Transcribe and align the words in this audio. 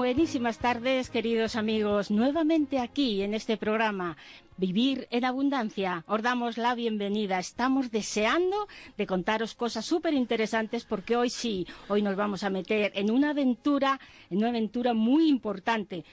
Buenísimas 0.00 0.56
tardes, 0.56 1.10
queridos 1.10 1.56
amigos. 1.56 2.10
Nuevamente 2.10 2.78
aquí 2.78 3.20
en 3.20 3.34
este 3.34 3.58
programa, 3.58 4.16
Vivir 4.56 5.06
en 5.10 5.26
Abundancia. 5.26 6.04
Os 6.06 6.22
damos 6.22 6.56
la 6.56 6.74
bienvenida. 6.74 7.38
Estamos 7.38 7.90
deseando 7.90 8.66
de 8.96 9.06
contaros 9.06 9.54
cosas 9.54 9.84
súper 9.84 10.14
interesantes 10.14 10.86
porque 10.86 11.16
hoy 11.16 11.28
sí, 11.28 11.66
hoy 11.88 12.00
nos 12.00 12.16
vamos 12.16 12.44
a 12.44 12.48
meter 12.48 12.92
en 12.94 13.10
una 13.10 13.32
aventura, 13.32 14.00
en 14.30 14.38
una 14.38 14.48
aventura 14.48 14.94
muy 14.94 15.28
importante. 15.28 16.06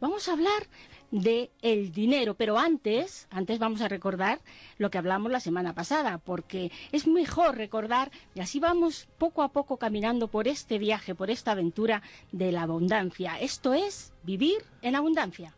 Vamos 0.00 0.30
a 0.30 0.32
hablar 0.32 0.62
de 1.10 1.50
el 1.62 1.92
dinero. 1.92 2.34
Pero 2.34 2.58
antes, 2.58 3.26
antes 3.30 3.58
vamos 3.58 3.80
a 3.80 3.88
recordar 3.88 4.40
lo 4.78 4.90
que 4.90 4.98
hablamos 4.98 5.32
la 5.32 5.40
semana 5.40 5.74
pasada, 5.74 6.18
porque 6.18 6.70
es 6.92 7.06
mejor 7.06 7.56
recordar 7.56 8.10
y 8.34 8.40
así 8.40 8.60
vamos 8.60 9.08
poco 9.18 9.42
a 9.42 9.48
poco 9.48 9.76
caminando 9.76 10.28
por 10.28 10.48
este 10.48 10.78
viaje, 10.78 11.14
por 11.14 11.30
esta 11.30 11.52
aventura 11.52 12.02
de 12.32 12.52
la 12.52 12.62
abundancia. 12.62 13.38
Esto 13.40 13.74
es 13.74 14.12
vivir 14.22 14.64
en 14.82 14.96
abundancia. 14.96 15.54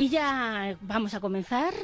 Y 0.00 0.08
ya 0.08 0.78
vamos 0.80 1.12
a 1.12 1.20
comenzar. 1.20 1.74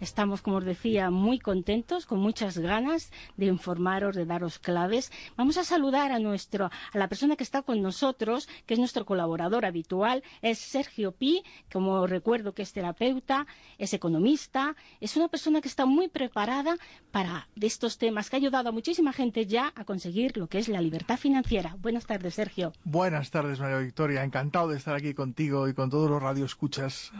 Estamos, 0.00 0.42
como 0.42 0.58
os 0.58 0.64
decía, 0.64 1.10
muy 1.10 1.38
contentos, 1.38 2.06
con 2.06 2.18
muchas 2.18 2.58
ganas 2.58 3.10
de 3.36 3.46
informaros, 3.46 4.14
de 4.14 4.26
daros 4.26 4.58
claves. 4.58 5.10
Vamos 5.36 5.56
a 5.56 5.64
saludar 5.64 6.12
a 6.12 6.18
nuestro, 6.18 6.66
a 6.66 6.98
la 6.98 7.08
persona 7.08 7.36
que 7.36 7.44
está 7.44 7.62
con 7.62 7.82
nosotros, 7.82 8.48
que 8.66 8.74
es 8.74 8.80
nuestro 8.80 9.04
colaborador 9.06 9.64
habitual, 9.64 10.22
es 10.42 10.58
Sergio 10.58 11.12
Pi, 11.12 11.42
como 11.72 12.06
recuerdo 12.06 12.54
que 12.54 12.62
es 12.62 12.72
terapeuta, 12.72 13.46
es 13.78 13.94
economista, 13.94 14.76
es 15.00 15.16
una 15.16 15.28
persona 15.28 15.60
que 15.60 15.68
está 15.68 15.86
muy 15.86 16.08
preparada 16.08 16.76
para 17.10 17.48
estos 17.60 17.98
temas, 17.98 18.28
que 18.28 18.36
ha 18.36 18.38
ayudado 18.38 18.68
a 18.68 18.72
muchísima 18.72 19.12
gente 19.12 19.46
ya 19.46 19.72
a 19.74 19.84
conseguir 19.84 20.36
lo 20.36 20.48
que 20.48 20.58
es 20.58 20.68
la 20.68 20.80
libertad 20.80 21.16
financiera. 21.16 21.76
Buenas 21.80 22.06
tardes, 22.06 22.34
Sergio. 22.34 22.72
Buenas 22.84 23.30
tardes, 23.30 23.60
María 23.60 23.78
Victoria. 23.78 24.24
Encantado 24.24 24.68
de 24.68 24.76
estar 24.76 24.94
aquí 24.94 25.14
contigo 25.14 25.68
y 25.68 25.74
con 25.74 25.90
todos 25.90 26.10
los 26.10 26.22
radioescuchas. 26.22 27.12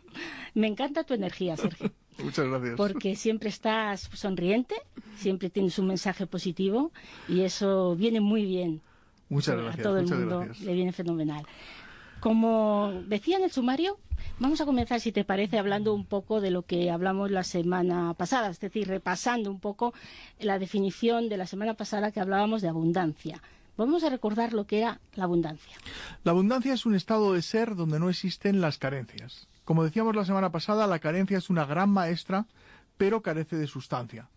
Me 0.54 0.66
encanta 0.66 1.04
tu 1.04 1.14
energía, 1.14 1.56
Sergio. 1.56 1.92
Muchas 2.18 2.46
gracias. 2.46 2.76
Porque 2.76 3.16
siempre 3.16 3.48
estás 3.48 4.08
sonriente, 4.12 4.74
siempre 5.16 5.50
tienes 5.50 5.78
un 5.78 5.86
mensaje 5.86 6.26
positivo 6.26 6.92
y 7.28 7.42
eso 7.42 7.96
viene 7.96 8.20
muy 8.20 8.44
bien. 8.44 8.80
Muchas 9.28 9.56
gracias. 9.56 9.80
A 9.80 9.88
todo 9.88 9.98
el 9.98 10.06
mundo 10.06 10.40
gracias. 10.40 10.60
le 10.60 10.74
viene 10.74 10.92
fenomenal. 10.92 11.46
Como 12.20 12.92
decía 13.08 13.38
en 13.38 13.44
el 13.44 13.50
sumario, 13.50 13.98
vamos 14.38 14.60
a 14.60 14.64
comenzar, 14.64 15.00
si 15.00 15.10
te 15.10 15.24
parece, 15.24 15.58
hablando 15.58 15.94
un 15.94 16.04
poco 16.04 16.40
de 16.40 16.50
lo 16.50 16.62
que 16.62 16.90
hablamos 16.90 17.30
la 17.30 17.42
semana 17.42 18.14
pasada, 18.14 18.50
es 18.50 18.60
decir, 18.60 18.86
repasando 18.86 19.50
un 19.50 19.58
poco 19.58 19.92
la 20.38 20.58
definición 20.58 21.28
de 21.28 21.36
la 21.36 21.46
semana 21.46 21.74
pasada 21.74 22.12
que 22.12 22.20
hablábamos 22.20 22.62
de 22.62 22.68
abundancia. 22.68 23.42
Vamos 23.76 24.04
a 24.04 24.10
recordar 24.10 24.52
lo 24.52 24.66
que 24.66 24.78
era 24.78 25.00
la 25.14 25.24
abundancia. 25.24 25.76
La 26.24 26.32
abundancia 26.32 26.74
es 26.74 26.86
un 26.86 26.94
estado 26.94 27.32
de 27.32 27.42
ser 27.42 27.74
donde 27.74 27.98
no 27.98 28.10
existen 28.10 28.60
las 28.60 28.78
carencias. 28.78 29.48
Como 29.64 29.84
decíamos 29.84 30.16
la 30.16 30.24
semana 30.24 30.50
pasada, 30.50 30.86
la 30.86 30.98
carencia 30.98 31.38
es 31.38 31.48
una 31.48 31.64
gran 31.64 31.88
maestra, 31.90 32.46
pero 32.96 33.22
carece 33.22 33.56
de 33.56 33.68
sustancia. 33.68 34.28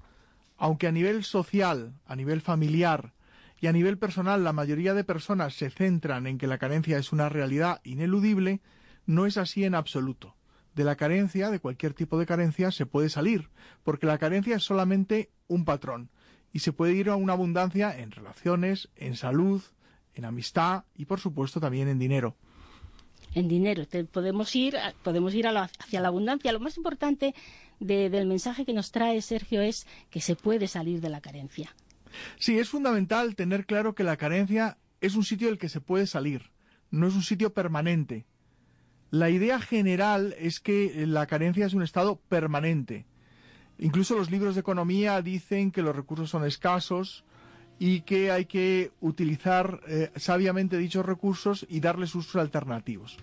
Aunque 0.57 0.87
a 0.87 0.91
nivel 0.91 1.23
social, 1.23 1.93
a 2.05 2.15
nivel 2.15 2.41
familiar 2.41 3.13
y 3.59 3.67
a 3.67 3.71
nivel 3.71 3.97
personal 3.97 4.43
la 4.43 4.53
mayoría 4.53 4.93
de 4.93 5.03
personas 5.03 5.55
se 5.55 5.69
centran 5.69 6.27
en 6.27 6.37
que 6.37 6.47
la 6.47 6.59
carencia 6.59 6.97
es 6.97 7.11
una 7.11 7.29
realidad 7.29 7.81
ineludible, 7.83 8.61
no 9.05 9.25
es 9.25 9.37
así 9.37 9.63
en 9.63 9.75
absoluto. 9.75 10.35
De 10.75 10.83
la 10.83 10.95
carencia, 10.95 11.49
de 11.49 11.59
cualquier 11.59 11.93
tipo 11.93 12.19
de 12.19 12.25
carencia, 12.25 12.69
se 12.69 12.85
puede 12.85 13.09
salir, 13.09 13.49
porque 13.83 14.05
la 14.05 14.17
carencia 14.17 14.57
es 14.57 14.63
solamente 14.63 15.31
un 15.47 15.65
patrón, 15.65 16.09
y 16.51 16.59
se 16.59 16.73
puede 16.73 16.93
ir 16.93 17.09
a 17.09 17.15
una 17.15 17.33
abundancia 17.33 17.97
en 17.97 18.11
relaciones, 18.11 18.89
en 18.95 19.15
salud, 19.15 19.61
en 20.13 20.25
amistad 20.25 20.83
y 20.95 21.05
por 21.05 21.19
supuesto 21.19 21.59
también 21.59 21.87
en 21.87 21.99
dinero 21.99 22.35
en 23.35 23.47
dinero. 23.47 23.84
Podemos 24.12 24.56
ir, 24.56 24.75
podemos 25.03 25.34
ir 25.35 25.47
a 25.47 25.63
hacia 25.63 26.01
la 26.01 26.07
abundancia. 26.07 26.51
Lo 26.51 26.59
más 26.59 26.78
importante 26.78 27.35
de, 27.79 28.09
del 28.09 28.25
mensaje 28.25 28.66
que 28.66 28.73
nos 28.73 28.91
trae 28.91 29.22
Sergio 29.22 29.62
es 29.62 29.85
que 30.09 30.22
se 30.22 30.35
puede 30.35 30.68
salir 30.68 31.01
de 31.01 31.09
la 31.09 31.22
carencia. 31.22 31.75
Sí, 32.40 32.57
es 32.57 32.69
fundamental 32.69 33.35
tener 33.35 33.66
claro 33.66 33.94
que 33.94 34.03
la 34.03 34.18
carencia 34.18 34.78
es 35.01 35.16
un 35.16 35.23
sitio 35.23 35.50
del 35.50 35.57
que 35.57 35.69
se 35.69 35.81
puede 35.81 36.07
salir, 36.07 36.51
no 36.90 37.07
es 37.07 37.13
un 37.13 37.22
sitio 37.22 37.53
permanente. 37.53 38.25
La 39.12 39.29
idea 39.29 39.59
general 39.59 40.34
es 40.40 40.59
que 40.59 41.06
la 41.06 41.28
carencia 41.28 41.66
es 41.66 41.73
un 41.73 41.84
estado 41.84 42.17
permanente. 42.29 43.06
Incluso 43.78 44.16
los 44.16 44.31
libros 44.31 44.56
de 44.56 44.62
economía 44.62 45.22
dicen 45.22 45.72
que 45.72 45.81
los 45.81 45.96
recursos 45.96 46.29
son 46.29 46.46
escasos 46.46 47.25
y 47.79 48.01
que 48.01 48.31
hay 48.31 48.45
que 48.45 48.91
utilizar 49.01 49.81
eh, 49.87 50.11
sabiamente 50.15 50.77
dichos 50.77 51.05
recursos 51.05 51.65
y 51.69 51.79
darles 51.79 52.15
usos 52.15 52.35
alternativos. 52.37 53.17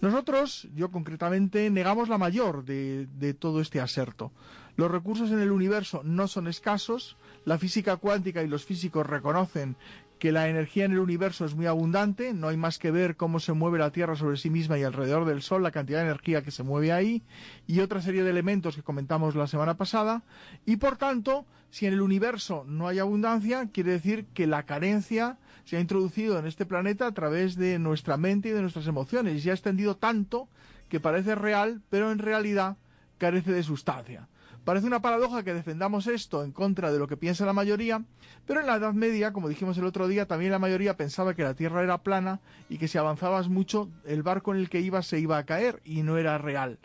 Nosotros, 0.00 0.68
yo 0.74 0.90
concretamente, 0.90 1.68
negamos 1.70 2.08
la 2.08 2.16
mayor 2.16 2.64
de, 2.64 3.06
de, 3.18 3.34
todo 3.34 3.60
este 3.60 3.80
aserto. 3.80 4.32
Los 4.76 4.90
recursos 4.90 5.30
en 5.30 5.40
el 5.40 5.50
universo 5.50 6.00
no 6.04 6.26
son 6.26 6.48
escasos, 6.48 7.16
la 7.44 7.58
física 7.58 7.96
cuántica 7.96 8.42
y 8.42 8.48
los 8.48 8.64
físicos 8.64 9.06
reconocen 9.06 9.76
que 10.20 10.32
la 10.32 10.48
energía 10.48 10.84
en 10.84 10.92
el 10.92 10.98
universo 10.98 11.46
es 11.46 11.54
muy 11.54 11.64
abundante, 11.64 12.34
no 12.34 12.48
hay 12.48 12.56
más 12.58 12.78
que 12.78 12.90
ver 12.90 13.16
cómo 13.16 13.40
se 13.40 13.54
mueve 13.54 13.78
la 13.78 13.90
Tierra 13.90 14.16
sobre 14.16 14.36
sí 14.36 14.50
misma 14.50 14.78
y 14.78 14.82
alrededor 14.82 15.24
del 15.24 15.40
Sol, 15.40 15.62
la 15.62 15.70
cantidad 15.70 16.00
de 16.00 16.04
energía 16.04 16.42
que 16.42 16.50
se 16.50 16.62
mueve 16.62 16.92
ahí, 16.92 17.22
y 17.66 17.80
otra 17.80 18.02
serie 18.02 18.22
de 18.22 18.28
elementos 18.28 18.76
que 18.76 18.82
comentamos 18.82 19.34
la 19.34 19.46
semana 19.46 19.78
pasada, 19.78 20.22
y 20.66 20.76
por 20.76 20.98
tanto, 20.98 21.46
si 21.70 21.86
en 21.86 21.94
el 21.94 22.02
universo 22.02 22.64
no 22.68 22.86
hay 22.86 22.98
abundancia, 22.98 23.70
quiere 23.72 23.92
decir 23.92 24.26
que 24.34 24.46
la 24.46 24.64
carencia 24.64 25.38
se 25.64 25.78
ha 25.78 25.80
introducido 25.80 26.38
en 26.38 26.46
este 26.46 26.66
planeta 26.66 27.06
a 27.06 27.12
través 27.12 27.56
de 27.56 27.78
nuestra 27.78 28.18
mente 28.18 28.50
y 28.50 28.52
de 28.52 28.60
nuestras 28.60 28.86
emociones, 28.86 29.36
y 29.36 29.40
se 29.40 29.50
ha 29.50 29.54
extendido 29.54 29.96
tanto 29.96 30.50
que 30.90 31.00
parece 31.00 31.34
real, 31.34 31.80
pero 31.88 32.12
en 32.12 32.18
realidad 32.18 32.76
carece 33.16 33.52
de 33.52 33.62
sustancia. 33.62 34.28
Parece 34.64 34.86
una 34.86 35.00
paradoja 35.00 35.42
que 35.42 35.54
defendamos 35.54 36.06
esto 36.06 36.44
en 36.44 36.52
contra 36.52 36.92
de 36.92 36.98
lo 36.98 37.08
que 37.08 37.16
piensa 37.16 37.46
la 37.46 37.52
mayoría, 37.52 38.04
pero 38.46 38.60
en 38.60 38.66
la 38.66 38.76
Edad 38.76 38.92
Media, 38.92 39.32
como 39.32 39.48
dijimos 39.48 39.78
el 39.78 39.86
otro 39.86 40.06
día, 40.06 40.26
también 40.26 40.52
la 40.52 40.58
mayoría 40.58 40.96
pensaba 40.96 41.34
que 41.34 41.42
la 41.42 41.54
Tierra 41.54 41.82
era 41.82 42.02
plana 42.02 42.40
y 42.68 42.78
que 42.78 42.86
si 42.86 42.98
avanzabas 42.98 43.48
mucho, 43.48 43.88
el 44.04 44.22
barco 44.22 44.52
en 44.52 44.60
el 44.60 44.68
que 44.68 44.80
ibas 44.80 45.06
se 45.06 45.18
iba 45.18 45.38
a 45.38 45.46
caer 45.46 45.80
y 45.84 46.02
no 46.02 46.18
era 46.18 46.36
real. 46.36 46.78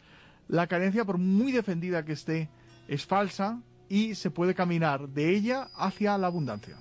La 0.48 0.68
carencia, 0.68 1.06
por 1.06 1.18
muy 1.18 1.52
defendida 1.52 2.06
que 2.06 2.14
esté, 2.14 2.50
es 2.88 3.06
falsa 3.06 3.62
y 3.90 4.16
se 4.16 4.32
puede 4.32 4.56
caminar 4.56 5.10
de 5.10 5.36
ella 5.36 5.70
hacia 5.76 6.18
la 6.18 6.28
abundancia. 6.28 6.78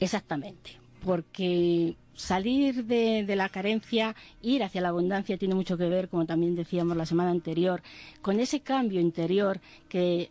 Exactamente, 0.00 0.78
porque 1.04 1.96
salir 2.20 2.84
de, 2.84 3.34
la 3.34 3.48
carencia, 3.48 4.14
ir 4.42 4.62
hacia 4.62 4.80
la 4.80 4.90
abundancia 4.90 5.38
tiene 5.38 5.54
mucho 5.54 5.76
que 5.76 5.88
ver, 5.88 6.08
como 6.08 6.26
también 6.26 6.54
decíamos 6.54 6.96
la 6.96 7.06
semana 7.06 7.30
anterior, 7.30 7.82
con 8.22 8.38
ese 8.38 8.60
cambio 8.60 9.00
interior 9.00 9.60
que 9.88 10.30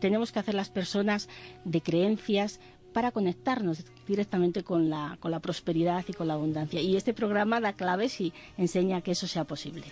tenemos 0.00 0.32
que 0.32 0.38
hacer 0.38 0.54
las 0.54 0.70
personas 0.70 1.28
de 1.64 1.80
creencias 1.80 2.60
para 2.92 3.10
conectarnos 3.10 3.84
directamente 4.06 4.62
con 4.62 4.88
la, 4.88 5.18
con 5.20 5.30
la 5.30 5.40
prosperidad 5.40 6.04
y 6.08 6.12
con 6.12 6.28
la 6.28 6.34
abundancia. 6.34 6.80
Y 6.80 6.96
este 6.96 7.12
programa 7.12 7.60
da 7.60 7.74
claves 7.74 8.20
y 8.20 8.32
enseña 8.56 9.02
que 9.02 9.10
eso 9.10 9.26
sea 9.26 9.44
posible. 9.44 9.84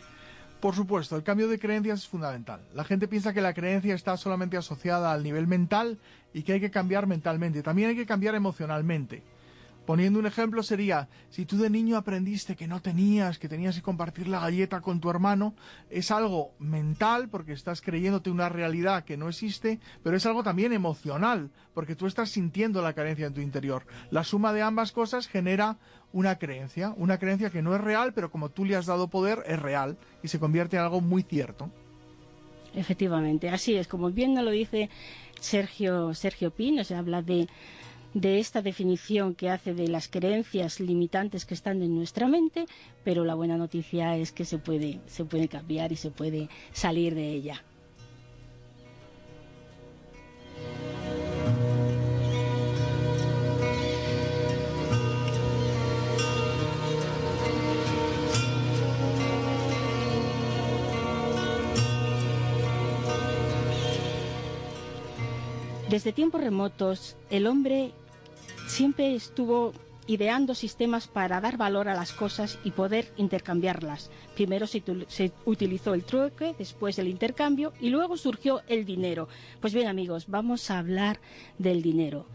Por 0.61 0.75
supuesto, 0.75 1.15
el 1.17 1.23
cambio 1.23 1.49
de 1.49 1.59
creencias 1.59 2.01
es 2.01 2.09
fundamental. 2.09 2.63
La 2.75 2.85
gente 2.85 3.07
piensa 3.07 3.35
que 3.35 3.43
la 3.43 3.53
creencia 3.53 3.95
está 3.95 4.17
solamente 4.17 4.57
asociada 4.57 5.13
al 5.13 5.23
nivel 5.23 5.47
mental 5.47 5.99
y 6.33 6.43
que 6.43 6.55
hay 6.55 6.61
que 6.61 6.71
cambiar 6.71 7.07
mentalmente. 7.07 7.63
También 7.63 7.91
hay 7.91 7.97
que 7.97 8.07
cambiar 8.07 8.35
emocionalmente. 8.35 9.23
Poniendo 9.87 10.19
un 10.19 10.27
ejemplo 10.27 10.63
sería, 10.63 11.09
si 11.29 11.45
tú 11.45 11.59
de 11.59 11.69
niño 11.69 11.99
aprendiste 11.99 12.57
que 12.57 12.67
no 12.67 12.81
tenías, 12.81 13.39
que 13.39 13.51
tenías 13.51 13.77
que 13.77 13.83
compartir 13.83 14.29
la 14.29 14.41
galleta 14.41 14.81
con 14.81 14.99
tu 14.99 15.11
hermano, 15.11 15.55
es 15.91 16.11
algo 16.11 16.53
mental 16.59 17.29
porque 17.29 17.53
estás 17.53 17.83
creyéndote 17.83 18.31
una 18.31 18.49
realidad 18.49 19.05
que 19.05 19.19
no 19.19 19.29
existe, 19.29 19.81
pero 20.03 20.17
es 20.17 20.25
algo 20.25 20.43
también 20.43 20.73
emocional 20.73 21.51
porque 21.75 21.97
tú 21.97 22.07
estás 22.07 22.31
sintiendo 22.31 22.81
la 22.81 22.95
carencia 22.95 23.27
en 23.27 23.35
tu 23.35 23.43
interior. 23.43 23.85
La 24.11 24.25
suma 24.25 24.55
de 24.55 24.63
ambas 24.63 24.91
cosas 24.91 25.29
genera 25.29 25.77
una 26.15 26.39
creencia, 26.39 26.95
una 26.97 27.19
creencia 27.19 27.51
que 27.51 27.61
no 27.61 27.75
es 27.75 27.81
real, 27.83 28.15
pero 28.15 28.31
como 28.31 28.49
tú 28.49 28.65
le 28.65 28.77
has 28.77 28.87
dado 28.87 29.09
poder, 29.09 29.43
es 29.47 29.61
real 29.61 29.99
y 30.23 30.29
se 30.29 30.39
convierte 30.39 30.77
en 30.77 30.83
algo 30.83 31.03
muy 31.03 31.25
cierto. 31.25 31.71
Efectivamente, 32.75 33.51
así 33.51 33.75
es, 33.77 33.87
como 33.87 34.11
bien 34.11 34.33
nos 34.33 34.45
lo 34.45 34.51
dice 34.51 34.89
Sergio, 35.41 36.15
Sergio 36.15 36.51
Pino, 36.51 36.85
se 36.85 36.95
habla 36.95 37.21
de 37.21 37.49
de 38.15 38.39
esta 38.39 38.63
definición 38.63 39.35
que 39.35 39.51
hace 39.51 39.75
de 39.75 39.89
las 39.89 40.09
creencias 40.09 40.81
limitantes 40.81 41.45
que 41.45 41.55
están 41.55 41.83
en 41.83 41.95
nuestra 41.95 42.29
mente, 42.29 42.67
pero 43.03 43.25
la 43.25 43.35
buena 43.35 43.57
noticia 43.57 44.17
es 44.17 44.33
que 44.33 44.45
se 44.45 44.59
puede, 44.59 45.01
se 45.07 45.25
puede 45.25 45.49
cambiar 45.49 45.93
y 45.93 45.97
se 45.97 46.11
puede 46.11 46.49
salir 46.73 47.15
de 47.15 47.33
ella. 47.33 47.63
Desde 65.91 66.13
tiempos 66.13 66.41
remotos, 66.41 67.17
el 67.31 67.47
hombre 67.47 67.93
siempre 68.67 69.15
estuvo 69.15 69.73
ideando 70.07 70.55
sistemas 70.55 71.09
para 71.09 71.41
dar 71.41 71.57
valor 71.57 71.89
a 71.89 71.95
las 71.95 72.13
cosas 72.13 72.59
y 72.65 72.73
poder 72.73 73.13
intercambiarlas. 73.17 74.11
Primero 74.35 74.67
se, 74.67 74.83
utilizó 75.45 75.95
el 75.95 76.05
trueque, 76.05 76.55
después 76.59 76.99
el 76.99 77.09
intercambio 77.09 77.73
y 77.81 77.91
luego 77.91 78.17
surgió 78.17 78.63
el 78.69 78.85
dinero. 78.85 79.29
Pues 79.61 79.75
bien 79.75 79.89
amigos, 79.89 80.27
vamos 80.29 80.71
a 80.71 80.79
hablar 80.79 81.21
del 81.59 81.83
dinero. 81.83 82.27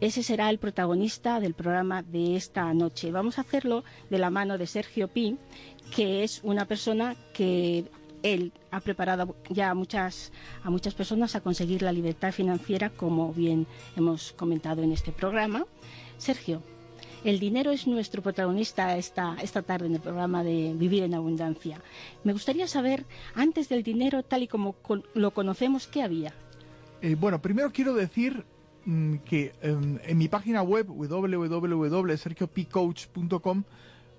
Ese 0.00 0.22
será 0.22 0.50
el 0.50 0.58
protagonista 0.58 1.40
del 1.40 1.54
programa 1.54 2.02
de 2.02 2.36
esta 2.36 2.72
noche. 2.74 3.12
Vamos 3.12 3.38
a 3.38 3.42
hacerlo 3.42 3.84
de 4.10 4.18
la 4.18 4.30
mano 4.30 4.58
de 4.58 4.66
Sergio 4.66 5.08
Pi, 5.08 5.38
que 5.94 6.24
es 6.24 6.40
una 6.42 6.66
persona 6.66 7.16
que 7.32 7.84
él 8.24 8.52
ha 8.72 8.80
preparado 8.80 9.36
ya 9.50 9.70
a 9.70 9.74
muchas, 9.74 10.32
a 10.64 10.70
muchas 10.70 10.94
personas 10.94 11.36
a 11.36 11.40
conseguir 11.40 11.82
la 11.82 11.92
libertad 11.92 12.32
financiera, 12.32 12.90
como 12.90 13.32
bien 13.32 13.68
hemos 13.96 14.32
comentado 14.32 14.82
en 14.82 14.90
este 14.92 15.12
programa. 15.12 15.66
Sergio, 16.16 16.62
el 17.22 17.38
dinero 17.38 17.70
es 17.70 17.86
nuestro 17.86 18.22
protagonista 18.22 18.96
esta, 18.96 19.36
esta 19.42 19.60
tarde 19.62 19.86
en 19.86 19.94
el 19.94 20.00
programa 20.00 20.42
de 20.42 20.72
Vivir 20.74 21.04
en 21.04 21.14
Abundancia. 21.14 21.80
Me 22.24 22.32
gustaría 22.32 22.66
saber, 22.66 23.04
antes 23.34 23.68
del 23.68 23.82
dinero, 23.82 24.22
tal 24.22 24.42
y 24.42 24.48
como 24.48 24.74
lo 25.12 25.32
conocemos, 25.32 25.86
¿qué 25.86 26.02
había? 26.02 26.32
Eh, 27.02 27.16
bueno, 27.16 27.42
primero 27.42 27.70
quiero 27.72 27.92
decir 27.92 28.46
mm, 28.86 29.16
que 29.18 29.52
em, 29.60 29.98
en 30.02 30.18
mi 30.18 30.28
página 30.28 30.62
web 30.62 30.86
www.sergiopcoach.com 30.86 33.64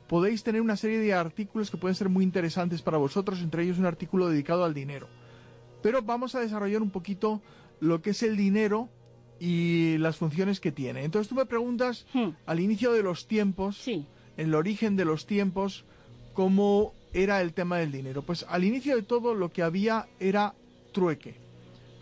podéis 0.07 0.43
tener 0.43 0.61
una 0.61 0.77
serie 0.77 0.99
de 0.99 1.13
artículos 1.13 1.71
que 1.71 1.77
pueden 1.77 1.95
ser 1.95 2.09
muy 2.09 2.23
interesantes 2.23 2.81
para 2.81 2.97
vosotros, 2.97 3.41
entre 3.41 3.63
ellos 3.63 3.79
un 3.79 3.85
artículo 3.85 4.29
dedicado 4.29 4.63
al 4.63 4.73
dinero. 4.73 5.07
Pero 5.81 6.01
vamos 6.01 6.35
a 6.35 6.39
desarrollar 6.39 6.81
un 6.81 6.91
poquito 6.91 7.41
lo 7.79 8.01
que 8.01 8.11
es 8.11 8.23
el 8.23 8.37
dinero 8.37 8.89
y 9.39 9.97
las 9.97 10.17
funciones 10.17 10.59
que 10.59 10.71
tiene. 10.71 11.03
Entonces 11.03 11.29
tú 11.29 11.35
me 11.35 11.45
preguntas 11.45 12.05
hmm. 12.13 12.29
al 12.45 12.59
inicio 12.59 12.93
de 12.93 13.03
los 13.03 13.27
tiempos, 13.27 13.87
en 13.87 14.05
el 14.37 14.55
origen 14.55 14.95
de 14.95 15.05
los 15.05 15.25
tiempos, 15.25 15.85
cómo 16.33 16.93
era 17.13 17.41
el 17.41 17.53
tema 17.53 17.77
del 17.77 17.91
dinero. 17.91 18.21
Pues 18.21 18.45
al 18.49 18.63
inicio 18.63 18.95
de 18.95 19.03
todo 19.03 19.33
lo 19.33 19.51
que 19.51 19.63
había 19.63 20.07
era 20.19 20.53
trueque. 20.91 21.35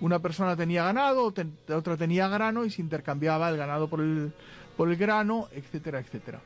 Una 0.02 0.20
persona 0.20 0.56
tenía 0.56 0.84
ganado, 0.84 1.34
otra 1.70 1.98
tenía 1.98 2.28
grano 2.28 2.66
y 2.66 2.70
se 2.70 2.82
intercambiaba 2.82 3.50
el 3.50 3.58
ganado 3.58 3.88
por 3.88 4.02
el, 4.02 4.34
por 4.76 4.90
el 4.90 4.98
grano, 4.98 5.48
etcétera, 5.54 6.00
etcétera. 6.00 6.42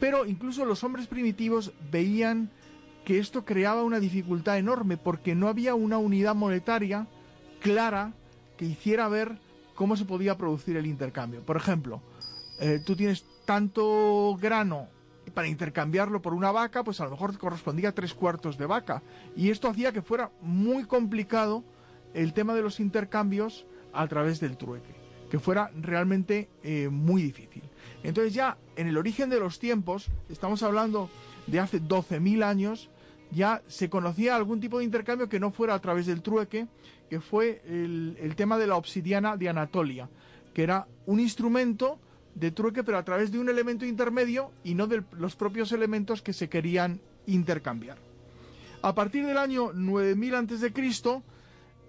Pero 0.00 0.26
incluso 0.26 0.64
los 0.64 0.84
hombres 0.84 1.06
primitivos 1.06 1.72
veían 1.90 2.50
que 3.04 3.18
esto 3.18 3.44
creaba 3.44 3.82
una 3.82 4.00
dificultad 4.00 4.58
enorme 4.58 4.96
porque 4.96 5.34
no 5.34 5.48
había 5.48 5.74
una 5.74 5.98
unidad 5.98 6.34
monetaria 6.34 7.06
clara 7.60 8.12
que 8.56 8.64
hiciera 8.64 9.08
ver 9.08 9.38
cómo 9.74 9.96
se 9.96 10.04
podía 10.04 10.36
producir 10.36 10.76
el 10.76 10.86
intercambio. 10.86 11.42
Por 11.42 11.56
ejemplo, 11.56 12.00
eh, 12.60 12.80
tú 12.84 12.96
tienes 12.96 13.24
tanto 13.44 14.36
grano 14.40 14.88
para 15.32 15.48
intercambiarlo 15.48 16.22
por 16.22 16.34
una 16.34 16.52
vaca, 16.52 16.84
pues 16.84 17.00
a 17.00 17.04
lo 17.04 17.10
mejor 17.12 17.32
te 17.32 17.38
correspondía 17.38 17.92
tres 17.92 18.14
cuartos 18.14 18.56
de 18.58 18.66
vaca. 18.66 19.02
Y 19.36 19.50
esto 19.50 19.68
hacía 19.68 19.92
que 19.92 20.02
fuera 20.02 20.30
muy 20.40 20.84
complicado 20.84 21.64
el 22.14 22.32
tema 22.32 22.54
de 22.54 22.62
los 22.62 22.80
intercambios 22.80 23.66
a 23.92 24.06
través 24.06 24.40
del 24.40 24.56
trueque, 24.56 24.94
que 25.30 25.38
fuera 25.38 25.70
realmente 25.80 26.48
eh, 26.62 26.88
muy 26.90 27.22
difícil. 27.22 27.62
Entonces 28.04 28.34
ya 28.34 28.58
en 28.76 28.86
el 28.86 28.98
origen 28.98 29.30
de 29.30 29.40
los 29.40 29.58
tiempos, 29.58 30.06
estamos 30.28 30.62
hablando 30.62 31.10
de 31.46 31.58
hace 31.58 31.80
12.000 31.80 32.44
años, 32.44 32.90
ya 33.32 33.62
se 33.66 33.88
conocía 33.88 34.36
algún 34.36 34.60
tipo 34.60 34.78
de 34.78 34.84
intercambio 34.84 35.28
que 35.28 35.40
no 35.40 35.50
fuera 35.50 35.74
a 35.74 35.80
través 35.80 36.06
del 36.06 36.22
trueque, 36.22 36.68
que 37.08 37.20
fue 37.20 37.62
el, 37.66 38.34
tema 38.36 38.58
de 38.58 38.66
la 38.66 38.76
obsidiana 38.76 39.38
de 39.38 39.48
Anatolia, 39.48 40.08
que 40.52 40.62
era 40.62 40.86
un 41.06 41.18
instrumento 41.18 41.98
de 42.34 42.50
trueque 42.50 42.84
pero 42.84 42.98
a 42.98 43.04
través 43.04 43.32
de 43.32 43.38
un 43.38 43.48
elemento 43.48 43.86
intermedio 43.86 44.50
y 44.62 44.74
no 44.74 44.86
de 44.86 45.02
los 45.18 45.34
propios 45.34 45.72
elementos 45.72 46.20
que 46.20 46.34
se 46.34 46.48
querían 46.48 47.00
intercambiar. 47.26 47.96
A 48.82 48.94
partir 48.94 49.24
del 49.24 49.38
año 49.38 49.72
9000 49.72 50.34
a.C., 50.34 50.72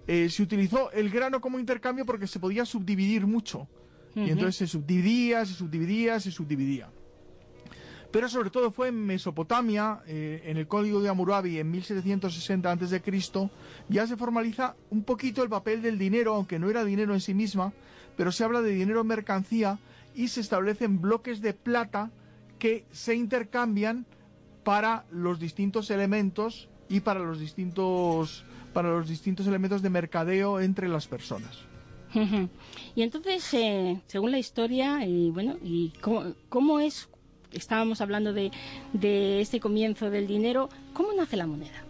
eh, 0.08 0.30
se 0.30 0.42
utilizó 0.42 0.90
el 0.92 1.10
grano 1.10 1.40
como 1.42 1.58
intercambio 1.58 2.06
porque 2.06 2.26
se 2.26 2.40
podía 2.40 2.64
subdividir 2.64 3.26
mucho. 3.26 3.68
Y 4.16 4.30
entonces 4.30 4.56
se 4.56 4.66
subdividía, 4.66 5.44
se 5.44 5.52
subdividía, 5.52 6.18
se 6.18 6.30
subdividía. 6.30 6.88
Pero 8.10 8.30
sobre 8.30 8.48
todo 8.48 8.70
fue 8.70 8.88
en 8.88 9.04
Mesopotamia, 9.04 10.00
eh, 10.06 10.42
en 10.46 10.56
el 10.56 10.66
Código 10.66 11.02
de 11.02 11.10
Hammurabi, 11.10 11.58
en 11.58 11.70
1760 11.70 12.72
a.C., 12.72 13.02
ya 13.90 14.06
se 14.06 14.16
formaliza 14.16 14.74
un 14.88 15.04
poquito 15.04 15.42
el 15.42 15.50
papel 15.50 15.82
del 15.82 15.98
dinero, 15.98 16.34
aunque 16.34 16.58
no 16.58 16.70
era 16.70 16.82
dinero 16.82 17.12
en 17.12 17.20
sí 17.20 17.34
misma, 17.34 17.74
pero 18.16 18.32
se 18.32 18.42
habla 18.42 18.62
de 18.62 18.70
dinero 18.70 19.04
mercancía 19.04 19.78
y 20.14 20.28
se 20.28 20.40
establecen 20.40 21.02
bloques 21.02 21.42
de 21.42 21.52
plata 21.52 22.10
que 22.58 22.86
se 22.90 23.14
intercambian 23.14 24.06
para 24.64 25.04
los 25.10 25.38
distintos 25.38 25.90
elementos 25.90 26.70
y 26.88 27.00
para 27.00 27.20
los 27.20 27.38
distintos 27.38 28.44
para 28.72 28.90
los 28.90 29.08
distintos 29.08 29.46
elementos 29.46 29.82
de 29.82 29.90
mercadeo 29.90 30.60
entre 30.60 30.88
las 30.88 31.06
personas. 31.06 31.66
Y 32.94 33.02
entonces, 33.02 33.52
eh, 33.54 34.00
según 34.06 34.30
la 34.30 34.38
historia, 34.38 35.04
y 35.04 35.30
bueno, 35.30 35.56
y 35.62 35.92
cómo, 36.48 36.80
es, 36.80 37.08
estábamos 37.52 38.00
hablando 38.00 38.32
de, 38.32 38.50
de 38.92 39.40
este 39.40 39.60
comienzo 39.60 40.10
del 40.10 40.26
dinero, 40.26 40.68
¿cómo 40.92 41.12
nace 41.12 41.36
la 41.36 41.46
moneda? 41.46 41.84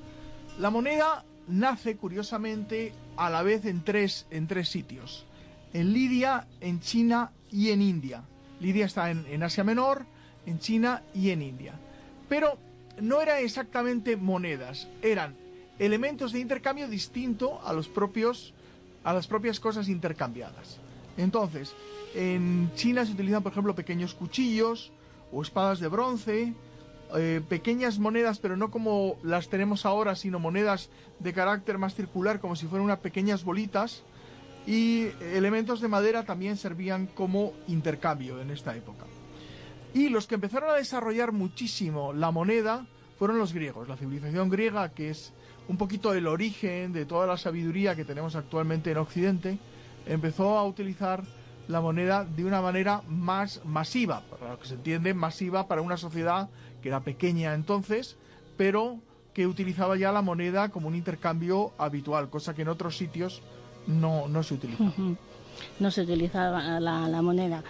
La 0.59 0.71
moneda 0.71 1.25
nace, 1.49 1.97
curiosamente, 1.97 2.93
a 3.17 3.31
la 3.31 3.43
vez 3.43 3.65
en 3.67 3.85
tres, 3.85 4.27
en 4.31 4.47
tres 4.47 4.69
sitios. 4.69 5.27
En 5.73 5.93
Lidia, 5.93 6.47
en 6.61 6.81
China 6.81 7.33
y 7.51 7.71
en 7.71 7.83
India. 7.83 8.23
Lidia 8.61 8.87
está 8.87 9.11
en, 9.11 9.27
en 9.27 9.43
Asia 9.43 9.65
Menor, 9.65 10.07
en 10.47 10.59
China 10.59 11.03
y 11.15 11.31
en 11.31 11.43
India. 11.43 11.75
Pero 12.29 12.59
no 13.01 13.21
eran 13.21 13.39
exactamente 13.45 14.17
monedas, 14.17 14.89
eran 15.03 15.37
elementos 15.79 16.33
de 16.33 16.41
intercambio 16.41 16.89
distinto 16.89 17.61
a 17.65 17.73
los 17.73 17.89
propios 17.89 18.55
a 19.07 19.15
las 19.15 19.29
propias 19.29 19.61
cosas 19.61 19.89
intercambiadas. 19.89 20.81
Entonces, 21.17 21.73
en 22.13 22.73
China 22.75 23.07
se 23.07 23.13
utilizan, 23.13 23.41
por 23.41 23.53
ejemplo, 23.53 23.73
pequeños 23.73 24.15
cuchillos 24.15 24.93
o 25.31 25.43
espadas 25.43 25.79
de 25.79 25.87
bronce, 25.87 26.55
eh, 27.17 27.41
pequeñas 27.49 28.01
monedas, 28.01 28.41
pero 28.41 28.57
no 28.57 28.73
como 28.73 29.17
las 29.23 29.49
tenemos 29.49 29.87
ahora, 29.87 30.17
sino 30.17 30.41
monedas 30.41 30.91
de 31.21 31.33
carácter 31.33 31.79
más 31.79 31.95
circular, 31.95 32.41
como 32.41 32.57
si 32.57 32.67
fueran 32.67 32.85
unas 32.85 32.99
pequeñas 32.99 33.45
bolitas. 33.45 34.03
Y 34.67 35.07
elementos 35.21 35.81
de 35.81 35.87
madera 35.87 36.25
también 36.25 36.57
servían 36.57 37.07
como 37.07 37.53
intercambio 37.69 38.41
en 38.41 38.51
esta 38.51 38.77
época. 38.77 39.05
Y 39.95 40.09
los 40.09 40.27
que 40.27 40.35
empezaron 40.35 40.69
a 40.71 40.75
desarrollar 40.75 41.31
muchísimo 41.31 42.13
la 42.13 42.33
moneda 42.33 42.89
fueron 43.21 43.39
los 43.39 43.53
griegos, 43.53 43.89
la 43.89 43.97
civilización 43.97 44.49
griega, 44.49 44.89
que 44.89 45.11
es 45.11 45.33
un 45.69 45.77
poquito 45.77 46.15
el 46.15 46.27
origen 46.27 46.93
de 46.93 47.07
toda 47.07 47.27
la 47.27 47.37
sabiduría 47.37 47.97
que 47.97 48.05
tenemos 48.05 48.37
actualmente 48.37 48.91
en 48.91 48.99
Occidente, 48.99 49.59
empezó 50.07 50.59
a 50.59 50.65
utilizar 50.65 51.23
la 51.69 51.81
moneda 51.81 52.25
de 52.25 52.45
una 52.45 52.61
manera 52.61 53.03
más 53.09 53.61
masiva, 53.65 54.23
para 54.31 54.53
lo 54.53 54.61
que 54.61 54.69
se 54.69 54.75
entiende 54.75 55.15
masiva 55.15 55.67
para 55.67 55.83
una 55.83 55.97
sociedad 55.97 56.49
que 56.81 56.89
era 56.89 57.01
pequeña 57.01 57.55
entonces, 57.55 58.17
pero 58.57 59.01
que 59.35 59.47
utilizaba 59.47 59.97
ya 59.97 60.13
la 60.13 60.23
moneda 60.23 60.71
como 60.71 60.89
un 60.89 60.95
intercambio 60.95 61.73
habitual, 61.79 62.31
cosa 62.31 62.55
que 62.55 62.63
en 62.63 62.69
otros 62.69 62.97
sitios 62.97 63.43
no, 63.87 64.29
no 64.29 64.43
se 64.43 64.55
utilizaba. 64.55 64.93
No 65.81 65.91
se 65.91 66.03
utilizaba 66.03 66.79
la, 66.81 67.09
la 67.09 67.23
moneda. 67.23 67.65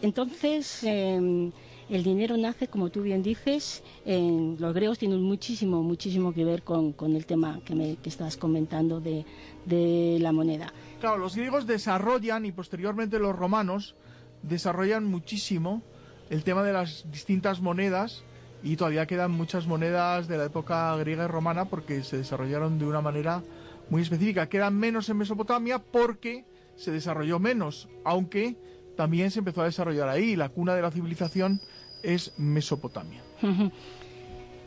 entonces, 0.00 0.84
em, 0.84 1.50
el 1.90 2.04
dinero 2.04 2.36
nace, 2.36 2.68
como 2.68 2.90
tú 2.90 3.02
bien 3.02 3.22
dices, 3.22 3.82
en, 4.04 4.56
los 4.58 4.72
griegos 4.74 4.98
tienen 4.98 5.22
muchísimo, 5.22 5.82
muchísimo 5.82 6.32
que 6.32 6.44
ver 6.44 6.62
con, 6.62 6.94
el 7.14 7.26
tema 7.26 7.60
que, 7.64 7.74
me, 7.74 7.96
que 7.96 8.08
estás 8.08 8.36
comentando 8.36 9.00
de, 9.00 9.24
de 9.66 10.18
la 10.20 10.32
moneda. 10.32 10.72
Claro, 11.00 11.18
los 11.18 11.34
griegos 11.34 11.66
desarrollan 11.66 12.46
y 12.46 12.52
posteriormente 12.52 13.18
los 13.18 13.34
romanos 13.34 13.96
desarrollan 14.42 15.04
muchísimo 15.04 15.82
el 16.30 16.44
tema 16.44 16.62
de 16.62 16.72
las 16.72 17.10
distintas 17.10 17.60
monedas 17.60 18.22
y 18.62 18.76
todavía 18.76 19.06
quedan 19.06 19.32
muchas 19.32 19.66
monedas 19.66 20.28
de 20.28 20.38
la 20.38 20.44
época 20.44 20.94
griega 20.96 21.24
y 21.24 21.28
romana 21.28 21.64
porque 21.64 22.02
se 22.02 22.18
desarrollaron 22.18 22.78
de 22.78 22.86
una 22.86 23.00
manera 23.00 23.42
muy 23.88 24.02
específica. 24.02 24.48
Quedan 24.48 24.76
menos 24.76 25.08
en 25.08 25.16
Mesopotamia 25.16 25.78
porque 25.78 26.44
se 26.76 26.92
desarrolló 26.92 27.38
menos, 27.38 27.88
aunque 28.04 28.56
también 28.96 29.30
se 29.30 29.40
empezó 29.40 29.62
a 29.62 29.64
desarrollar 29.64 30.08
ahí. 30.08 30.36
La 30.36 30.50
cuna 30.50 30.74
de 30.74 30.82
la 30.82 30.90
civilización 30.90 31.60
es 32.02 32.38
Mesopotamia. 32.38 33.22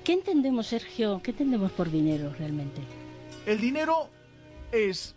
¿Qué 0.04 0.14
entendemos, 0.14 0.68
Sergio? 0.68 1.22
¿Qué 1.24 1.32
entendemos 1.32 1.72
por 1.72 1.90
dinero 1.90 2.34
realmente? 2.38 2.82
El 3.46 3.60
dinero 3.60 4.10
es 4.72 5.16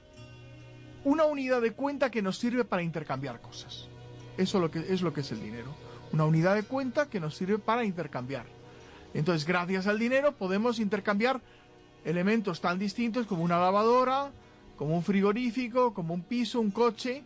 una 1.04 1.24
unidad 1.24 1.60
de 1.60 1.72
cuenta 1.72 2.10
que 2.10 2.22
nos 2.22 2.38
sirve 2.38 2.64
para 2.64 2.82
intercambiar 2.82 3.40
cosas. 3.40 3.88
Eso 4.36 4.60
lo 4.60 4.70
que, 4.70 4.80
es 4.80 5.02
lo 5.02 5.12
que 5.12 5.20
es 5.20 5.32
el 5.32 5.40
dinero. 5.40 5.74
Una 6.12 6.24
unidad 6.24 6.54
de 6.54 6.64
cuenta 6.64 7.08
que 7.08 7.20
nos 7.20 7.36
sirve 7.36 7.58
para 7.58 7.84
intercambiar. 7.84 8.46
Entonces, 9.14 9.46
gracias 9.46 9.86
al 9.86 9.98
dinero 9.98 10.32
podemos 10.32 10.78
intercambiar 10.78 11.40
elementos 12.04 12.60
tan 12.60 12.78
distintos 12.78 13.26
como 13.26 13.42
una 13.42 13.58
lavadora, 13.58 14.30
como 14.76 14.94
un 14.94 15.02
frigorífico, 15.02 15.94
como 15.94 16.14
un 16.14 16.22
piso, 16.22 16.60
un 16.60 16.70
coche, 16.70 17.24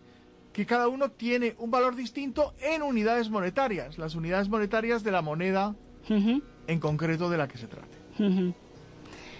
que 0.52 0.66
cada 0.66 0.88
uno 0.88 1.10
tiene 1.10 1.54
un 1.58 1.70
valor 1.70 1.94
distinto 1.94 2.54
en 2.60 2.82
unidades 2.82 3.30
monetarias, 3.30 3.98
las 3.98 4.14
unidades 4.14 4.48
monetarias 4.48 5.04
de 5.04 5.12
la 5.12 5.22
moneda 5.22 5.76
en 6.08 6.80
concreto 6.80 7.30
de 7.30 7.38
la 7.38 7.48
que 7.48 7.58
se 7.58 7.66
trate. 7.66 7.98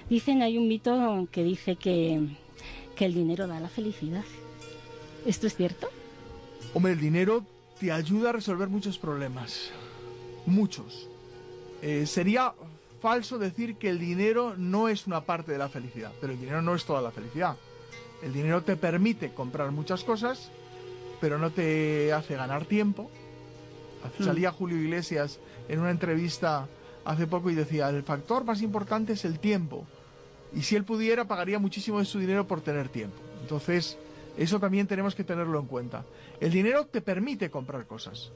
Dicen, 0.09 0.43
hay 0.43 0.59
un 0.59 0.69
mito 0.69 1.29
que 1.31 1.43
dice 1.43 1.77
que, 1.77 2.29
que 2.95 3.05
el 3.05 3.15
dinero 3.15 3.47
da 3.47 3.61
la 3.61 3.69
felicidad. 3.69 4.25
¿Esto 5.27 5.47
es 5.47 5.57
cierto? 5.57 5.89
Hombre, 6.75 6.93
el 6.93 7.01
dinero 7.01 7.45
te 7.79 7.93
ayuda 7.93 8.31
a 8.31 8.33
resolver 8.33 8.69
muchos 8.69 8.99
problemas. 8.99 9.71
Muchos. 10.47 11.09
Eh, 11.83 12.07
sería 12.07 12.55
falso 13.01 13.39
decir 13.39 13.77
que 13.77 13.89
el 13.89 13.99
dinero 13.99 14.55
no 14.57 14.89
es 14.89 15.07
una 15.07 15.23
parte 15.23 15.53
de 15.53 15.59
la 15.59 15.69
felicidad, 15.69 16.13
pero 16.21 16.33
el 16.33 16.41
dinero 16.41 16.63
no 16.63 16.75
es 16.75 16.85
toda 16.85 17.01
la 17.03 17.11
felicidad. 17.11 17.57
El 18.23 18.33
dinero 18.33 18.63
te 18.63 18.77
permite 18.77 19.33
comprar 19.33 19.71
muchas 19.71 20.05
cosas, 20.05 20.51
pero 21.21 21.39
no 21.39 21.51
te 21.51 22.13
hace 22.13 22.37
ganar 22.37 22.65
tiempo. 22.65 23.11
Hmm. 24.19 24.25
Salía 24.25 24.51
Julio 24.51 24.79
Iglesias 24.79 25.39
en 25.69 25.81
una 25.81 25.91
entrevista 25.91 26.67
hace 27.05 27.27
poco 27.27 27.51
y 27.51 27.55
decía, 27.55 27.89
el 27.89 28.03
factor 28.03 28.45
más 28.45 28.63
importante 28.63 29.13
es 29.13 29.25
el 29.25 29.39
tiempo. 29.39 29.87
Y 30.55 30.63
si 30.63 30.77
él 30.77 30.85
pudiera, 30.85 31.27
pagaría 31.27 31.59
muchísimo 31.59 31.99
de 31.99 32.05
su 32.05 32.19
dinero 32.19 32.47
por 32.47 32.61
tener 32.61 32.89
tiempo. 32.89 33.17
Entonces, 33.43 33.99
eso 34.37 34.59
también 34.59 34.87
tenemos 34.87 35.15
que 35.15 35.25
tenerlo 35.25 35.59
en 35.61 35.67
cuenta. 35.67 36.05
El 36.41 36.51
dinero 36.51 36.87
te 36.87 37.01
permite 37.01 37.51
comprar 37.51 37.87
cosas, 37.87 38.33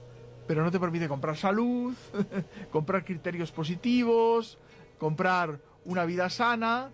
pero 0.46 0.62
no 0.62 0.70
te 0.70 0.78
permite 0.78 1.08
comprar 1.08 1.36
salud, 1.36 1.94
comprar 2.70 3.04
criterios 3.04 3.50
positivos, 3.50 4.58
comprar 4.98 5.58
una 5.84 6.04
vida 6.04 6.30
sana, 6.30 6.90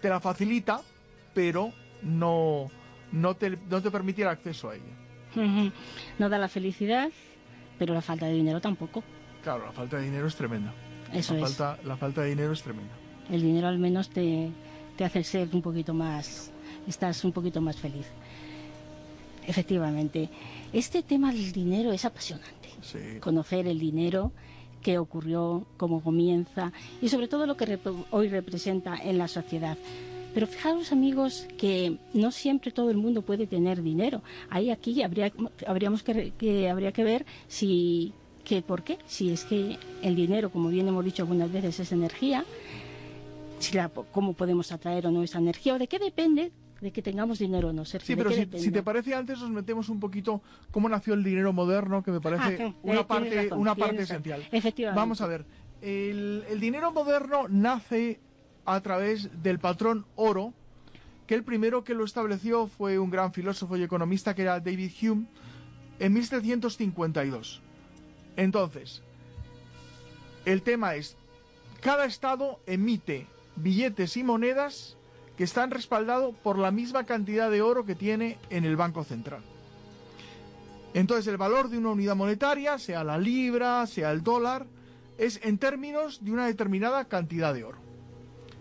te 0.00 0.08
la 0.08 0.20
facilita, 0.20 0.80
pero 1.34 1.72
no, 2.02 2.70
no, 3.12 3.36
te, 3.36 3.58
no 3.68 3.82
te 3.82 3.90
permite 3.90 4.22
el 4.22 4.28
acceso 4.28 4.70
a 4.70 4.76
ella. 4.76 5.02
No 6.18 6.28
da 6.28 6.38
la 6.38 6.48
felicidad, 6.48 7.10
pero 7.78 7.94
la 7.94 8.02
falta 8.02 8.26
de 8.26 8.34
dinero 8.34 8.60
tampoco. 8.60 9.02
Claro, 9.42 9.66
la 9.66 9.72
falta 9.72 9.96
de 9.98 10.04
dinero 10.04 10.26
es 10.26 10.36
tremenda. 10.36 10.72
Eso 11.12 11.34
la 11.34 11.46
Falta, 11.46 11.78
la 11.84 11.96
falta 11.96 12.22
de 12.22 12.30
dinero 12.30 12.52
es 12.52 12.62
tremenda. 12.62 12.92
El 13.30 13.42
dinero 13.42 13.68
al 13.68 13.78
menos 13.78 14.08
te, 14.08 14.50
te 14.96 15.04
hace 15.04 15.22
ser 15.24 15.48
un 15.52 15.62
poquito 15.62 15.94
más, 15.94 16.50
estás 16.86 17.24
un 17.24 17.32
poquito 17.32 17.60
más 17.60 17.76
feliz. 17.76 18.06
Efectivamente, 19.46 20.28
este 20.72 21.02
tema 21.02 21.32
del 21.32 21.52
dinero 21.52 21.92
es 21.92 22.04
apasionante. 22.04 22.70
Conocer 23.20 23.66
el 23.66 23.78
dinero, 23.78 24.32
qué 24.82 24.98
ocurrió, 24.98 25.66
cómo 25.76 26.02
comienza 26.02 26.72
y 27.00 27.08
sobre 27.08 27.28
todo 27.28 27.46
lo 27.46 27.56
que 27.56 27.78
hoy 28.10 28.28
representa 28.28 28.96
en 28.96 29.18
la 29.18 29.28
sociedad. 29.28 29.76
Pero 30.34 30.46
fijaros 30.46 30.92
amigos 30.92 31.46
que 31.58 31.98
no 32.14 32.30
siempre 32.30 32.70
todo 32.70 32.90
el 32.90 32.96
mundo 32.96 33.22
puede 33.22 33.46
tener 33.46 33.82
dinero. 33.82 34.22
Ahí 34.50 34.70
aquí 34.70 35.02
habría, 35.02 35.32
habríamos 35.66 36.02
que, 36.02 36.68
habría 36.68 36.92
que 36.92 37.04
ver 37.04 37.26
si 37.48 38.12
que 38.44 38.62
por 38.62 38.82
qué, 38.82 38.98
si 39.06 39.30
es 39.30 39.44
que 39.44 39.78
el 40.02 40.16
dinero, 40.16 40.50
como 40.50 40.68
bien 40.68 40.88
hemos 40.88 41.04
dicho 41.04 41.22
algunas 41.22 41.52
veces, 41.52 41.78
es 41.78 41.92
energía, 41.92 42.44
si 43.60 43.76
la, 43.76 43.88
cómo 43.88 44.32
podemos 44.32 44.72
atraer 44.72 45.06
o 45.06 45.10
no 45.10 45.22
esa 45.22 45.38
energía 45.38 45.74
o 45.74 45.78
de 45.78 45.86
qué 45.86 45.98
depende 45.98 46.50
de 46.80 46.90
que 46.90 47.00
tengamos 47.00 47.38
dinero 47.38 47.68
o 47.68 47.72
no. 47.72 47.84
sí, 47.84 47.98
pero 48.16 48.32
si, 48.32 48.46
te 48.46 48.82
parece 48.82 49.14
antes 49.14 49.38
nos 49.38 49.50
metemos 49.50 49.88
un 49.88 50.00
poquito 50.00 50.42
cómo 50.72 50.88
nació 50.88 51.14
el 51.14 51.22
dinero 51.22 51.52
moderno, 51.52 52.02
que 52.02 52.10
me 52.10 52.20
parece 52.20 52.64
ah, 52.64 52.74
una, 52.82 53.06
parte, 53.06 53.54
una 53.54 53.76
parte 53.76 54.02
esencial. 54.02 54.42
Efectivamente. 54.50 54.98
Vamos 54.98 55.20
a 55.20 55.28
ver, 55.28 55.44
el, 55.80 56.44
el 56.50 56.58
dinero 56.58 56.90
moderno 56.90 57.46
nace 57.48 58.18
a 58.64 58.80
través 58.80 59.42
del 59.42 59.58
patrón 59.58 60.06
oro, 60.16 60.52
que 61.26 61.34
el 61.34 61.44
primero 61.44 61.84
que 61.84 61.94
lo 61.94 62.04
estableció 62.04 62.66
fue 62.66 62.98
un 62.98 63.10
gran 63.10 63.32
filósofo 63.32 63.76
y 63.76 63.82
economista 63.82 64.34
que 64.34 64.42
era 64.42 64.60
David 64.60 64.92
Hume 65.00 65.26
en 65.98 66.12
1752. 66.12 67.62
Entonces, 68.36 69.02
el 70.44 70.62
tema 70.62 70.94
es, 70.94 71.16
cada 71.80 72.04
estado 72.04 72.60
emite 72.66 73.26
billetes 73.56 74.16
y 74.16 74.24
monedas 74.24 74.96
que 75.36 75.44
están 75.44 75.70
respaldados 75.70 76.34
por 76.36 76.58
la 76.58 76.70
misma 76.70 77.04
cantidad 77.04 77.50
de 77.50 77.62
oro 77.62 77.84
que 77.84 77.94
tiene 77.94 78.38
en 78.50 78.64
el 78.64 78.76
Banco 78.76 79.04
Central. 79.04 79.42
Entonces 80.94 81.26
el 81.26 81.38
valor 81.38 81.68
de 81.68 81.78
una 81.78 81.90
unidad 81.90 82.16
monetaria, 82.16 82.78
sea 82.78 83.02
la 83.02 83.16
libra, 83.16 83.86
sea 83.86 84.10
el 84.10 84.22
dólar, 84.22 84.66
es 85.16 85.40
en 85.42 85.58
términos 85.58 86.22
de 86.22 86.32
una 86.32 86.46
determinada 86.46 87.06
cantidad 87.06 87.54
de 87.54 87.64
oro. 87.64 87.78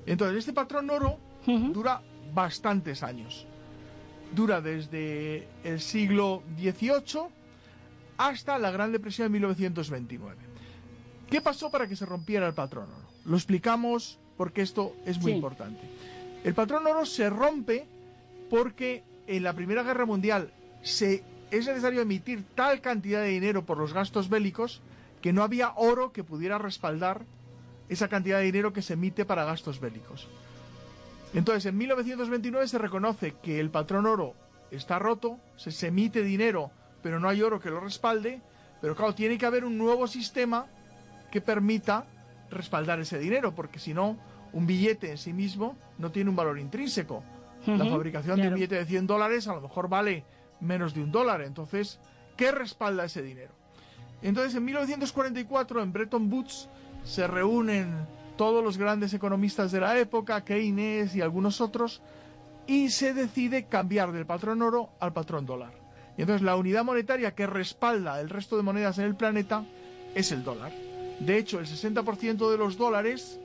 Entonces 0.05 0.39
este 0.39 0.53
patrón 0.53 0.89
oro 0.89 1.17
dura 1.45 2.01
bastantes 2.33 3.03
años. 3.03 3.45
Dura 4.33 4.61
desde 4.61 5.47
el 5.63 5.81
siglo 5.81 6.43
XVIII 6.57 7.27
hasta 8.17 8.57
la 8.57 8.71
Gran 8.71 8.91
Depresión 8.91 9.27
de 9.27 9.33
1929. 9.33 10.35
¿Qué 11.29 11.41
pasó 11.41 11.71
para 11.71 11.87
que 11.87 11.95
se 11.95 12.05
rompiera 12.05 12.47
el 12.47 12.53
patrón 12.53 12.85
oro? 12.85 13.09
Lo 13.25 13.35
explicamos 13.35 14.19
porque 14.37 14.61
esto 14.61 14.95
es 15.05 15.19
muy 15.21 15.33
importante. 15.33 15.81
El 16.43 16.53
patrón 16.53 16.87
oro 16.87 17.05
se 17.05 17.29
rompe 17.29 17.85
porque 18.49 19.03
en 19.27 19.43
la 19.43 19.53
Primera 19.53 19.83
Guerra 19.83 20.05
Mundial 20.05 20.51
se, 20.81 21.23
es 21.51 21.67
necesario 21.67 22.01
emitir 22.01 22.43
tal 22.55 22.81
cantidad 22.81 23.21
de 23.21 23.29
dinero 23.29 23.65
por 23.65 23.77
los 23.77 23.93
gastos 23.93 24.29
bélicos 24.29 24.81
que 25.21 25.33
no 25.33 25.43
había 25.43 25.73
oro 25.75 26.11
que 26.11 26.23
pudiera 26.23 26.57
respaldar 26.57 27.25
esa 27.91 28.07
cantidad 28.07 28.39
de 28.39 28.45
dinero 28.45 28.71
que 28.71 28.81
se 28.81 28.93
emite 28.93 29.25
para 29.25 29.43
gastos 29.43 29.81
bélicos. 29.81 30.27
Entonces, 31.33 31.65
en 31.65 31.77
1929 31.77 32.67
se 32.67 32.77
reconoce 32.77 33.35
que 33.43 33.59
el 33.59 33.69
patrón 33.69 34.05
oro 34.05 34.33
está 34.71 34.97
roto, 34.97 35.39
se, 35.57 35.71
se 35.71 35.87
emite 35.87 36.23
dinero, 36.23 36.71
pero 37.03 37.19
no 37.19 37.27
hay 37.27 37.41
oro 37.41 37.59
que 37.59 37.69
lo 37.69 37.81
respalde, 37.81 38.41
pero 38.79 38.95
claro, 38.95 39.13
tiene 39.13 39.37
que 39.37 39.45
haber 39.45 39.65
un 39.65 39.77
nuevo 39.77 40.07
sistema 40.07 40.67
que 41.31 41.41
permita 41.41 42.05
respaldar 42.49 42.99
ese 43.01 43.19
dinero, 43.19 43.53
porque 43.53 43.77
si 43.77 43.93
no, 43.93 44.17
un 44.53 44.65
billete 44.65 45.11
en 45.11 45.17
sí 45.17 45.33
mismo 45.33 45.77
no 45.97 46.11
tiene 46.11 46.29
un 46.29 46.35
valor 46.37 46.59
intrínseco. 46.59 47.23
la 47.65 47.85
fabricación 47.85 48.41
de 48.41 48.47
un 48.47 48.55
billete 48.55 48.75
de 48.75 48.85
100 48.85 49.05
dólares 49.05 49.47
a 49.49 49.53
lo 49.53 49.61
mejor 49.61 49.89
vale 49.89 50.23
menos 50.61 50.93
de 50.93 51.01
un 51.03 51.11
dólar. 51.11 51.41
Entonces, 51.41 51.99
¿qué 52.37 52.51
respalda 52.51 53.03
ese 53.03 53.21
dinero? 53.21 53.51
Entonces, 54.21 54.55
en 54.55 54.63
1944, 54.63 55.83
en 55.83 55.91
Bretton 55.91 56.31
Woods, 56.31 56.69
se 57.03 57.27
reúnen 57.27 58.07
todos 58.37 58.63
los 58.63 58.77
grandes 58.77 59.13
economistas 59.13 59.71
de 59.71 59.79
la 59.79 59.97
época, 59.99 60.43
Keynes 60.43 61.15
y 61.15 61.21
algunos 61.21 61.61
otros, 61.61 62.01
y 62.67 62.89
se 62.89 63.13
decide 63.13 63.65
cambiar 63.65 64.11
del 64.11 64.25
patrón 64.25 64.61
oro 64.61 64.89
al 64.99 65.13
patrón 65.13 65.45
dólar. 65.45 65.73
Y 66.17 66.21
entonces 66.21 66.41
la 66.41 66.55
unidad 66.55 66.83
monetaria 66.83 67.35
que 67.35 67.47
respalda 67.47 68.19
el 68.19 68.29
resto 68.29 68.57
de 68.57 68.63
monedas 68.63 68.97
en 68.97 69.05
el 69.05 69.15
planeta 69.15 69.65
es 70.15 70.31
el 70.31 70.43
dólar. 70.43 70.71
De 71.19 71.37
hecho, 71.37 71.59
el 71.59 71.67
60% 71.67 72.49
de 72.49 72.57
los 72.57 72.77
dólares 72.77 73.39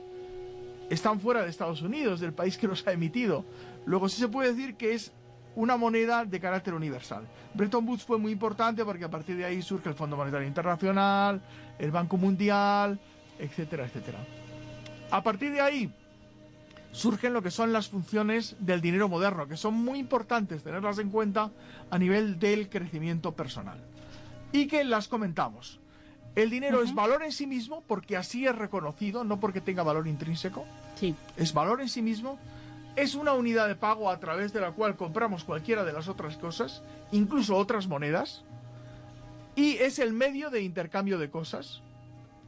están 0.89 1.19
fuera 1.19 1.43
de 1.43 1.49
Estados 1.49 1.81
Unidos, 1.81 2.19
del 2.19 2.33
país 2.33 2.57
que 2.57 2.67
los 2.67 2.85
ha 2.87 2.91
emitido. 2.91 3.45
Luego 3.85 4.09
sí 4.09 4.19
se 4.19 4.27
puede 4.27 4.53
decir 4.53 4.75
que 4.75 4.93
es 4.93 5.11
una 5.55 5.77
moneda 5.77 6.23
de 6.25 6.39
carácter 6.39 6.73
universal. 6.73 7.23
Bretton 7.53 7.87
Woods 7.87 8.03
fue 8.03 8.17
muy 8.17 8.31
importante 8.31 8.85
porque 8.85 9.05
a 9.05 9.09
partir 9.09 9.37
de 9.37 9.45
ahí 9.45 9.61
surge 9.61 9.89
el 9.89 9.95
Fondo 9.95 10.15
Monetario 10.15 10.47
Internacional, 10.47 11.41
el 11.79 11.91
Banco 11.91 12.17
Mundial, 12.17 12.99
etcétera, 13.39 13.85
etcétera. 13.85 14.19
A 15.11 15.23
partir 15.23 15.51
de 15.51 15.61
ahí 15.61 15.91
surgen 16.91 17.33
lo 17.33 17.41
que 17.41 17.51
son 17.51 17.73
las 17.73 17.89
funciones 17.89 18.55
del 18.59 18.81
dinero 18.81 19.07
moderno, 19.07 19.47
que 19.47 19.57
son 19.57 19.73
muy 19.75 19.99
importantes 19.99 20.63
tenerlas 20.63 20.99
en 20.99 21.09
cuenta 21.09 21.51
a 21.89 21.97
nivel 21.97 22.39
del 22.39 22.69
crecimiento 22.69 23.33
personal. 23.33 23.77
y 24.53 24.67
que 24.67 24.83
las 24.85 25.09
comentamos. 25.09 25.79
El 26.33 26.49
dinero 26.49 26.81
es 26.81 26.95
valor 26.95 27.21
en 27.23 27.33
sí 27.33 27.45
mismo 27.47 27.83
porque 27.85 28.15
así 28.15 28.47
es 28.47 28.55
reconocido, 28.55 29.23
no 29.25 29.39
porque 29.39 29.59
tenga 29.59 29.83
valor 29.83 30.07
intrínseco. 30.07 30.65
Sí. 30.95 31.15
Es 31.35 31.53
valor 31.53 31.81
en 31.81 31.89
sí 31.89 32.01
mismo. 32.01 32.39
Es 32.95 33.13
una 33.15 33.33
unidad 33.33 33.67
de 33.67 33.75
pago 33.75 34.09
a 34.09 34.19
través 34.19 34.53
de 34.53 34.61
la 34.61 34.71
cual 34.71 34.95
compramos 34.95 35.43
cualquiera 35.43 35.83
de 35.83 35.93
las 35.93 36.07
otras 36.07 36.37
cosas, 36.37 36.81
incluso 37.11 37.57
otras 37.57 37.87
monedas. 37.87 38.43
Y 39.55 39.73
es 39.77 39.99
el 39.99 40.13
medio 40.13 40.49
de 40.49 40.61
intercambio 40.61 41.17
de 41.17 41.29
cosas 41.29 41.81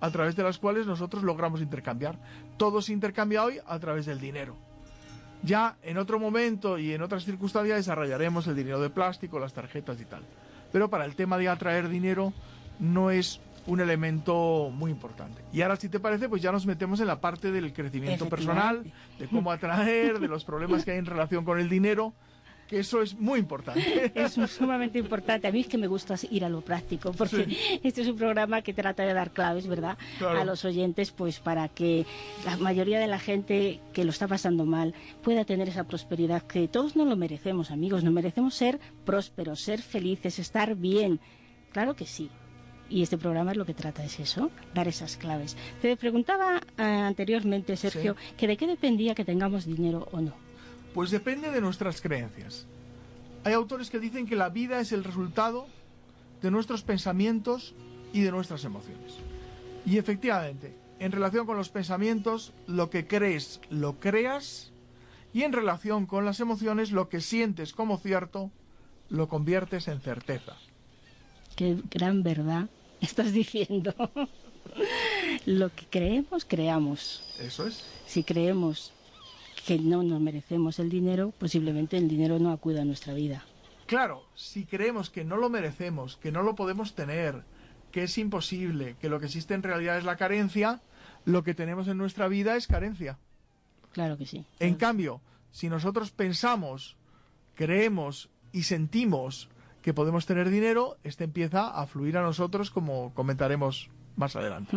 a 0.01 0.12
través 0.12 0.36
de 0.36 0.44
las 0.44 0.58
cuales 0.58 0.86
nosotros 0.86 1.24
logramos 1.24 1.62
intercambiar. 1.62 2.18
Todo 2.58 2.82
se 2.82 2.94
intercambia 2.94 3.44
hoy 3.44 3.60
a 3.65 3.79
través 3.79 4.06
del 4.06 4.20
dinero. 4.20 4.56
Ya 5.44 5.77
en 5.84 5.98
otro 5.98 6.20
momento 6.20 6.77
y 6.77 6.94
en 6.94 7.01
otras 7.01 7.24
circunstancias 7.24 7.77
desarrollaremos 7.77 8.48
el 8.48 8.56
dinero 8.56 8.82
de 8.82 8.89
plástico, 8.89 9.39
las 9.39 9.53
tarjetas 9.53 10.00
y 10.01 10.06
tal. 10.06 10.24
Pero 10.72 10.89
para 10.89 11.06
el 11.06 11.15
tema 11.15 11.38
de 11.38 11.48
atraer 11.48 11.89
dinero 11.89 12.34
no 12.79 13.12
es 13.12 13.39
un 13.65 13.79
elemento 13.82 14.72
muy 14.74 14.91
importante. 14.91 15.41
Y 15.53 15.62
ahora, 15.62 15.75
si 15.75 15.89
te 15.89 16.00
parece, 16.00 16.27
pues 16.27 16.41
ya 16.41 16.51
nos 16.51 16.65
metemos 16.65 17.00
en 17.00 17.08
la 17.08 17.22
parte 17.22 17.51
del 17.51 17.72
crecimiento 17.74 18.27
personal, 18.27 18.84
de 19.18 19.27
cómo 19.27 19.51
atraer, 19.51 20.20
de 20.20 20.27
los 20.27 20.44
problemas 20.44 20.84
que 20.84 20.91
hay 20.91 20.98
en 20.98 21.06
relación 21.06 21.46
con 21.46 21.60
el 21.60 21.70
dinero, 21.70 22.13
que 22.70 22.80
eso 22.80 23.02
es 23.02 23.18
muy 23.20 23.40
importante. 23.40 24.12
Es 24.20 24.34
sumamente 24.52 25.00
importante. 25.00 25.48
A 25.48 25.52
mí 25.52 25.62
es 25.62 25.68
que 25.68 25.78
me 25.78 25.88
gusta 25.88 26.16
ir 26.30 26.46
a 26.46 26.50
lo 26.50 26.62
práctico, 26.62 27.12
porque 27.14 27.48
este 27.84 28.02
es 28.02 28.08
un 28.08 28.16
programa 28.16 28.62
que 28.62 28.74
trata 28.74 29.04
de 29.04 29.14
dar 29.14 29.32
claves, 29.32 29.68
¿verdad? 29.68 29.98
A 30.22 30.46
los 30.46 30.64
oyentes, 30.66 31.12
pues 31.12 31.40
para 31.40 31.68
que 31.68 32.06
la 32.46 32.58
mayoría 32.58 33.00
de 33.00 33.08
la 33.08 33.20
gente 33.20 33.80
que 33.92 34.04
lo 34.04 34.12
está 34.12 34.28
pasando 34.28 34.66
mal 34.66 34.94
pueda 35.24 35.46
tener 35.46 35.68
esa 35.68 35.86
prosperidad 35.86 36.44
que 36.44 36.68
todos 36.68 36.96
no 36.96 37.06
lo 37.06 37.16
merecemos, 37.16 37.72
amigos. 37.72 38.04
No 38.04 38.12
merecemos 38.12 38.54
ser 38.54 38.80
prósperos, 39.04 39.62
ser 39.62 39.82
felices, 39.82 40.38
estar 40.38 40.76
bien. 40.76 41.20
Claro 41.72 41.96
que 41.96 42.06
sí. 42.06 42.30
Y 42.88 43.02
este 43.02 43.18
programa 43.18 43.52
es 43.52 43.58
lo 43.58 43.66
que 43.66 43.74
trata, 43.74 44.04
es 44.04 44.20
eso, 44.20 44.52
dar 44.76 44.88
esas 44.88 45.18
claves. 45.18 45.58
Te 45.82 45.96
preguntaba 45.98 46.58
eh, 46.78 46.82
anteriormente, 46.84 47.76
Sergio, 47.78 48.16
que 48.38 48.48
de 48.48 48.58
qué 48.58 48.68
dependía 48.68 49.16
que 49.16 49.26
tengamos 49.26 49.66
dinero 49.66 50.08
o 50.12 50.22
no. 50.22 50.49
Pues 50.93 51.12
depende 51.12 51.51
de 51.51 51.62
nuestras 51.62 52.01
creencias. 52.01 52.65
Hay 53.43 53.53
autores 53.53 53.89
que 53.89 54.00
dicen 54.00 54.27
que 54.27 54.36
la 54.36 54.50
vida 54.50 54.79
es 54.79 54.91
el 54.91 55.03
resultado 55.03 55.67
de 56.41 56.51
nuestros 56.51 56.84
pensamientos 56.84 57.74
y 58.13 58.22
de 58.22 58.31
nuestras 58.31 58.63
emociones. 58.65 59.15
Y 59.86 59.98
efectivamente, 59.98 60.75
en 61.00 61.12
relación 61.12 61.46
con 61.46 61.58
los 61.58 61.69
pensamientos, 61.69 62.53
lo 62.67 62.89
que 62.89 63.08
crees 63.08 63.62
lo 63.69 64.00
creas 64.00 64.72
y 65.34 65.43
en 65.43 65.53
relación 65.53 66.05
con 66.05 66.25
las 66.25 66.39
emociones, 66.39 66.91
lo 66.91 67.08
que 67.10 67.22
sientes 67.22 67.74
como 67.74 67.98
cierto 67.98 68.51
lo 69.10 69.27
conviertes 69.27 69.88
en 69.88 70.01
certeza. 70.01 70.55
Qué 71.55 71.77
gran 71.89 72.24
verdad 72.24 72.69
estás 73.01 73.34
diciendo. 73.34 73.93
Lo 75.46 75.74
que 75.74 75.86
creemos, 75.89 76.46
creamos. 76.46 77.24
Eso 77.39 77.65
es. 77.65 77.84
Si 78.05 78.24
creemos 78.24 78.93
que 79.70 79.78
no 79.78 80.02
nos 80.02 80.20
merecemos 80.20 80.80
el 80.80 80.90
dinero, 80.90 81.32
posiblemente 81.38 81.96
el 81.96 82.08
dinero 82.08 82.40
no 82.40 82.52
acuda 82.52 82.82
a 82.82 82.86
nuestra 82.86 83.14
vida. 83.14 83.46
Claro, 83.86 84.24
si 84.34 84.66
creemos 84.66 85.12
que 85.12 85.24
no 85.24 85.38
lo 85.38 85.48
merecemos, 85.48 86.18
que 86.18 86.32
no 86.32 86.42
lo 86.42 86.56
podemos 86.56 86.96
tener, 86.96 87.44
que 87.92 88.02
es 88.02 88.18
imposible, 88.18 88.96
que 89.00 89.10
lo 89.10 89.20
que 89.20 89.28
existe 89.28 89.54
en 89.54 89.62
realidad 89.62 90.00
es 90.00 90.06
la 90.06 90.18
carencia, 90.18 90.82
lo 91.24 91.44
que 91.44 91.54
tenemos 91.54 91.88
en 91.88 92.00
nuestra 92.00 92.28
vida 92.28 92.56
es 92.56 92.66
carencia. 92.66 93.20
Claro 93.92 94.18
que 94.18 94.26
sí. 94.26 94.44
En 94.60 94.74
cambio, 94.74 95.22
si 95.52 95.70
nosotros 95.70 96.10
pensamos, 96.10 96.98
creemos 97.54 98.32
y 98.52 98.64
sentimos 98.64 99.50
que 99.84 99.94
podemos 99.94 100.26
tener 100.26 100.50
dinero, 100.50 100.98
este 101.04 101.26
empieza 101.26 101.68
a 101.68 101.86
fluir 101.86 102.18
a 102.18 102.24
nosotros 102.24 102.72
como 102.72 103.14
comentaremos 103.14 103.92
más 104.16 104.36
adelante. 104.36 104.76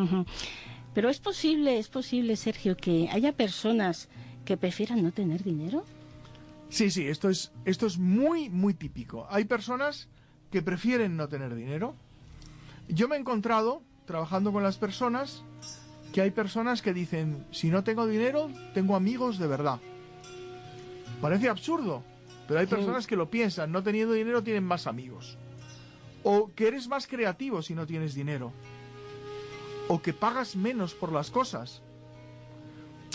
Pero 0.93 1.09
es 1.09 1.19
posible, 1.19 1.79
es 1.79 1.89
posible, 1.89 2.37
Sergio, 2.37 2.77
que 2.77 3.09
haya 3.11 3.33
personas 3.33 4.11
que 4.45 4.57
prefieran 4.57 5.03
no 5.03 5.13
tener 5.13 5.43
dinero. 5.43 5.85
Sí, 6.69 6.91
sí, 6.91 7.07
esto 7.07 7.29
es, 7.29 7.53
esto 7.65 7.87
es 7.87 7.99
muy, 7.99 8.49
muy 8.49 8.75
típico. 8.75 9.27
Hay 9.31 9.45
personas 9.45 10.09
que 10.51 10.63
prefieren 10.63 11.17
no 11.17 11.29
tener 11.29 11.55
dinero. 11.55 11.95
Yo 12.89 13.09
me 13.09 13.17
he 13.17 13.19
encontrado, 13.19 13.83
trabajando 14.07 14.53
con 14.53 14.63
las 14.63 14.79
personas, 14.79 15.45
que 16.13 16.21
hay 16.21 16.31
personas 16.31 16.83
que 16.83 16.93
dicen, 16.93 17.47
si 17.51 17.71
no 17.71 17.85
tengo 17.85 18.07
dinero, 18.07 18.51
tengo 18.75 18.97
amigos 18.97 19.39
de 19.39 19.47
verdad. 19.47 19.81
Parece 21.21 21.49
absurdo, 21.49 22.03
pero 22.47 22.61
hay 22.61 22.67
personas 22.67 23.07
que 23.07 23.17
lo 23.17 23.31
piensan, 23.31 23.73
no 23.73 23.83
teniendo 23.83 24.13
dinero 24.13 24.43
tienen 24.43 24.65
más 24.65 24.87
amigos. 24.87 25.39
O 26.23 26.51
que 26.55 26.69
eres 26.69 26.89
más 26.89 27.07
creativo 27.07 27.63
si 27.63 27.75
no 27.75 27.87
tienes 27.87 28.15
dinero. 28.15 28.53
O 29.89 30.03
que 30.03 30.13
pagas 30.13 30.55
menos 30.55 30.95
por 30.95 31.13
las 31.13 31.31
cosas. 31.31 31.83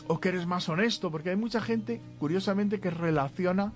O 0.07 0.19
que 0.19 0.29
eres 0.29 0.45
más 0.45 0.69
honesto, 0.69 1.11
porque 1.11 1.31
hay 1.31 1.35
mucha 1.35 1.61
gente, 1.61 2.01
curiosamente, 2.19 2.79
que 2.79 2.89
relaciona 2.89 3.73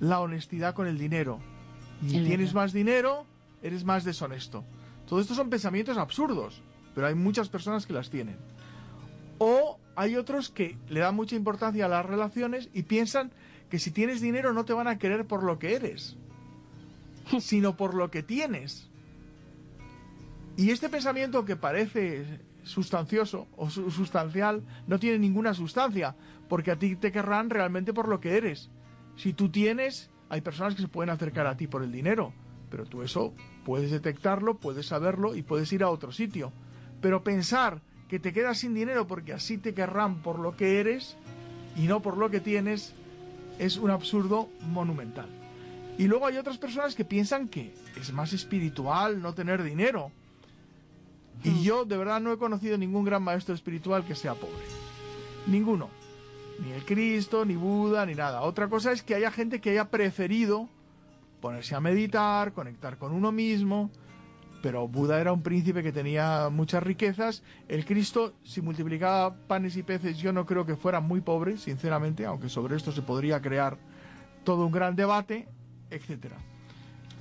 la 0.00 0.20
honestidad 0.20 0.74
con 0.74 0.86
el 0.86 0.98
dinero. 0.98 1.40
Y 2.02 2.22
tienes 2.24 2.54
más 2.54 2.72
dinero, 2.72 3.26
eres 3.62 3.84
más 3.84 4.04
deshonesto. 4.04 4.64
Todo 5.08 5.20
esto 5.20 5.34
son 5.34 5.50
pensamientos 5.50 5.96
absurdos, 5.96 6.62
pero 6.94 7.06
hay 7.06 7.14
muchas 7.14 7.48
personas 7.48 7.86
que 7.86 7.92
las 7.92 8.10
tienen. 8.10 8.36
O 9.38 9.78
hay 9.96 10.16
otros 10.16 10.50
que 10.50 10.76
le 10.88 11.00
dan 11.00 11.14
mucha 11.14 11.36
importancia 11.36 11.86
a 11.86 11.88
las 11.88 12.04
relaciones 12.04 12.68
y 12.72 12.82
piensan 12.82 13.32
que 13.70 13.78
si 13.78 13.90
tienes 13.90 14.20
dinero 14.20 14.52
no 14.52 14.64
te 14.64 14.72
van 14.72 14.88
a 14.88 14.98
querer 14.98 15.26
por 15.26 15.42
lo 15.42 15.58
que 15.58 15.74
eres, 15.74 16.16
sino 17.40 17.76
por 17.76 17.94
lo 17.94 18.10
que 18.10 18.22
tienes. 18.22 18.88
Y 20.56 20.70
este 20.70 20.88
pensamiento 20.88 21.44
que 21.44 21.56
parece 21.56 22.40
sustancioso 22.66 23.46
o 23.56 23.70
sustancial 23.70 24.62
no 24.86 24.98
tiene 24.98 25.18
ninguna 25.18 25.54
sustancia, 25.54 26.14
porque 26.48 26.72
a 26.72 26.78
ti 26.78 26.96
te 26.96 27.12
querrán 27.12 27.48
realmente 27.48 27.92
por 27.92 28.08
lo 28.08 28.20
que 28.20 28.36
eres. 28.36 28.70
Si 29.16 29.32
tú 29.32 29.48
tienes, 29.48 30.10
hay 30.28 30.40
personas 30.40 30.74
que 30.74 30.82
se 30.82 30.88
pueden 30.88 31.10
acercar 31.10 31.46
a 31.46 31.56
ti 31.56 31.66
por 31.66 31.82
el 31.82 31.92
dinero, 31.92 32.32
pero 32.70 32.84
tú 32.84 33.02
eso 33.02 33.34
puedes 33.64 33.90
detectarlo, 33.90 34.58
puedes 34.58 34.86
saberlo 34.86 35.34
y 35.34 35.42
puedes 35.42 35.72
ir 35.72 35.82
a 35.82 35.90
otro 35.90 36.12
sitio. 36.12 36.52
Pero 37.00 37.22
pensar 37.22 37.80
que 38.08 38.18
te 38.18 38.32
quedas 38.32 38.58
sin 38.58 38.74
dinero 38.74 39.06
porque 39.06 39.32
así 39.32 39.58
te 39.58 39.74
querrán 39.74 40.22
por 40.22 40.38
lo 40.38 40.56
que 40.56 40.80
eres 40.80 41.16
y 41.76 41.86
no 41.86 42.02
por 42.02 42.16
lo 42.16 42.30
que 42.30 42.40
tienes, 42.40 42.94
es 43.58 43.76
un 43.76 43.90
absurdo 43.90 44.48
monumental. 44.60 45.28
Y 45.98 46.08
luego 46.08 46.26
hay 46.26 46.36
otras 46.36 46.58
personas 46.58 46.94
que 46.94 47.04
piensan 47.04 47.48
que 47.48 47.72
es 47.98 48.12
más 48.12 48.32
espiritual 48.32 49.22
no 49.22 49.34
tener 49.34 49.62
dinero. 49.62 50.10
Y 51.42 51.50
hmm. 51.50 51.62
yo 51.62 51.84
de 51.84 51.96
verdad 51.96 52.20
no 52.20 52.32
he 52.32 52.38
conocido 52.38 52.78
ningún 52.78 53.04
gran 53.04 53.22
maestro 53.22 53.54
espiritual 53.54 54.04
que 54.04 54.14
sea 54.14 54.34
pobre. 54.34 54.64
Ninguno. 55.46 55.90
Ni 56.58 56.72
el 56.72 56.84
Cristo, 56.84 57.44
ni 57.44 57.56
Buda, 57.56 58.06
ni 58.06 58.14
nada. 58.14 58.42
Otra 58.42 58.68
cosa 58.68 58.92
es 58.92 59.02
que 59.02 59.14
haya 59.14 59.30
gente 59.30 59.60
que 59.60 59.70
haya 59.70 59.90
preferido 59.90 60.68
ponerse 61.40 61.74
a 61.74 61.80
meditar, 61.80 62.52
conectar 62.52 62.96
con 62.96 63.12
uno 63.12 63.30
mismo, 63.30 63.90
pero 64.62 64.88
Buda 64.88 65.20
era 65.20 65.32
un 65.32 65.42
príncipe 65.42 65.82
que 65.82 65.92
tenía 65.92 66.48
muchas 66.50 66.82
riquezas. 66.82 67.42
El 67.68 67.84
Cristo, 67.84 68.34
si 68.42 68.62
multiplicaba 68.62 69.34
panes 69.46 69.76
y 69.76 69.82
peces, 69.82 70.16
yo 70.18 70.32
no 70.32 70.46
creo 70.46 70.66
que 70.66 70.76
fuera 70.76 71.00
muy 71.00 71.20
pobre, 71.20 71.56
sinceramente, 71.58 72.26
aunque 72.26 72.48
sobre 72.48 72.74
esto 72.76 72.90
se 72.90 73.02
podría 73.02 73.40
crear 73.40 73.78
todo 74.44 74.66
un 74.66 74.72
gran 74.72 74.96
debate, 74.96 75.46
etc. 75.90 76.32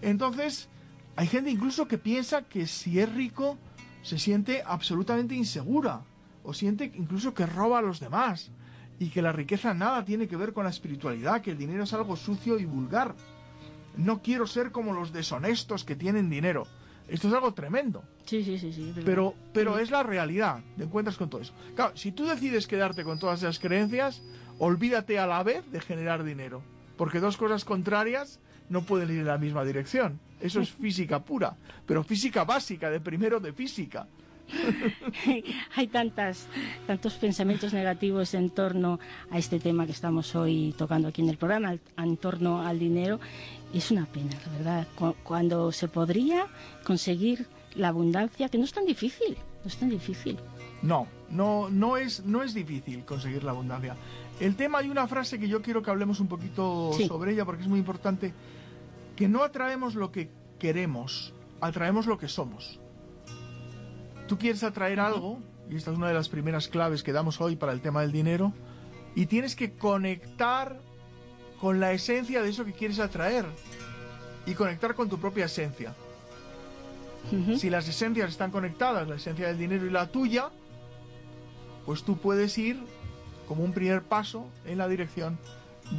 Entonces, 0.01 0.69
hay 1.15 1.27
gente 1.27 1.51
incluso 1.51 1.87
que 1.87 1.97
piensa 1.97 2.43
que 2.43 2.67
si 2.67 2.99
es 2.99 3.13
rico, 3.13 3.57
se 4.05 4.19
siente 4.19 4.61
absolutamente 4.63 5.33
insegura, 5.33 6.01
o 6.43 6.53
siente 6.53 6.91
incluso 6.93 7.33
que 7.33 7.47
roba 7.47 7.79
a 7.79 7.81
los 7.81 7.99
demás, 7.99 8.51
y 8.99 9.09
que 9.09 9.23
la 9.23 9.31
riqueza 9.31 9.73
nada 9.73 10.05
tiene 10.05 10.27
que 10.27 10.37
ver 10.37 10.53
con 10.53 10.65
la 10.65 10.69
espiritualidad, 10.69 11.41
que 11.41 11.51
el 11.51 11.57
dinero 11.57 11.83
es 11.83 11.93
algo 11.93 12.15
sucio 12.15 12.59
y 12.59 12.65
vulgar. 12.65 13.15
No 13.97 14.21
quiero 14.21 14.45
ser 14.45 14.71
como 14.71 14.93
los 14.93 15.11
deshonestos 15.11 15.83
que 15.83 15.95
tienen 15.95 16.29
dinero. 16.29 16.67
Esto 17.07 17.29
es 17.29 17.33
algo 17.33 17.55
tremendo. 17.55 18.03
Sí, 18.25 18.43
sí, 18.43 18.59
sí, 18.59 18.71
sí. 18.71 18.93
Pero, 19.03 19.33
pero 19.53 19.79
es 19.79 19.89
la 19.89 20.03
realidad. 20.03 20.59
Te 20.77 20.83
encuentras 20.83 21.17
con 21.17 21.31
todo 21.31 21.41
eso. 21.41 21.53
Claro, 21.75 21.97
si 21.97 22.11
tú 22.11 22.25
decides 22.25 22.67
quedarte 22.67 23.03
con 23.03 23.17
todas 23.17 23.39
esas 23.39 23.57
creencias, 23.57 24.21
olvídate 24.59 25.17
a 25.17 25.25
la 25.25 25.41
vez 25.41 25.69
de 25.71 25.81
generar 25.81 26.23
dinero. 26.23 26.61
Porque 26.95 27.19
dos 27.19 27.37
cosas 27.37 27.65
contrarias 27.65 28.39
no 28.69 28.83
pueden 28.83 29.09
ir 29.09 29.19
en 29.21 29.27
la 29.27 29.39
misma 29.39 29.65
dirección. 29.65 30.19
Eso 30.39 30.61
es 30.61 30.69
física 30.69 31.23
pura. 31.23 31.55
Pero 31.85 32.03
física 32.03 32.43
básica, 32.43 32.89
de 32.89 32.99
primero 32.99 33.39
de 33.39 33.53
física. 33.53 34.07
Hay 35.75 35.87
tantas, 35.87 36.47
tantos 36.85 37.13
pensamientos 37.15 37.73
negativos 37.73 38.33
en 38.33 38.49
torno 38.49 38.99
a 39.31 39.37
este 39.37 39.59
tema 39.59 39.85
que 39.85 39.91
estamos 39.91 40.35
hoy 40.35 40.73
tocando 40.77 41.07
aquí 41.07 41.21
en 41.21 41.29
el 41.29 41.37
programa, 41.37 41.77
en 41.97 42.17
torno 42.17 42.61
al 42.61 42.79
dinero, 42.79 43.19
es 43.73 43.91
una 43.91 44.05
pena, 44.05 44.31
la 44.45 44.51
verdad, 44.51 44.87
cuando 45.23 45.71
se 45.71 45.87
podría 45.87 46.47
conseguir 46.85 47.47
la 47.75 47.89
abundancia, 47.89 48.49
que 48.49 48.57
no 48.57 48.63
es 48.63 48.73
tan 48.73 48.85
difícil, 48.85 49.37
no 49.63 49.67
es 49.67 49.77
tan 49.77 49.89
difícil. 49.89 50.37
No, 50.81 51.07
no, 51.29 51.69
no 51.69 51.97
es, 51.97 52.23
no 52.25 52.43
es 52.43 52.53
difícil 52.53 53.03
conseguir 53.03 53.43
la 53.43 53.51
abundancia. 53.51 53.95
El 54.39 54.55
tema 54.55 54.79
hay 54.79 54.89
una 54.89 55.07
frase 55.07 55.39
que 55.39 55.47
yo 55.47 55.61
quiero 55.61 55.81
que 55.81 55.89
hablemos 55.89 56.19
un 56.19 56.27
poquito 56.27 56.91
sobre 57.07 57.31
ella 57.31 57.45
porque 57.45 57.63
es 57.63 57.67
muy 57.67 57.79
importante, 57.79 58.33
que 59.15 59.27
no 59.27 59.43
atraemos 59.43 59.95
lo 59.95 60.11
que 60.11 60.29
queremos, 60.59 61.33
atraemos 61.61 62.05
lo 62.05 62.17
que 62.17 62.27
somos. 62.27 62.79
Tú 64.27 64.37
quieres 64.37 64.63
atraer 64.63 64.99
algo, 64.99 65.39
y 65.69 65.75
esta 65.75 65.91
es 65.91 65.97
una 65.97 66.07
de 66.07 66.13
las 66.13 66.29
primeras 66.29 66.67
claves 66.67 67.03
que 67.03 67.13
damos 67.13 67.39
hoy 67.41 67.55
para 67.55 67.71
el 67.71 67.81
tema 67.81 68.01
del 68.01 68.11
dinero, 68.11 68.53
y 69.15 69.27
tienes 69.27 69.55
que 69.55 69.73
conectar 69.73 70.79
con 71.59 71.79
la 71.79 71.93
esencia 71.93 72.41
de 72.41 72.49
eso 72.49 72.65
que 72.65 72.73
quieres 72.73 72.99
atraer 72.99 73.45
y 74.45 74.53
conectar 74.53 74.93
con 74.95 75.09
tu 75.09 75.17
propia 75.17 75.45
esencia. 75.45 75.93
Si 77.57 77.71
las 77.71 77.87
esencias 77.87 78.29
están 78.29 78.51
conectadas, 78.51 79.07
la 79.07 79.15
esencia 79.15 79.47
del 79.47 79.57
dinero 79.57 79.85
y 79.87 79.89
la 79.89 80.11
tuya, 80.11 80.49
pues 81.85 82.03
tú 82.03 82.17
puedes 82.17 82.55
ir 82.57 82.79
como 83.47 83.63
un 83.63 83.73
primer 83.73 84.03
paso 84.03 84.47
en 84.65 84.77
la 84.77 84.87
dirección 84.87 85.39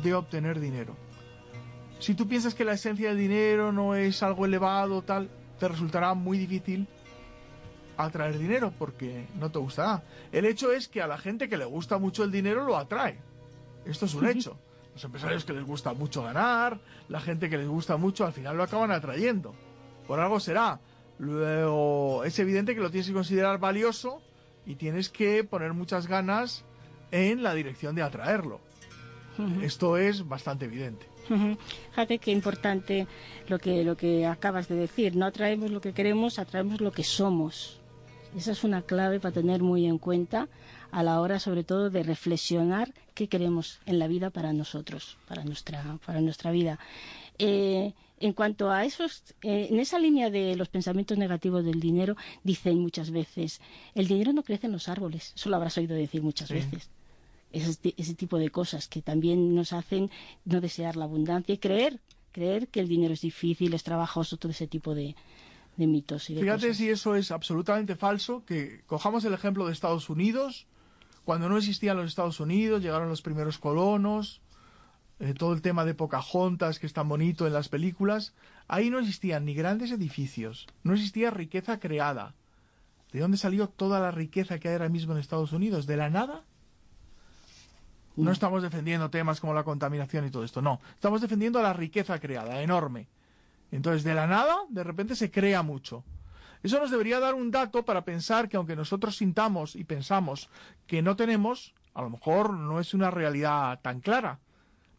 de 0.04 0.14
obtener 0.14 0.60
dinero. 0.60 0.94
Si 1.98 2.14
tú 2.14 2.28
piensas 2.28 2.54
que 2.54 2.64
la 2.64 2.74
esencia 2.74 3.08
del 3.08 3.18
dinero 3.18 3.72
no 3.72 3.94
es 3.94 4.22
algo 4.22 4.44
elevado, 4.44 5.02
tal, 5.02 5.30
te 5.58 5.68
resultará 5.68 6.14
muy 6.14 6.38
difícil 6.38 6.86
atraer 7.96 8.38
dinero 8.38 8.72
porque 8.78 9.26
no 9.34 9.50
te 9.50 9.58
gustará. 9.58 10.02
El 10.32 10.44
hecho 10.44 10.72
es 10.72 10.88
que 10.88 11.00
a 11.00 11.06
la 11.06 11.18
gente 11.18 11.48
que 11.48 11.56
le 11.56 11.64
gusta 11.64 11.98
mucho 11.98 12.24
el 12.24 12.30
dinero 12.30 12.64
lo 12.64 12.76
atrae. 12.76 13.18
Esto 13.84 14.06
es 14.06 14.14
un 14.14 14.26
hecho. 14.26 14.58
Los 14.94 15.04
empresarios 15.04 15.44
que 15.44 15.52
les 15.52 15.64
gusta 15.64 15.92
mucho 15.92 16.22
ganar, 16.22 16.80
la 17.08 17.20
gente 17.20 17.50
que 17.50 17.58
les 17.58 17.68
gusta 17.68 17.96
mucho, 17.96 18.24
al 18.24 18.32
final 18.32 18.56
lo 18.56 18.62
acaban 18.62 18.90
atrayendo. 18.90 19.54
Por 20.06 20.20
algo 20.20 20.40
será. 20.40 20.80
Luego, 21.18 22.24
es 22.24 22.38
evidente 22.38 22.74
que 22.74 22.80
lo 22.80 22.90
tienes 22.90 23.06
que 23.06 23.14
considerar 23.14 23.58
valioso 23.58 24.20
y 24.66 24.76
tienes 24.76 25.08
que 25.08 25.44
poner 25.44 25.72
muchas 25.72 26.06
ganas 26.06 26.64
en 27.10 27.42
la 27.42 27.54
dirección 27.54 27.94
de 27.94 28.02
atraerlo. 28.02 28.60
Esto 29.62 29.98
es 29.98 30.26
bastante 30.26 30.64
evidente. 30.64 31.06
Fíjate 31.90 32.18
qué 32.18 32.30
importante 32.30 33.06
lo 33.48 33.58
que, 33.58 33.84
lo 33.84 33.96
que 33.96 34.26
acabas 34.26 34.68
de 34.68 34.76
decir. 34.76 35.16
No 35.16 35.26
atraemos 35.26 35.70
lo 35.70 35.80
que 35.80 35.92
queremos, 35.92 36.38
atraemos 36.38 36.80
lo 36.80 36.92
que 36.92 37.04
somos. 37.04 37.80
Esa 38.36 38.52
es 38.52 38.64
una 38.64 38.82
clave 38.82 39.18
para 39.18 39.32
tener 39.32 39.62
muy 39.62 39.86
en 39.86 39.98
cuenta 39.98 40.48
a 40.90 41.02
la 41.02 41.20
hora, 41.20 41.38
sobre 41.40 41.64
todo, 41.64 41.90
de 41.90 42.02
reflexionar 42.02 42.92
qué 43.14 43.28
queremos 43.28 43.80
en 43.86 43.98
la 43.98 44.08
vida 44.08 44.30
para 44.30 44.52
nosotros, 44.52 45.16
para 45.26 45.44
nuestra, 45.44 45.98
para 46.04 46.20
nuestra 46.20 46.50
vida. 46.50 46.78
Eh, 47.38 47.92
en 48.18 48.32
cuanto 48.32 48.70
a 48.70 48.84
esos, 48.84 49.22
eh, 49.42 49.68
en 49.70 49.78
esa 49.78 49.98
línea 49.98 50.30
de 50.30 50.56
los 50.56 50.68
pensamientos 50.68 51.18
negativos 51.18 51.64
del 51.64 51.80
dinero, 51.80 52.16
dicen 52.44 52.78
muchas 52.78 53.10
veces, 53.10 53.60
el 53.94 54.06
dinero 54.06 54.32
no 54.32 54.42
crece 54.42 54.66
en 54.66 54.72
los 54.72 54.88
árboles. 54.88 55.32
Eso 55.34 55.50
lo 55.50 55.56
habrás 55.56 55.76
oído 55.78 55.94
decir 55.94 56.22
muchas 56.22 56.50
veces 56.50 56.90
ese, 57.56 58.14
tipo 58.14 58.38
de 58.38 58.50
cosas 58.50 58.88
que 58.88 59.02
también 59.02 59.54
nos 59.54 59.72
hacen 59.72 60.10
no 60.44 60.60
desear 60.60 60.96
la 60.96 61.04
abundancia 61.04 61.54
y 61.54 61.58
creer, 61.58 62.00
creer 62.32 62.68
que 62.68 62.80
el 62.80 62.88
dinero 62.88 63.14
es 63.14 63.22
difícil, 63.22 63.74
es 63.74 63.82
trabajoso, 63.82 64.36
todo 64.36 64.52
ese 64.52 64.66
tipo 64.66 64.94
de, 64.94 65.14
mitos. 65.76 66.30
Y 66.30 66.36
Fíjate 66.36 66.74
si 66.74 66.88
eso 66.88 67.14
es 67.14 67.30
absolutamente 67.30 67.96
falso, 67.96 68.44
que 68.44 68.82
cojamos 68.86 69.24
el 69.24 69.34
ejemplo 69.34 69.66
de 69.66 69.72
Estados 69.72 70.08
Unidos, 70.08 70.66
cuando 71.24 71.48
no 71.48 71.58
existían 71.58 71.96
los 71.96 72.06
Estados 72.06 72.40
Unidos, 72.40 72.82
llegaron 72.82 73.08
los 73.08 73.22
primeros 73.22 73.58
colonos, 73.58 74.40
eh, 75.18 75.34
todo 75.34 75.54
el 75.54 75.62
tema 75.62 75.84
de 75.84 75.94
Pocahontas, 75.94 76.78
que 76.78 76.86
es 76.86 76.92
tan 76.92 77.08
bonito 77.08 77.46
en 77.46 77.52
las 77.52 77.68
películas, 77.68 78.34
ahí 78.68 78.90
no 78.90 78.98
existían 78.98 79.44
ni 79.44 79.54
grandes 79.54 79.90
edificios, 79.90 80.66
no 80.82 80.92
existía 80.92 81.30
riqueza 81.30 81.80
creada. 81.80 82.34
¿De 83.12 83.20
dónde 83.20 83.38
salió 83.38 83.68
toda 83.68 83.98
la 84.00 84.10
riqueza 84.10 84.58
que 84.58 84.68
hay 84.68 84.74
ahora 84.74 84.88
mismo 84.88 85.12
en 85.12 85.18
Estados 85.18 85.52
Unidos? 85.52 85.86
¿De 85.86 85.96
la 85.96 86.10
nada? 86.10 86.44
No 88.16 88.32
estamos 88.32 88.62
defendiendo 88.62 89.10
temas 89.10 89.40
como 89.40 89.52
la 89.52 89.62
contaminación 89.62 90.26
y 90.26 90.30
todo 90.30 90.44
esto, 90.44 90.62
no. 90.62 90.80
Estamos 90.94 91.20
defendiendo 91.20 91.60
la 91.60 91.74
riqueza 91.74 92.18
creada, 92.18 92.62
enorme. 92.62 93.08
Entonces, 93.70 94.04
de 94.04 94.14
la 94.14 94.26
nada, 94.26 94.56
de 94.70 94.84
repente 94.84 95.14
se 95.14 95.30
crea 95.30 95.62
mucho. 95.62 96.02
Eso 96.62 96.80
nos 96.80 96.90
debería 96.90 97.20
dar 97.20 97.34
un 97.34 97.50
dato 97.50 97.84
para 97.84 98.04
pensar 98.04 98.48
que 98.48 98.56
aunque 98.56 98.74
nosotros 98.74 99.16
sintamos 99.16 99.76
y 99.76 99.84
pensamos 99.84 100.48
que 100.86 101.02
no 101.02 101.14
tenemos, 101.14 101.74
a 101.92 102.02
lo 102.02 102.10
mejor 102.10 102.54
no 102.54 102.80
es 102.80 102.94
una 102.94 103.10
realidad 103.10 103.80
tan 103.82 104.00
clara. 104.00 104.40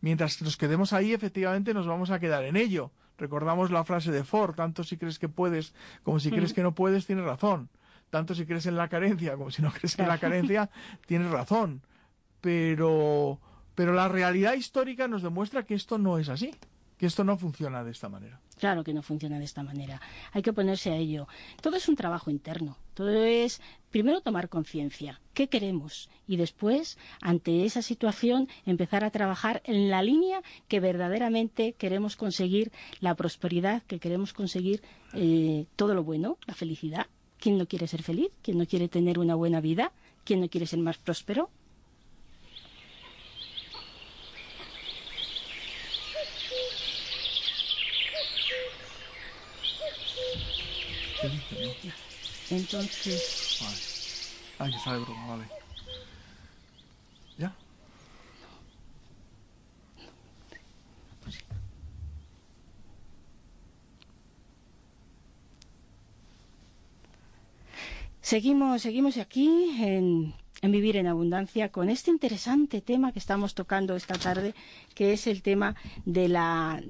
Mientras 0.02 0.42
nos 0.44 0.56
quedemos 0.56 0.94
ahí, 0.94 1.14
efectivamente 1.14 1.74
nos 1.74 1.88
vamos 1.88 2.12
a 2.12 2.20
quedar 2.20 2.44
en 2.44 2.56
ello. 2.56 2.92
Recordamos 3.18 3.72
la 3.72 3.84
frase 3.84 4.12
de 4.12 4.24
Ford, 4.24 4.54
tanto 4.54 4.84
si 4.84 4.96
crees 4.96 5.18
que 5.18 5.28
puedes 5.28 5.74
como 6.04 6.20
si 6.20 6.30
crees 6.30 6.54
que 6.54 6.62
no 6.62 6.76
puedes, 6.76 7.08
tienes 7.08 7.26
razón. 7.26 7.70
Tanto 8.12 8.36
si 8.36 8.46
crees 8.46 8.68
en 8.68 8.78
la 8.78 8.88
carencia 8.90 9.36
como 9.36 9.50
si 9.50 9.64
no 9.64 9.72
crees 9.72 9.98
en 9.98 10.08
la 10.08 10.20
carencia, 10.20 10.70
tienes 11.08 11.32
razón 11.32 11.82
pero, 12.48 13.42
pero 13.76 13.92
la 13.92 14.08
realidad 14.08 14.54
histórica 14.54 15.10
nos 15.10 15.22
demuestra 15.22 15.64
que 15.64 15.74
esto 15.74 15.98
no 15.98 16.18
es 16.18 16.30
así, 16.30 16.52
que 16.98 17.06
esto 17.06 17.26
no 17.26 17.38
funciona 17.38 17.84
de 17.84 17.92
esta 17.92 18.08
manera. 18.08 18.40
Claro 18.58 18.86
que 18.86 18.94
no 18.94 19.02
funciona 19.02 19.38
de 19.38 19.44
esta 19.44 19.64
manera. 19.64 20.00
Hay 20.32 20.44
que 20.44 20.54
ponerse 20.54 20.92
a 20.92 20.96
ello. 20.96 21.28
Todo 21.62 21.76
es 21.76 21.90
un 21.90 21.98
trabajo 21.98 22.32
interno. 22.32 22.78
Todo 22.94 23.26
es 23.26 23.62
primero 23.92 24.22
tomar 24.22 24.48
conciencia. 24.48 25.20
¿Qué 25.34 25.50
queremos? 25.50 26.10
Y 26.26 26.38
después, 26.38 26.98
ante 27.20 27.66
esa 27.66 27.82
situación, 27.82 28.48
empezar 28.66 29.04
a 29.04 29.12
trabajar 29.12 29.62
en 29.66 29.90
la 29.90 30.02
línea 30.02 30.42
que 30.70 30.80
verdaderamente 30.80 31.74
queremos 31.74 32.16
conseguir 32.16 32.72
la 33.02 33.16
prosperidad, 33.16 33.84
que 33.84 34.00
queremos 34.00 34.32
conseguir 34.32 34.82
eh, 35.16 35.66
todo 35.76 35.94
lo 35.96 36.06
bueno, 36.06 36.38
la 36.46 36.54
felicidad. 36.54 37.08
¿Quién 37.40 37.58
no 37.58 37.68
quiere 37.68 37.88
ser 37.88 38.04
feliz? 38.04 38.32
¿Quién 38.42 38.58
no 38.58 38.66
quiere 38.66 38.88
tener 38.88 39.20
una 39.20 39.36
buena 39.36 39.60
vida? 39.60 39.92
¿Quién 40.24 40.40
no 40.40 40.48
quiere 40.48 40.66
ser 40.66 40.80
más 40.80 40.98
próspero? 40.98 41.50
Entonces. 52.50 53.60
Vale. 53.62 53.98
Ah, 54.60 54.76
que 54.76 54.84
sabe 54.84 55.00
broma, 55.00 55.28
vale. 55.28 55.46
¿Ya? 57.38 57.54
Seguimos, 68.22 68.82
seguimos 68.82 69.18
aquí 69.18 69.70
en, 69.80 70.34
en, 70.62 70.72
Vivir 70.72 70.98
en 70.98 71.08
Abundancia 71.08 71.72
con 71.72 71.90
este 71.90 72.12
interesante 72.12 72.82
tema 72.82 73.14
que 73.14 73.20
estamos 73.20 73.56
tocando 73.56 73.96
esta 73.96 74.16
tarde, 74.16 74.54
que 74.96 75.14
es 75.14 75.28
el 75.28 75.42
tema 75.42 75.76
de 76.06 76.28
la, 76.28 76.84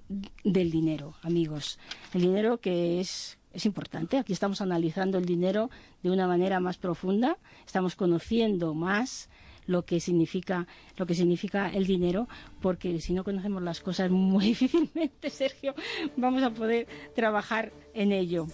del 0.44 0.72
dinero, 0.72 1.16
amigos. 1.22 1.78
El 2.14 2.22
dinero 2.22 2.60
que 2.60 3.00
es 3.02 3.38
es 3.58 3.66
importante. 3.66 4.18
Aquí 4.18 4.34
estamos 4.34 4.62
analizando 4.62 5.18
el 5.18 5.26
dinero 5.26 5.70
de 6.04 6.12
una 6.12 6.28
manera 6.28 6.60
más 6.60 6.78
profunda, 6.78 7.38
estamos 7.66 7.96
conociendo 7.96 8.74
más 8.74 9.30
lo 9.66 9.84
que 9.84 10.00
significa 10.00 10.66
lo 10.96 11.06
que 11.06 11.14
significa 11.14 11.70
el 11.70 11.86
dinero 11.86 12.30
porque 12.62 13.02
si 13.02 13.12
no 13.12 13.26
conocemos 13.26 13.62
las 13.62 13.82
cosas 13.82 14.10
muy 14.10 14.46
difícilmente 14.54 15.30
Sergio 15.30 15.76
vamos 16.16 16.42
a 16.42 16.52
poder 16.52 16.88
trabajar 17.14 17.74
en 17.94 18.14
ello. 18.14 18.48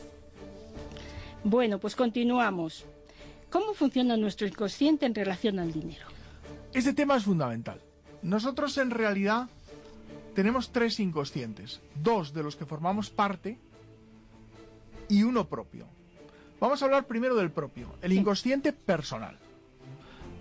Bueno 1.43 1.77
pues 1.77 1.95
continuamos. 1.95 2.85
Cómo 3.51 3.75
funciona 3.75 4.17
nuestro 4.17 4.47
inconsciente 4.47 5.05
en 5.05 5.13
relación 5.13 5.59
al 5.59 5.71
dinero 5.71 6.13
este 6.73 6.93
tema 6.93 7.15
es 7.17 7.23
fundamental. 7.23 7.79
Nosotros 8.23 8.77
en 8.79 8.89
realidad 8.89 9.47
tenemos 10.33 10.71
tres 10.71 10.99
inconscientes. 10.99 11.81
Dos 12.01 12.33
de 12.33 12.41
los 12.41 12.55
que 12.55 12.65
formamos 12.65 13.11
parte 13.11 13.59
y 15.09 15.23
uno 15.23 15.47
propio. 15.47 15.87
Vamos 16.59 16.81
a 16.81 16.85
hablar 16.85 17.05
primero 17.05 17.35
del 17.35 17.51
propio, 17.51 17.95
el 18.01 18.13
inconsciente 18.13 18.71
personal. 18.71 19.37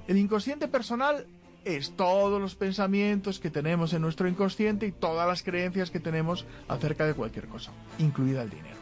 El 0.07 0.19
inconsciente 0.19 0.69
personal 0.69 1.27
es 1.65 1.97
todos 1.97 2.41
los 2.41 2.55
pensamientos 2.55 3.39
que 3.39 3.51
tenemos 3.51 3.93
en 3.93 4.03
nuestro 4.03 4.29
inconsciente 4.29 4.87
y 4.87 4.93
todas 4.93 5.27
las 5.29 5.43
creencias 5.43 5.91
que 5.91 6.01
tenemos 6.01 6.45
acerca 6.69 7.07
de 7.07 7.15
cualquier 7.15 7.47
cosa, 7.47 7.73
incluida 7.99 8.43
el 8.43 8.51
dinero. 8.51 8.77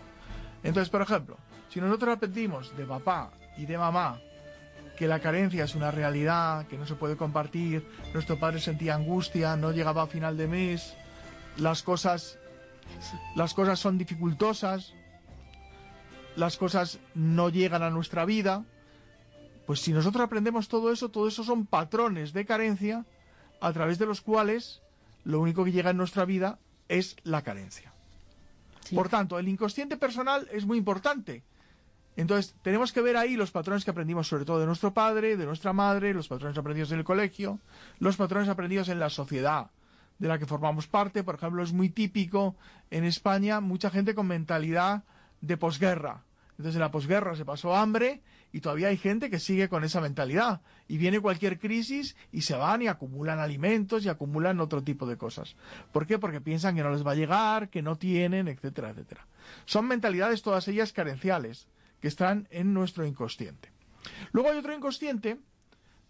Entonces, 0.62 0.90
por 0.90 1.03
ejemplo, 1.03 1.37
si 1.69 1.81
nosotros 1.81 2.16
aprendimos 2.16 2.77
de 2.77 2.85
papá 2.85 3.31
y 3.57 3.66
de 3.66 3.79
mamá 3.79 4.21
que 4.97 5.09
la 5.09 5.21
carencia 5.21 5.64
es 5.64 5.75
una 5.75 5.90
realidad, 5.90 6.66
que 6.66 6.77
no 6.77 6.87
se 6.87 6.95
puede 6.95 7.16
compartir, 7.16 7.87
nuestro 8.12 8.38
padre 8.38 8.61
sentía 8.61 8.95
angustia, 8.95 9.57
no 9.57 9.73
llegaba 9.73 10.03
a 10.03 10.07
final 10.07 10.37
de 10.37 10.47
mes, 10.47 10.95
las 11.57 11.83
cosas, 11.83 12.38
las 13.35 13.55
cosas 13.55 13.79
son 13.79 13.97
dificultosas, 13.97 14.95
las 16.37 16.57
cosas 16.57 16.99
no 17.14 17.49
llegan 17.49 17.83
a 17.83 17.90
nuestra 17.90 18.25
vida, 18.25 18.64
pues 19.66 19.81
si 19.81 19.93
nosotros 19.93 20.25
aprendemos 20.25 20.69
todo 20.69 20.93
eso, 20.93 21.11
todo 21.11 21.29
eso 21.29 21.45
son 21.45 21.66
patrones 21.66 22.33
de 22.33 22.45
carencia 22.45 23.05
a 23.61 23.73
través 23.73 23.99
de 23.99 24.07
los 24.07 24.21
cuales 24.21 24.83
lo 25.25 25.40
único 25.40 25.64
que 25.64 25.73
llega 25.73 25.90
en 25.90 25.97
nuestra 25.97 26.25
vida 26.25 26.59
es 26.88 27.16
la 27.25 27.43
carencia. 27.43 27.93
Por 28.95 29.09
tanto, 29.09 29.38
el 29.38 29.49
inconsciente 29.49 29.97
personal 29.97 30.49
es 30.51 30.66
muy 30.66 30.79
importante. 30.79 31.45
Entonces, 32.16 32.55
tenemos 32.62 32.93
que 32.93 33.01
ver 33.01 33.16
ahí 33.16 33.37
los 33.37 33.53
patrones 33.53 33.85
que 33.85 33.93
aprendimos 33.93 34.27
sobre 34.27 34.45
todo 34.45 34.59
de 34.59 34.66
nuestro 34.66 34.93
padre, 34.93 35.37
de 35.37 35.47
nuestra 35.47 35.73
madre, 35.73 36.12
los 36.12 36.29
patrones 36.29 36.59
aprendidos 36.59 36.90
en 36.93 36.99
el 36.99 37.05
colegio, 37.05 37.61
los 37.99 38.16
patrones 38.16 38.49
aprendidos 38.49 38.88
en 38.88 38.99
la 38.99 39.09
sociedad 39.09 39.71
de 40.19 40.29
la 40.29 40.38
que 40.38 40.47
formamos 40.47 40.87
parte. 40.87 41.23
Por 41.23 41.37
ejemplo, 41.37 41.62
es 41.62 41.73
muy 41.73 41.88
típico 41.88 42.57
en 42.90 43.05
España 43.05 43.61
mucha 43.61 43.90
gente 43.90 44.14
con 44.14 44.27
mentalidad 44.27 45.05
de 45.40 45.57
posguerra. 45.57 46.24
Entonces 46.50 46.74
en 46.74 46.81
la 46.81 46.90
posguerra 46.90 47.35
se 47.37 47.46
pasó 47.46 47.74
hambre 47.74 48.22
y 48.53 48.61
todavía 48.61 48.88
hay 48.88 48.98
gente 48.98 49.31
que 49.31 49.38
sigue 49.38 49.68
con 49.68 49.83
esa 49.83 50.00
mentalidad. 50.00 50.61
Y 50.88 50.98
viene 50.98 51.20
cualquier 51.20 51.59
crisis 51.59 52.16
y 52.33 52.42
se 52.42 52.55
van 52.55 52.83
y 52.83 52.88
acumulan 52.88 53.38
alimentos 53.38 54.05
y 54.05 54.09
acumulan 54.09 54.61
otro 54.61 54.83
tipo 54.83 55.07
de 55.07 55.16
cosas. 55.16 55.57
¿Por 55.92 56.07
qué? 56.07 56.18
Porque 56.18 56.40
piensan 56.40 56.76
que 56.76 56.83
no 56.83 56.90
les 56.90 57.07
va 57.07 57.12
a 57.12 57.14
llegar, 57.14 57.70
que 57.70 57.81
no 57.81 57.96
tienen, 57.96 58.48
etcétera, 58.48 58.90
etcétera. 58.90 59.26
Son 59.64 59.87
mentalidades 59.87 60.42
todas 60.42 60.68
ellas 60.68 60.92
carenciales 60.92 61.66
que 62.00 62.09
están 62.09 62.46
en 62.50 62.74
nuestro 62.74 63.07
inconsciente. 63.07 63.70
Luego 64.33 64.50
hay 64.50 64.59
otro 64.59 64.74
inconsciente 64.74 65.38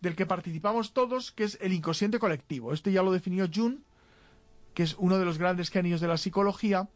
del 0.00 0.16
que 0.16 0.26
participamos 0.26 0.92
todos, 0.92 1.30
que 1.32 1.44
es 1.44 1.58
el 1.60 1.72
inconsciente 1.72 2.18
colectivo. 2.18 2.72
Este 2.72 2.92
ya 2.92 3.02
lo 3.02 3.12
definió 3.12 3.48
Jung, 3.52 3.80
que 4.74 4.82
es 4.82 4.96
uno 4.98 5.18
de 5.18 5.24
los 5.24 5.38
grandes 5.38 5.70
genios 5.70 6.00
de 6.00 6.08
la 6.08 6.16
psicología. 6.16 6.88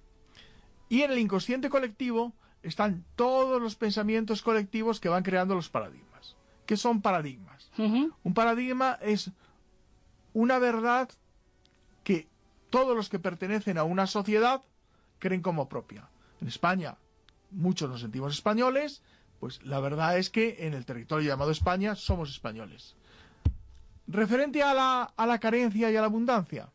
Y 0.89 1.03
en 1.03 1.13
el 1.13 1.19
inconsciente 1.19 1.71
colectivo 1.71 2.33
están 2.63 3.05
todos 3.17 3.61
los 3.61 3.77
pensamientos 3.77 4.43
colectivos 4.43 5.01
que 5.01 5.09
van 5.09 5.23
creando 5.23 5.55
los 5.55 5.69
paradigmas. 5.69 6.37
¿Qué 6.67 6.77
son 6.77 7.03
paradigmas? 7.03 7.71
Un 7.77 8.35
paradigma 8.35 8.99
es 9.03 9.31
una 10.33 10.59
verdad 10.59 11.11
que 12.03 12.29
todos 12.71 12.97
los 12.97 13.09
que 13.09 13.19
pertenecen 13.19 13.79
a 13.79 13.85
una 13.85 14.07
sociedad 14.07 14.63
creen 15.19 15.43
como 15.43 15.69
propia. 15.69 16.09
En 16.41 16.49
España 16.49 16.97
muchos 17.51 17.89
nos 17.89 18.01
sentimos 18.01 18.35
españoles, 18.35 19.03
pues 19.41 19.63
la 19.63 19.81
verdad 19.81 20.19
es 20.19 20.31
que 20.31 20.67
en 20.67 20.75
el 20.75 20.85
territorio 20.85 21.29
llamado 21.29 21.51
España 21.51 21.95
somos 21.95 22.31
españoles. 22.31 22.97
Referente 24.07 24.63
a 24.63 24.75
la, 24.75 25.03
a 25.17 25.27
la 25.27 25.39
carencia 25.39 25.91
y 25.91 25.97
a 25.97 26.01
la 26.01 26.07
abundancia, 26.07 26.71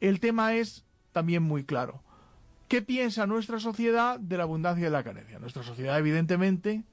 el 0.00 0.20
tema 0.20 0.54
es 0.54 0.84
también 1.12 1.42
muy 1.42 1.64
claro. 1.64 2.02
¿Qué 2.68 2.82
piensa 2.82 3.26
nuestra 3.26 3.58
sociedad 3.58 4.20
de 4.20 4.36
la 4.36 4.42
abundancia 4.42 4.82
y 4.82 4.84
de 4.84 4.90
la 4.90 5.02
carencia? 5.02 5.38
Nuestra 5.38 5.62
sociedad, 5.62 5.98
evidentemente, 5.98 6.84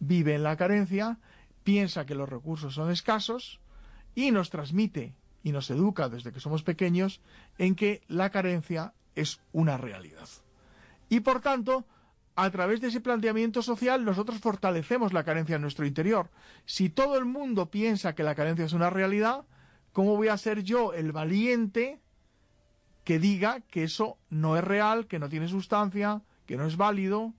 vive 0.00 0.34
en 0.34 0.42
la 0.42 0.56
carencia, 0.56 1.18
piensa 1.64 2.04
que 2.04 2.14
los 2.14 2.28
recursos 2.28 2.74
son 2.74 2.90
escasos 2.90 3.58
y 4.14 4.30
nos 4.32 4.50
transmite 4.50 5.14
y 5.42 5.52
nos 5.52 5.70
educa 5.70 6.10
desde 6.10 6.30
que 6.30 6.40
somos 6.40 6.62
pequeños 6.62 7.22
en 7.56 7.74
que 7.74 8.02
la 8.06 8.28
carencia 8.28 8.92
es 9.14 9.40
una 9.52 9.78
realidad. 9.78 10.28
Y 11.08 11.20
por 11.20 11.40
tanto, 11.40 11.86
a 12.36 12.50
través 12.50 12.82
de 12.82 12.88
ese 12.88 13.00
planteamiento 13.00 13.62
social 13.62 14.04
nosotros 14.04 14.38
fortalecemos 14.40 15.14
la 15.14 15.24
carencia 15.24 15.56
en 15.56 15.62
nuestro 15.62 15.86
interior. 15.86 16.30
Si 16.66 16.90
todo 16.90 17.16
el 17.16 17.24
mundo 17.24 17.70
piensa 17.70 18.14
que 18.14 18.22
la 18.22 18.34
carencia 18.34 18.66
es 18.66 18.74
una 18.74 18.90
realidad, 18.90 19.46
¿cómo 19.94 20.16
voy 20.16 20.28
a 20.28 20.36
ser 20.36 20.62
yo 20.62 20.92
el 20.92 21.12
valiente 21.12 21.98
que 23.08 23.18
diga 23.18 23.62
que 23.70 23.84
eso 23.84 24.18
no 24.28 24.58
es 24.58 24.62
real, 24.62 25.06
que 25.06 25.18
no 25.18 25.30
tiene 25.30 25.48
sustancia, 25.48 26.20
que 26.44 26.58
no 26.58 26.66
es 26.66 26.76
válido, 26.76 27.32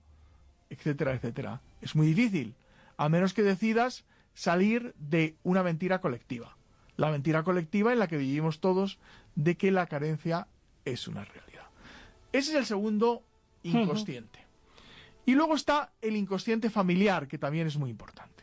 etcétera, 0.68 1.14
etcétera. 1.14 1.60
Es 1.80 1.94
muy 1.94 2.08
difícil, 2.08 2.56
a 2.96 3.08
menos 3.08 3.34
que 3.34 3.44
decidas 3.44 4.04
salir 4.34 4.92
de 4.98 5.36
una 5.44 5.62
mentira 5.62 6.00
colectiva. 6.00 6.56
La 6.96 7.12
mentira 7.12 7.44
colectiva 7.44 7.92
en 7.92 8.00
la 8.00 8.08
que 8.08 8.16
vivimos 8.16 8.58
todos 8.58 8.98
de 9.36 9.56
que 9.56 9.70
la 9.70 9.86
carencia 9.86 10.48
es 10.84 11.06
una 11.06 11.24
realidad. 11.24 11.68
Ese 12.32 12.50
es 12.50 12.56
el 12.56 12.66
segundo 12.66 13.22
inconsciente. 13.62 14.40
Y 15.24 15.36
luego 15.36 15.54
está 15.54 15.92
el 16.02 16.16
inconsciente 16.16 16.68
familiar, 16.68 17.28
que 17.28 17.38
también 17.38 17.68
es 17.68 17.76
muy 17.76 17.90
importante. 17.90 18.42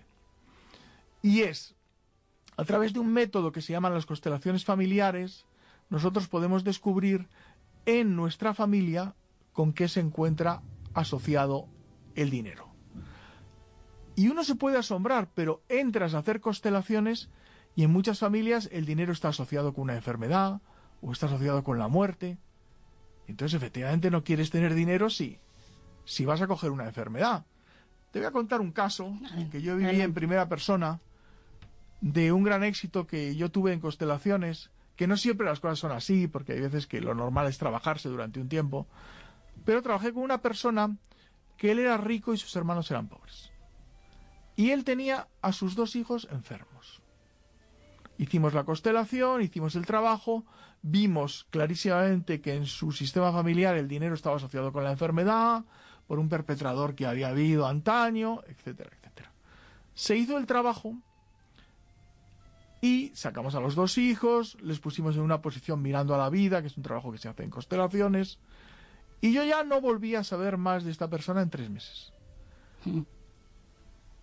Y 1.21 1.41
es, 1.41 1.75
a 2.55 2.63
través 2.63 2.93
de 2.93 3.01
un 3.01 3.11
método 3.11 3.51
que 3.51 3.61
se 3.61 3.73
llama 3.73 3.89
las 3.89 4.05
constelaciones 4.05 4.63
familiares, 4.63 5.45
nosotros 5.89 6.27
podemos 6.27 6.63
descubrir 6.63 7.27
en 7.85 8.15
nuestra 8.15 8.53
familia 8.53 9.15
con 9.53 9.73
qué 9.73 9.87
se 9.87 9.99
encuentra 9.99 10.61
asociado 10.93 11.67
el 12.15 12.29
dinero. 12.29 12.67
Y 14.15 14.29
uno 14.29 14.43
se 14.43 14.55
puede 14.55 14.77
asombrar, 14.77 15.29
pero 15.33 15.61
entras 15.69 16.13
a 16.13 16.19
hacer 16.19 16.41
constelaciones 16.41 17.29
y 17.75 17.83
en 17.83 17.91
muchas 17.91 18.19
familias 18.19 18.67
el 18.71 18.85
dinero 18.85 19.13
está 19.13 19.29
asociado 19.29 19.73
con 19.73 19.83
una 19.83 19.95
enfermedad 19.95 20.61
o 21.01 21.11
está 21.11 21.27
asociado 21.27 21.63
con 21.63 21.77
la 21.77 21.87
muerte. 21.87 22.37
Entonces, 23.27 23.55
efectivamente, 23.55 24.09
no 24.09 24.23
quieres 24.23 24.49
tener 24.49 24.73
dinero 24.73 25.09
si, 25.09 25.39
si 26.03 26.25
vas 26.25 26.41
a 26.41 26.47
coger 26.47 26.71
una 26.71 26.85
enfermedad. 26.85 27.45
Te 28.11 28.19
voy 28.19 28.25
a 28.25 28.31
contar 28.31 28.61
un 28.61 28.71
caso 28.71 29.13
que 29.51 29.61
yo 29.61 29.77
viví 29.77 30.01
en 30.01 30.13
primera 30.13 30.49
persona 30.49 30.99
de 32.01 32.31
un 32.31 32.43
gran 32.43 32.63
éxito 32.63 33.05
que 33.05 33.35
yo 33.35 33.51
tuve 33.51 33.73
en 33.73 33.79
constelaciones 33.79 34.71
que 34.97 35.07
no 35.07 35.15
siempre 35.15 35.45
las 35.45 35.59
cosas 35.59 35.79
son 35.79 35.91
así, 35.91 36.27
porque 36.27 36.53
hay 36.53 36.59
veces 36.59 36.87
que 36.87 36.99
lo 36.99 37.13
normal 37.13 37.47
es 37.47 37.57
trabajarse 37.57 38.09
durante 38.09 38.41
un 38.41 38.49
tiempo, 38.49 38.87
pero 39.63 39.81
trabajé 39.81 40.11
con 40.11 40.23
una 40.23 40.41
persona 40.41 40.97
que 41.55 41.71
él 41.71 41.79
era 41.79 41.97
rico 41.97 42.33
y 42.33 42.37
sus 42.37 42.55
hermanos 42.55 42.89
eran 42.91 43.07
pobres. 43.07 43.51
Y 44.55 44.71
él 44.71 44.83
tenía 44.83 45.27
a 45.41 45.51
sus 45.53 45.75
dos 45.75 45.95
hijos 45.95 46.27
enfermos. 46.31 47.01
Hicimos 48.17 48.55
la 48.55 48.63
constelación, 48.63 49.43
hicimos 49.43 49.75
el 49.75 49.85
trabajo, 49.85 50.43
vimos 50.81 51.45
clarísimamente 51.51 52.41
que 52.41 52.55
en 52.55 52.65
su 52.65 52.91
sistema 52.91 53.31
familiar 53.31 53.77
el 53.77 53.87
dinero 53.87 54.15
estaba 54.15 54.37
asociado 54.37 54.73
con 54.73 54.83
la 54.83 54.91
enfermedad, 54.91 55.63
por 56.07 56.17
un 56.17 56.27
perpetrador 56.27 56.95
que 56.95 57.05
había 57.05 57.27
habido 57.27 57.67
antaño, 57.67 58.41
etcétera, 58.47 58.89
etcétera. 58.97 59.31
Se 59.93 60.15
hizo 60.15 60.39
el 60.39 60.47
trabajo 60.47 60.95
y 62.87 63.11
sacamos 63.15 63.53
a 63.55 63.59
los 63.59 63.75
dos 63.75 63.97
hijos, 63.97 64.57
les 64.61 64.79
pusimos 64.79 65.15
en 65.15 65.21
una 65.21 65.41
posición 65.41 65.81
mirando 65.81 66.15
a 66.15 66.17
la 66.17 66.29
vida, 66.29 66.61
que 66.61 66.67
es 66.67 66.77
un 66.77 66.83
trabajo 66.83 67.11
que 67.11 67.17
se 67.17 67.27
hace 67.27 67.43
en 67.43 67.49
constelaciones, 67.49 68.39
y 69.19 69.33
yo 69.33 69.43
ya 69.43 69.63
no 69.65 69.81
volví 69.81 70.15
a 70.15 70.23
saber 70.23 70.55
más 70.57 70.85
de 70.85 70.91
esta 70.91 71.09
persona 71.09 71.41
en 71.41 71.49
tres 71.49 71.69
meses. 71.69 72.13
Hmm. 72.85 73.01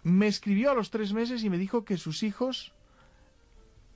Me 0.04 0.28
escribió 0.28 0.70
a 0.70 0.74
los 0.74 0.90
tres 0.90 1.12
meses 1.12 1.44
y 1.44 1.50
me 1.50 1.58
dijo 1.58 1.84
que 1.84 1.98
sus 1.98 2.22
hijos 2.22 2.72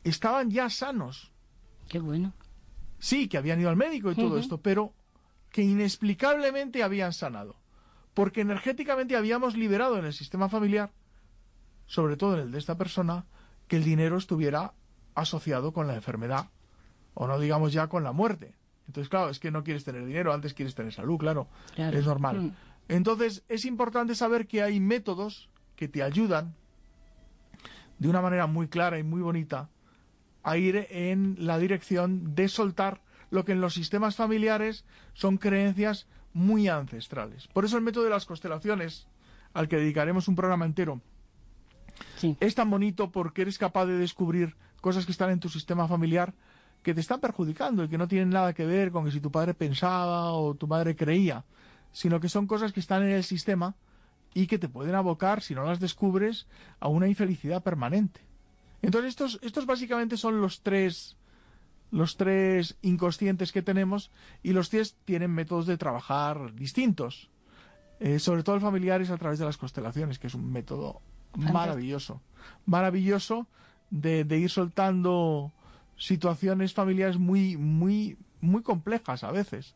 estaban 0.05 0.51
ya 0.51 0.69
sanos. 0.69 1.33
Qué 1.89 1.99
bueno. 1.99 2.35
Sí, 2.99 3.27
que 3.29 3.39
habían 3.39 3.61
ido 3.61 3.71
al 3.71 3.77
médico 3.77 4.11
y 4.11 4.17
todo 4.17 4.39
esto, 4.39 4.59
pero 4.59 4.93
que 5.51 5.63
inexplicablemente 5.63 6.83
habían 6.83 7.15
sanado. 7.15 7.57
Porque 8.13 8.43
energéticamente 8.43 9.17
habíamos 9.17 9.57
liberado 9.57 9.99
en 9.99 10.05
el 10.05 10.13
sistema 10.13 10.51
familiar, 10.51 10.91
sobre 11.87 12.17
todo 12.17 12.35
en 12.35 12.41
el 12.41 12.51
de 12.51 12.59
esta 12.59 12.77
persona, 12.77 13.25
que 13.69 13.77
el 13.77 13.85
dinero 13.85 14.17
estuviera 14.17 14.73
asociado 15.15 15.73
con 15.73 15.87
la 15.87 15.95
enfermedad, 15.95 16.49
o 17.15 17.27
no 17.27 17.39
digamos 17.39 17.73
ya 17.73 17.89
con 17.89 18.03
la 18.03 18.13
muerte. 18.13 18.55
Entonces, 18.87 19.09
claro, 19.09 19.29
es 19.29 19.39
que 19.39 19.51
no 19.51 19.65
quieres 19.65 19.85
tener 19.85 20.05
dinero, 20.05 20.33
antes 20.33 20.55
quieres 20.55 20.75
tener 20.75 20.93
salud, 20.93 21.19
claro, 21.19 21.49
es 21.77 22.07
normal. 22.07 22.41
Mm. 22.41 22.53
Entonces, 22.89 23.45
es 23.49 23.65
importante 23.67 24.15
saber 24.15 24.47
que 24.47 24.63
hay 24.63 24.81
métodos 24.81 25.51
que 25.77 25.89
te 25.89 26.03
ayudan 26.03 26.55
de 27.99 28.09
una 28.09 28.23
manera 28.23 28.47
muy 28.47 28.69
clara 28.69 28.99
y 28.99 29.03
muy 29.03 29.21
bonita 29.21 29.69
a 30.43 30.57
ir 30.57 30.87
en 30.91 31.37
la 31.39 31.59
dirección 31.59 32.35
de 32.35 32.49
soltar 32.49 33.03
lo 33.31 33.45
que 33.45 33.53
en 33.53 33.61
los 33.61 33.75
sistemas 33.75 34.17
familiares 34.17 34.85
son 35.13 35.37
creencias 35.37 36.07
muy 36.33 36.69
ancestrales. 36.69 37.49
Por 37.49 37.65
eso 37.65 37.77
el 37.77 37.83
método 37.83 38.05
de 38.05 38.11
las 38.11 38.25
constelaciones, 38.25 39.07
al 39.53 39.69
que 39.69 39.77
dedicaremos 39.77 40.29
un 40.29 40.37
programa 40.37 40.65
entero, 40.65 41.03
es 42.41 42.55
tan 42.55 42.71
bonito 42.71 43.11
porque 43.11 43.43
eres 43.43 43.59
capaz 43.59 43.87
de 43.87 43.99
descubrir 43.99 44.57
cosas 44.81 45.07
que 45.07 45.13
están 45.13 45.31
en 45.31 45.41
tu 45.41 45.49
sistema 45.49 45.89
familiar 45.89 46.35
que 46.83 46.95
te 46.95 47.01
están 47.01 47.21
perjudicando 47.21 47.85
y 47.85 47.89
que 47.89 47.99
no 47.99 48.09
tienen 48.09 48.31
nada 48.31 48.53
que 48.53 48.65
ver 48.65 48.91
con 48.91 49.05
que 49.05 49.11
si 49.11 49.21
tu 49.21 49.31
padre 49.31 49.55
pensaba 49.55 50.33
o 50.33 50.55
tu 50.55 50.67
madre 50.67 50.97
creía, 50.97 51.45
sino 51.93 52.21
que 52.21 52.29
son 52.29 52.47
cosas 52.47 52.73
que 52.73 52.81
están 52.81 53.03
en 53.03 53.11
el 53.11 53.25
sistema 53.25 53.75
y 54.35 54.47
que 54.47 54.59
te 54.59 54.69
pueden 54.69 54.95
abocar, 54.95 55.43
si 55.43 55.55
no 55.55 55.65
las 55.65 55.81
descubres, 55.81 56.47
a 56.81 56.89
una 56.89 57.09
infelicidad 57.09 57.63
permanente. 57.63 58.21
Entonces 58.83 59.11
estos, 59.11 59.39
estos 59.43 59.67
básicamente 59.67 60.17
son 60.17 60.41
los 60.41 60.63
tres, 60.63 61.17
los 61.91 62.17
tres 62.17 62.77
inconscientes 62.83 63.53
que 63.53 63.63
tenemos 63.63 64.11
y 64.43 64.53
los 64.53 64.71
tres 64.71 64.97
tienen 65.05 65.33
métodos 65.33 65.67
de 65.67 65.77
trabajar 65.77 66.55
distintos. 66.55 67.31
Eh, 68.01 68.21
sobre 68.21 68.45
todo 68.45 68.55
el 68.55 68.63
familiar 68.63 69.03
es 69.03 69.11
a 69.11 69.19
través 69.19 69.41
de 69.41 69.45
las 69.45 69.57
constelaciones, 69.57 70.21
que 70.21 70.29
es 70.29 70.35
un 70.35 70.53
método 70.53 71.03
maravilloso, 71.37 72.21
maravilloso 72.67 73.47
de, 73.91 74.25
ir 74.38 74.51
soltando 74.51 75.53
situaciones 75.97 76.75
familiares 76.75 77.19
muy, 77.19 77.57
muy, 77.57 78.17
muy 78.41 78.62
complejas 78.62 79.25
a 79.25 79.31
veces. 79.31 79.75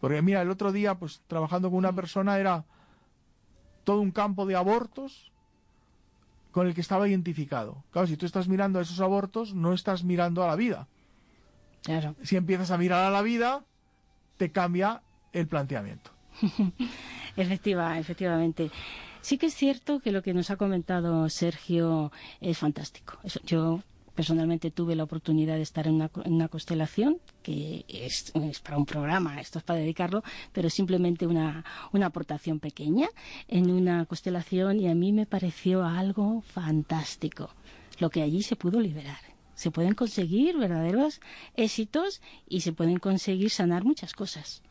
Porque 0.00 0.22
mira, 0.22 0.42
el 0.42 0.50
otro 0.50 0.72
día, 0.72 0.96
pues 0.96 1.22
trabajando 1.26 1.70
con 1.70 1.78
una 1.78 1.92
mm. 1.92 1.96
persona 1.96 2.38
era 2.38 2.64
todo 3.84 4.00
un 4.00 4.10
campo 4.10 4.46
de 4.46 4.56
abortos 4.56 5.32
con 6.50 6.66
el 6.66 6.74
que 6.74 6.80
estaba 6.80 7.08
identificado. 7.08 7.82
Claro, 7.90 8.06
si 8.06 8.16
tú 8.16 8.26
estás 8.26 8.48
mirando 8.48 8.78
a 8.78 8.82
esos 8.82 9.00
abortos, 9.00 9.54
no 9.54 9.72
estás 9.72 10.04
mirando 10.04 10.44
a 10.44 10.46
la 10.46 10.56
vida. 10.56 10.88
Claro. 11.82 12.14
Si 12.22 12.36
empiezas 12.36 12.70
a 12.70 12.78
mirar 12.78 13.04
a 13.04 13.10
la 13.10 13.22
vida, 13.22 13.64
te 14.36 14.52
cambia 14.52 15.02
el 15.32 15.46
planteamiento. 15.46 16.10
Efectiva, 17.36 17.98
efectivamente. 17.98 18.70
Sí 19.24 19.38
que 19.38 19.46
es 19.46 19.54
cierto 19.54 20.00
que 20.00 20.12
lo 20.12 20.22
que 20.22 20.34
nos 20.34 20.50
ha 20.50 20.56
comentado 20.56 21.30
Sergio 21.30 22.12
es 22.42 22.58
fantástico. 22.58 23.18
yo 23.46 23.80
personalmente 24.14 24.70
tuve 24.70 24.94
la 24.96 25.04
oportunidad 25.04 25.54
de 25.54 25.62
estar 25.62 25.86
en 25.86 25.94
una, 26.26 26.48
constelación, 26.48 27.20
que 27.42 27.86
es, 27.88 28.34
para 28.62 28.76
un 28.76 28.84
programa, 28.84 29.40
esto 29.40 29.60
es 29.60 29.64
para 29.64 29.78
dedicarlo, 29.78 30.22
pero 30.52 30.68
simplemente 30.68 31.26
una, 31.26 31.64
una 31.94 32.04
aportación 32.04 32.60
pequeña 32.60 33.08
en 33.48 33.70
una 33.70 34.04
constelación 34.04 34.78
y 34.78 34.88
a 34.88 34.94
mí 34.94 35.10
me 35.10 35.24
pareció 35.24 35.84
algo 35.84 36.42
fantástico 36.42 37.48
lo 38.00 38.10
que 38.10 38.20
allí 38.20 38.42
se 38.42 38.56
pudo 38.56 38.78
liberar. 38.78 39.20
Se 39.54 39.70
pueden 39.70 39.94
conseguir 39.94 40.58
verdaderos 40.58 41.22
éxitos 41.56 42.20
y 42.46 42.60
se 42.60 42.74
pueden 42.74 42.98
conseguir 42.98 43.48
sanar 43.48 43.84
muchas 43.84 44.12
cosas. 44.12 44.62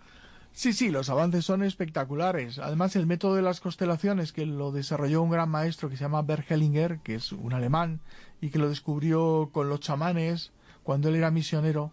Sí, 0.56 0.72
sí, 0.72 0.90
los 0.90 1.10
avances 1.10 1.46
son 1.46 1.64
espectaculares. 1.64 2.60
Además, 2.60 2.96
el 2.96 3.08
método 3.08 3.36
de 3.36 3.42
las 3.42 3.60
constelaciones, 3.60 4.32
que 4.32 4.46
lo 4.46 4.72
desarrolló 4.72 5.24
un 5.24 5.32
gran 5.32 5.50
maestro 5.50 5.90
que 5.90 5.98
se 5.98 6.04
llama 6.04 6.22
Bert 6.22 6.50
Hellinger, 6.50 7.00
que 7.00 7.16
es 7.16 7.32
un 7.32 7.54
alemán, 7.54 8.02
y 8.40 8.52
que 8.52 8.60
lo 8.60 8.70
descubrió 8.70 9.50
con 9.52 9.68
los 9.68 9.80
chamanes 9.80 10.52
cuando 10.84 11.10
él 11.10 11.16
era 11.16 11.32
misionero, 11.32 11.92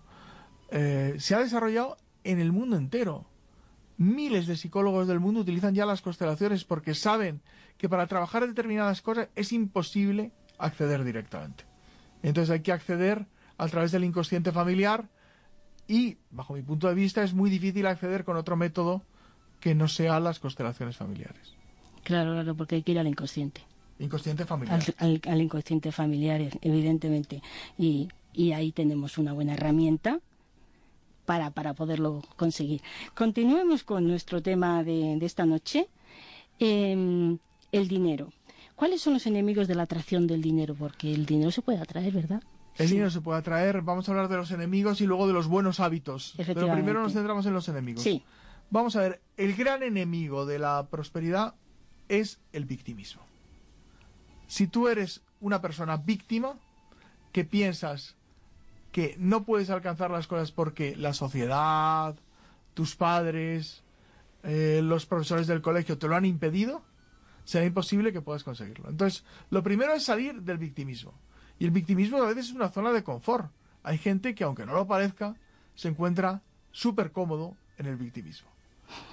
eh, 0.70 1.16
se 1.18 1.34
ha 1.34 1.38
desarrollado 1.38 1.96
en 2.22 2.38
el 2.38 2.52
mundo 2.52 2.76
entero. 2.76 3.24
Miles 3.96 4.46
de 4.46 4.58
psicólogos 4.58 5.08
del 5.08 5.20
mundo 5.20 5.40
utilizan 5.40 5.74
ya 5.74 5.86
las 5.86 6.02
constelaciones 6.02 6.64
porque 6.64 6.94
saben 6.94 7.40
que 7.78 7.88
para 7.88 8.06
trabajar 8.06 8.46
determinadas 8.46 9.00
cosas 9.00 9.28
es 9.36 9.52
imposible 9.52 10.32
acceder 10.58 11.04
directamente. 11.04 11.64
Entonces 12.22 12.50
hay 12.50 12.60
que 12.60 12.72
acceder 12.72 13.26
a 13.56 13.68
través 13.68 13.90
del 13.90 14.04
inconsciente 14.04 14.52
familiar, 14.52 15.08
y, 15.90 16.18
bajo 16.30 16.54
mi 16.54 16.62
punto 16.62 16.86
de 16.86 16.94
vista, 16.94 17.24
es 17.24 17.34
muy 17.34 17.50
difícil 17.50 17.84
acceder 17.86 18.24
con 18.24 18.36
otro 18.36 18.56
método 18.56 19.02
que 19.58 19.74
no 19.74 19.88
sea 19.88 20.20
las 20.20 20.38
constelaciones 20.38 20.96
familiares. 20.96 21.54
Claro, 22.04 22.32
claro, 22.32 22.54
porque 22.54 22.76
hay 22.76 22.82
que 22.84 22.92
ir 22.92 23.00
al 23.00 23.08
inconsciente. 23.08 23.62
Inconsciente 23.98 24.44
familiar. 24.44 24.80
Al, 24.98 25.40
inconsciente 25.42 25.90
familiar, 25.90 26.40
evidentemente. 26.62 27.42
Y, 27.76 28.08
y, 28.32 28.52
ahí 28.52 28.70
tenemos 28.70 29.18
una 29.18 29.32
buena 29.32 29.54
herramienta 29.54 30.20
para, 31.26 31.50
para 31.50 31.74
poderlo 31.74 32.22
conseguir. 32.36 32.82
Continuemos 33.16 33.82
con 33.82 34.06
nuestro 34.06 34.40
tema 34.40 34.84
de, 34.84 35.16
de 35.18 35.26
esta 35.26 35.44
noche, 35.44 35.88
em, 36.60 37.36
el 37.72 37.88
dinero. 37.88 38.32
¿Cuáles 38.76 39.02
son 39.02 39.14
los 39.14 39.26
enemigos 39.26 39.66
de 39.66 39.74
la 39.74 39.82
atracción 39.82 40.28
del 40.28 40.40
dinero? 40.40 40.76
Porque 40.76 41.12
el 41.12 41.26
dinero 41.26 41.50
se 41.50 41.62
puede 41.62 41.80
atraer, 41.80 42.12
¿verdad? 42.12 42.42
El 42.80 42.90
dinero 42.90 43.10
se 43.10 43.20
puede 43.20 43.38
atraer. 43.38 43.82
Vamos 43.82 44.08
a 44.08 44.12
hablar 44.12 44.28
de 44.28 44.36
los 44.36 44.50
enemigos 44.50 45.00
y 45.00 45.06
luego 45.06 45.26
de 45.26 45.32
los 45.32 45.46
buenos 45.46 45.80
hábitos. 45.80 46.34
Pero 46.36 46.72
primero 46.72 47.02
nos 47.02 47.12
centramos 47.12 47.44
en 47.46 47.52
los 47.52 47.68
enemigos. 47.68 48.02
Sí. 48.02 48.24
Vamos 48.70 48.96
a 48.96 49.00
ver, 49.00 49.20
el 49.36 49.54
gran 49.54 49.82
enemigo 49.82 50.46
de 50.46 50.58
la 50.58 50.86
prosperidad 50.88 51.54
es 52.08 52.40
el 52.52 52.64
victimismo. 52.64 53.22
Si 54.46 54.66
tú 54.66 54.88
eres 54.88 55.22
una 55.40 55.60
persona 55.60 55.96
víctima, 55.96 56.54
que 57.32 57.44
piensas 57.44 58.16
que 58.92 59.14
no 59.18 59.44
puedes 59.44 59.70
alcanzar 59.70 60.10
las 60.10 60.26
cosas 60.26 60.50
porque 60.50 60.96
la 60.96 61.12
sociedad, 61.12 62.16
tus 62.74 62.96
padres, 62.96 63.82
eh, 64.42 64.80
los 64.82 65.06
profesores 65.06 65.46
del 65.46 65.62
colegio 65.62 65.98
te 65.98 66.08
lo 66.08 66.16
han 66.16 66.24
impedido, 66.24 66.82
será 67.44 67.64
imposible 67.64 68.12
que 68.12 68.20
puedas 68.20 68.42
conseguirlo. 68.42 68.88
Entonces, 68.88 69.24
lo 69.50 69.62
primero 69.62 69.92
es 69.92 70.04
salir 70.04 70.42
del 70.42 70.58
victimismo. 70.58 71.14
Y 71.60 71.66
el 71.66 71.70
victimismo 71.70 72.16
a 72.16 72.26
veces 72.26 72.46
es 72.46 72.52
una 72.52 72.70
zona 72.70 72.90
de 72.90 73.04
confort. 73.04 73.52
Hay 73.82 73.98
gente 73.98 74.34
que, 74.34 74.44
aunque 74.44 74.64
no 74.64 74.72
lo 74.72 74.86
parezca, 74.86 75.36
se 75.74 75.88
encuentra 75.88 76.42
súper 76.72 77.12
cómodo 77.12 77.54
en 77.76 77.84
el 77.84 77.96
victimismo. 77.96 78.48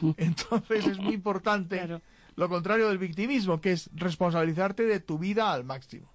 Entonces 0.17 0.88
es 0.88 0.97
muy 0.97 1.13
importante 1.13 2.01
lo 2.38 2.49
contrario 2.49 2.88
del 2.88 2.99
victimismo, 2.99 3.60
que 3.60 3.73
es 3.73 3.89
responsabilizarte 3.93 4.83
de 4.83 5.01
tu 5.01 5.19
vida 5.19 5.51
al 5.51 5.65
máximo. 5.65 6.10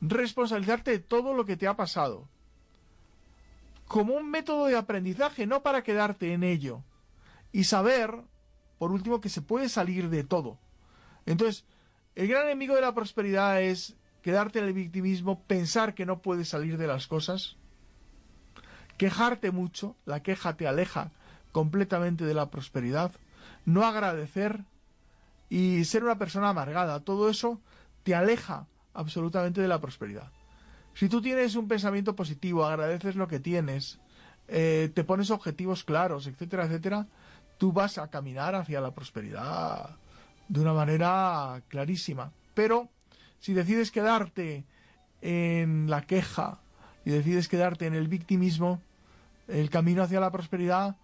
Responsabilizarte 0.00 0.92
de 0.92 0.98
todo 1.00 1.34
lo 1.34 1.44
que 1.44 1.58
te 1.58 1.66
ha 1.66 1.76
pasado. 1.76 2.26
Como 3.86 4.14
un 4.14 4.30
método 4.30 4.66
de 4.66 4.76
aprendizaje, 4.76 5.46
no 5.46 5.62
para 5.62 5.82
quedarte 5.82 6.32
en 6.32 6.44
ello. 6.44 6.82
Y 7.52 7.64
saber, 7.64 8.22
por 8.78 8.90
último, 8.90 9.20
que 9.20 9.28
se 9.28 9.42
puede 9.42 9.68
salir 9.68 10.08
de 10.08 10.24
todo. 10.24 10.58
Entonces, 11.26 11.66
el 12.14 12.26
gran 12.26 12.46
enemigo 12.46 12.74
de 12.74 12.80
la 12.80 12.94
prosperidad 12.94 13.60
es 13.60 13.96
quedarte 14.26 14.58
en 14.58 14.64
el 14.64 14.72
victimismo, 14.72 15.44
pensar 15.44 15.94
que 15.94 16.04
no 16.04 16.18
puedes 16.18 16.48
salir 16.48 16.78
de 16.78 16.88
las 16.88 17.06
cosas, 17.06 17.54
quejarte 18.98 19.52
mucho, 19.52 19.94
la 20.04 20.24
queja 20.24 20.56
te 20.56 20.66
aleja 20.66 21.12
completamente 21.52 22.24
de 22.24 22.34
la 22.34 22.50
prosperidad, 22.50 23.12
no 23.66 23.84
agradecer 23.84 24.64
y 25.48 25.84
ser 25.84 26.02
una 26.02 26.18
persona 26.18 26.48
amargada, 26.48 27.04
todo 27.04 27.30
eso 27.30 27.60
te 28.02 28.16
aleja 28.16 28.66
absolutamente 28.94 29.60
de 29.60 29.68
la 29.68 29.80
prosperidad. 29.80 30.32
Si 30.94 31.08
tú 31.08 31.22
tienes 31.22 31.54
un 31.54 31.68
pensamiento 31.68 32.16
positivo, 32.16 32.64
agradeces 32.64 33.14
lo 33.14 33.28
que 33.28 33.38
tienes, 33.38 34.00
eh, 34.48 34.90
te 34.92 35.04
pones 35.04 35.30
objetivos 35.30 35.84
claros, 35.84 36.26
etcétera, 36.26 36.64
etcétera, 36.64 37.06
tú 37.58 37.70
vas 37.70 37.96
a 37.96 38.10
caminar 38.10 38.56
hacia 38.56 38.80
la 38.80 38.90
prosperidad 38.90 39.90
de 40.48 40.60
una 40.60 40.72
manera 40.72 41.62
clarísima. 41.68 42.32
Pero 42.54 42.88
si 43.40 43.52
decides 43.54 43.90
quedarte 43.90 44.64
en 45.22 45.88
la 45.90 46.02
queja 46.02 46.60
y 47.04 47.10
decides 47.10 47.48
quedarte 47.48 47.86
en 47.86 47.94
el 47.94 48.08
victimismo, 48.08 48.80
el 49.48 49.70
camino 49.70 50.02
hacia 50.02 50.20
la 50.20 50.30
prosperidad 50.30 50.96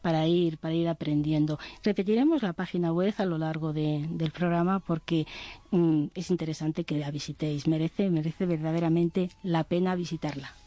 para 0.05 0.27
ir, 0.27 0.59
para 0.59 0.75
ir 0.75 0.87
aprendiendo. 0.87 1.59
Repetiremos 1.83 2.43
la 2.43 2.53
página 2.53 2.93
web 2.93 3.15
a 3.17 3.25
lo 3.25 3.39
largo 3.39 3.73
del 3.73 4.31
programa 4.33 4.79
porque 4.79 5.27
mm, 5.71 6.09
es 6.15 6.31
interesante 6.31 6.85
que 6.85 6.99
la 6.99 7.11
visitéis. 7.11 7.67
Merece, 7.67 8.11
merece 8.11 8.45
verdaderamente 8.45 9.31
la 9.43 9.65
pena 9.65 9.97
visitarla. 9.97 10.64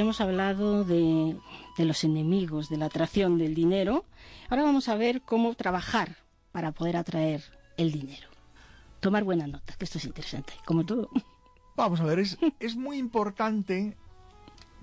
Hemos 0.00 0.20
hablado 0.20 0.84
de, 0.84 1.36
los 1.78 2.04
enemigos, 2.04 2.68
de 2.68 2.76
la 2.76 2.86
atracción 2.86 3.38
del 3.38 3.54
dinero. 3.54 4.04
Ahora 4.48 4.64
vamos 4.64 4.88
a 4.88 4.96
ver 4.96 5.22
cómo 5.22 5.54
trabajar 5.54 6.16
para 6.52 6.72
poder 6.72 6.96
atraer 6.96 7.42
el 7.76 7.92
dinero. 7.92 8.28
Tomar 9.00 9.24
buena 9.24 9.46
nota, 9.46 9.74
que 9.76 9.84
esto 9.84 9.98
es 9.98 10.04
interesante, 10.04 10.52
como 10.64 10.84
todo. 10.84 11.08
Vamos 11.76 12.00
a 12.00 12.04
ver, 12.04 12.18
es, 12.18 12.38
es 12.58 12.76
muy 12.76 12.98
importante 12.98 13.96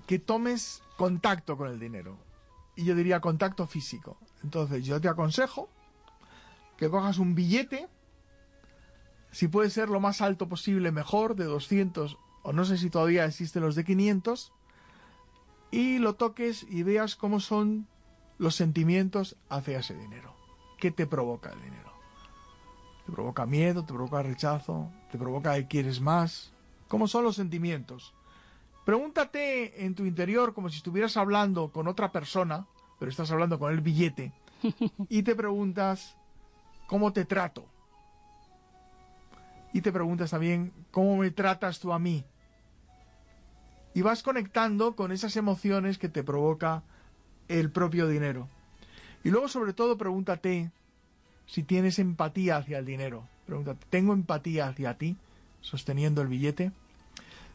que 0.08 0.20
tomes 0.20 0.82
contacto 0.98 1.58
con 1.58 1.70
el 1.70 1.80
dinero. 1.80 2.18
Y 2.76 2.86
yo 2.86 2.96
diría 2.96 3.20
contacto 3.20 3.68
físico. 3.68 4.18
Entonces 4.44 4.86
yo 4.86 5.02
te 5.02 5.10
aconsejo 5.10 5.70
que 6.78 6.90
cojas 6.90 7.18
un 7.18 7.34
billete 7.34 7.88
Si 9.32 9.48
puede 9.48 9.70
ser 9.72 9.90
lo 9.90 10.00
más 10.00 10.22
alto 10.22 10.48
posible, 10.48 10.92
mejor, 10.92 11.36
de 11.36 11.46
200 11.46 12.18
o 12.44 12.54
no 12.54 12.64
sé 12.64 12.78
si 12.78 12.90
todavía 12.90 13.26
existen 13.26 13.62
los 13.62 13.76
de 13.76 13.84
500, 13.84 14.54
y 15.72 16.00
lo 16.00 16.16
toques 16.16 16.66
y 16.70 16.84
veas 16.84 17.16
cómo 17.16 17.40
son 17.40 17.88
los 18.38 18.56
sentimientos 18.56 19.36
hacia 19.50 19.80
ese 19.80 19.96
dinero. 19.96 20.34
¿Qué 20.78 20.92
te 20.92 21.08
provoca 21.08 21.52
el 21.52 21.62
dinero? 21.62 21.92
¿Te 23.06 23.12
provoca 23.12 23.46
miedo? 23.46 23.84
¿Te 23.84 23.94
provoca 23.94 24.22
rechazo? 24.22 24.92
¿Te 25.12 25.18
provoca 25.18 25.56
que 25.56 25.68
quieres 25.68 26.02
más? 26.02 26.54
¿Cómo 26.88 27.08
son 27.08 27.24
los 27.24 27.36
sentimientos? 27.36 28.14
Pregúntate 28.86 29.86
en 29.86 29.96
tu 29.96 30.06
interior 30.06 30.54
como 30.54 30.70
si 30.70 30.78
estuvieras 30.78 31.18
hablando 31.18 31.72
con 31.72 31.88
otra 31.88 32.12
persona, 32.12 32.68
pero 33.00 33.12
estás 33.12 33.32
hablando 33.32 33.60
con 33.60 33.74
el 33.74 33.82
billete, 33.82 34.32
y 35.10 35.24
te 35.24 35.36
preguntas, 35.36 36.16
¿cómo 36.88 37.12
te 37.12 37.26
trato? 37.26 37.66
Y 39.74 39.82
te 39.82 39.92
preguntas 39.92 40.32
también, 40.32 40.72
¿cómo 40.92 41.18
me 41.18 41.32
tratas 41.32 41.80
tú 41.80 41.92
a 41.92 42.00
mí? 42.00 42.24
Y 43.98 44.04
vas 44.04 44.22
conectando 44.22 44.96
con 44.96 45.12
esas 45.12 45.36
emociones 45.38 45.98
que 45.98 46.08
te 46.08 46.24
provoca 46.24 46.84
el 47.48 47.72
propio 47.72 48.08
dinero. 48.08 48.48
Y 49.24 49.32
luego 49.32 49.48
sobre 49.48 49.74
todo 49.74 49.98
pregúntate 49.98 50.70
si 51.48 51.64
tienes 51.64 51.98
empatía 51.98 52.58
hacia 52.58 52.78
el 52.78 52.86
dinero. 52.86 53.28
Pregúntate, 53.48 53.88
¿tengo 53.90 54.14
empatía 54.14 54.68
hacia 54.68 55.00
ti 55.00 55.18
sosteniendo 55.62 56.22
el 56.22 56.28
billete? 56.28 56.72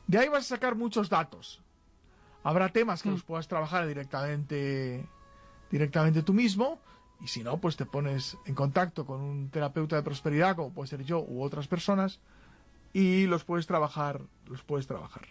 De 0.08 0.18
ahí 0.18 0.28
vas 0.28 0.46
a 0.46 0.56
sacar 0.56 0.74
muchos 0.74 1.08
datos. 1.08 1.60
Habrá 2.42 2.70
temas 2.70 3.04
que 3.04 3.10
mm. 3.10 3.12
los 3.12 3.22
puedas 3.22 3.46
trabajar 3.46 3.86
directamente, 3.86 5.06
directamente 5.70 6.24
tú 6.24 6.34
mismo, 6.34 6.80
y 7.20 7.28
si 7.28 7.44
no, 7.44 7.58
pues 7.58 7.76
te 7.76 7.86
pones 7.86 8.36
en 8.46 8.56
contacto 8.56 9.06
con 9.06 9.20
un 9.20 9.48
terapeuta 9.48 9.94
de 9.94 10.02
prosperidad, 10.02 10.56
como 10.56 10.72
puede 10.72 10.88
ser 10.88 11.04
yo 11.04 11.20
u 11.20 11.40
otras 11.44 11.68
personas, 11.68 12.18
y 12.92 13.26
los 13.26 13.44
puedes 13.44 13.68
trabajar, 13.68 14.22
los 14.48 14.64
puedes 14.64 14.88
trabajar. 14.88 15.28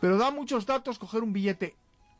Pero 0.00 0.16
da 0.16 0.30
muchos 0.30 0.66
datos 0.66 0.98
coger 0.98 1.22
un 1.22 1.32
billete 1.32 1.74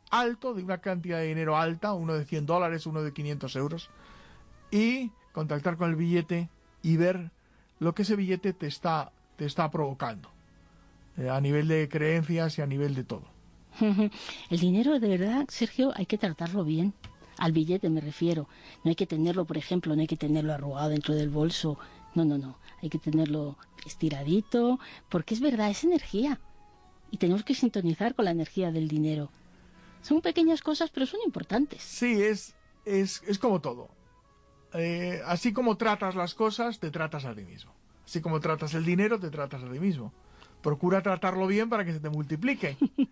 alto, 0.09 0.53
de 0.53 0.63
una 0.63 0.79
cantidad 0.79 1.19
de 1.19 1.27
dinero 1.27 1.57
alta, 1.57 1.93
uno 1.93 2.13
de 2.13 2.25
100 2.25 2.45
dólares, 2.45 2.85
uno 2.85 3.03
de 3.03 3.13
500 3.13 3.55
euros, 3.55 3.89
y 4.71 5.11
contactar 5.31 5.77
con 5.77 5.89
el 5.89 5.95
billete 5.95 6.49
y 6.81 6.97
ver 6.97 7.31
lo 7.79 7.93
que 7.93 8.01
ese 8.01 8.15
billete 8.15 8.53
te 8.53 8.67
está, 8.67 9.11
te 9.37 9.45
está 9.45 9.69
provocando. 9.69 10.29
Eh, 11.17 11.29
a 11.29 11.39
nivel 11.41 11.67
de 11.67 11.87
creencias 11.89 12.57
y 12.57 12.61
a 12.61 12.65
nivel 12.65 12.95
de 12.95 13.03
todo. 13.03 13.23
El 14.49 14.59
dinero, 14.59 14.99
de 14.99 15.07
verdad, 15.07 15.45
Sergio, 15.49 15.91
hay 15.95 16.05
que 16.05 16.17
tratarlo 16.17 16.63
bien. 16.63 16.93
Al 17.37 17.51
billete 17.51 17.89
me 17.89 18.01
refiero. 18.01 18.47
No 18.83 18.89
hay 18.89 18.95
que 18.95 19.05
tenerlo, 19.05 19.45
por 19.45 19.57
ejemplo, 19.57 19.95
no 19.95 20.01
hay 20.01 20.07
que 20.07 20.17
tenerlo 20.17 20.53
arrugado 20.53 20.89
dentro 20.89 21.15
del 21.15 21.29
bolso. 21.29 21.77
No, 22.15 22.25
no, 22.25 22.37
no. 22.37 22.57
Hay 22.81 22.89
que 22.89 22.99
tenerlo 22.99 23.57
estiradito, 23.85 24.79
porque 25.09 25.33
es 25.33 25.41
verdad, 25.41 25.69
es 25.69 25.83
energía. 25.83 26.39
Y 27.11 27.17
tenemos 27.17 27.43
que 27.43 27.55
sintonizar 27.55 28.15
con 28.15 28.25
la 28.25 28.31
energía 28.31 28.71
del 28.71 28.87
dinero. 28.87 29.29
Son 30.01 30.21
pequeñas 30.21 30.61
cosas, 30.61 30.89
pero 30.91 31.05
son 31.05 31.19
importantes. 31.25 31.81
Sí, 31.81 32.21
es, 32.21 32.55
es, 32.85 33.21
es 33.27 33.39
como 33.39 33.59
todo. 33.59 33.89
Eh, 34.73 35.21
así 35.25 35.51
como 35.51 35.77
tratas 35.77 36.15
las 36.15 36.35
cosas, 36.35 36.79
te 36.79 36.91
tratas 36.91 37.25
a 37.25 37.33
ti 37.33 37.43
mismo. 37.43 37.73
Así 38.05 38.21
como 38.21 38.39
tratas 38.39 38.73
el 38.73 38.85
dinero, 38.85 39.19
te 39.19 39.29
tratas 39.29 39.63
a 39.63 39.71
ti 39.71 39.79
mismo 39.79 40.13
procura 40.61 41.01
tratarlo 41.01 41.47
bien 41.47 41.69
para 41.69 41.85
que 41.85 41.93
se 41.93 41.99
te 41.99 42.09
multiplique. 42.09 42.77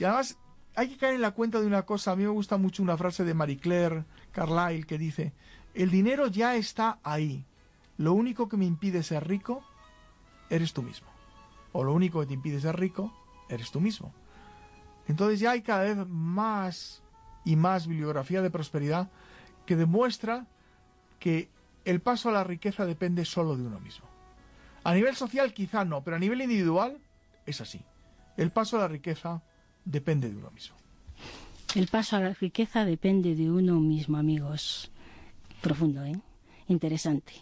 Y 0.00 0.04
además 0.04 0.38
hay 0.74 0.88
que 0.88 0.96
caer 0.96 1.14
en 1.14 1.20
la 1.20 1.32
cuenta 1.32 1.60
de 1.60 1.66
una 1.66 1.82
cosa, 1.82 2.12
a 2.12 2.16
mí 2.16 2.24
me 2.24 2.30
gusta 2.30 2.56
mucho 2.56 2.82
una 2.82 2.96
frase 2.96 3.22
de 3.24 3.34
Marie 3.34 3.58
Claire 3.58 4.04
Carlyle 4.32 4.86
que 4.86 4.98
dice, 4.98 5.32
el 5.74 5.90
dinero 5.90 6.26
ya 6.26 6.56
está 6.56 6.98
ahí, 7.04 7.44
lo 7.98 8.14
único 8.14 8.48
que 8.48 8.56
me 8.56 8.64
impide 8.64 9.02
ser 9.02 9.28
rico 9.28 9.62
eres 10.48 10.72
tú 10.72 10.82
mismo. 10.82 11.08
O 11.72 11.84
lo 11.84 11.92
único 11.92 12.20
que 12.20 12.26
te 12.26 12.34
impide 12.34 12.58
ser 12.58 12.80
rico 12.80 13.12
eres 13.50 13.70
tú 13.70 13.80
mismo. 13.80 14.14
Entonces 15.08 15.40
ya 15.40 15.52
hay 15.52 15.62
cada 15.62 15.84
vez 15.84 15.96
más 16.08 17.02
y 17.44 17.56
más 17.56 17.86
bibliografía 17.86 18.42
de 18.42 18.50
prosperidad 18.50 19.10
que 19.66 19.76
demuestra 19.76 20.46
que 21.18 21.48
el 21.84 22.00
paso 22.00 22.28
a 22.28 22.32
la 22.32 22.44
riqueza 22.44 22.86
depende 22.86 23.24
solo 23.24 23.56
de 23.56 23.66
uno 23.66 23.80
mismo. 23.80 24.06
A 24.84 24.94
nivel 24.94 25.14
social 25.16 25.52
quizá 25.52 25.84
no, 25.84 26.02
pero 26.02 26.16
a 26.16 26.18
nivel 26.18 26.40
individual 26.40 26.98
es 27.46 27.60
así. 27.60 27.80
El 28.36 28.50
paso 28.50 28.76
a 28.76 28.80
la 28.80 28.88
riqueza 28.88 29.42
depende 29.84 30.30
de 30.30 30.36
uno 30.36 30.50
mismo. 30.50 30.76
El 31.74 31.88
paso 31.88 32.16
a 32.16 32.20
la 32.20 32.34
riqueza 32.34 32.84
depende 32.84 33.34
de 33.34 33.50
uno 33.50 33.78
mismo, 33.80 34.16
amigos. 34.16 34.90
Profundo, 35.60 36.04
¿eh? 36.04 36.18
Interesante. 36.68 37.32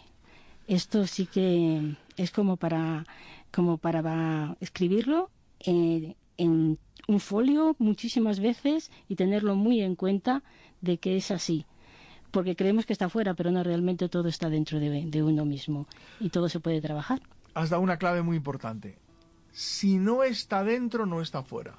Esto 0.67 1.07
sí 1.07 1.25
que 1.25 1.95
es 2.17 2.31
como 2.31 2.57
para, 2.57 3.05
como 3.51 3.77
para 3.77 4.55
escribirlo 4.59 5.31
en, 5.59 6.15
en 6.37 6.77
un 7.07 7.19
folio 7.19 7.75
muchísimas 7.79 8.39
veces 8.39 8.91
y 9.07 9.15
tenerlo 9.15 9.55
muy 9.55 9.81
en 9.81 9.95
cuenta 9.95 10.43
de 10.81 10.97
que 10.97 11.17
es 11.17 11.31
así 11.31 11.65
porque 12.31 12.55
creemos 12.55 12.85
que 12.85 12.93
está 12.93 13.09
fuera, 13.09 13.33
pero 13.33 13.51
no, 13.51 13.63
realmente 13.63 14.09
todo 14.09 14.27
está 14.27 14.49
dentro 14.49 14.79
de, 14.79 15.23
uno 15.23 15.45
mismo 15.45 15.87
y 16.19 16.29
todo 16.29 16.49
se 16.49 16.59
puede 16.59 16.81
trabajar. 16.81 17.21
Has 17.53 17.69
dado 17.69 17.81
una 17.81 17.97
clave 17.97 18.21
muy 18.21 18.37
importante. 18.37 18.97
Si 19.51 19.97
no 19.97 20.23
está 20.23 20.63
dentro, 20.63 21.05
no 21.05 21.21
está 21.21 21.43
fuera. 21.43 21.75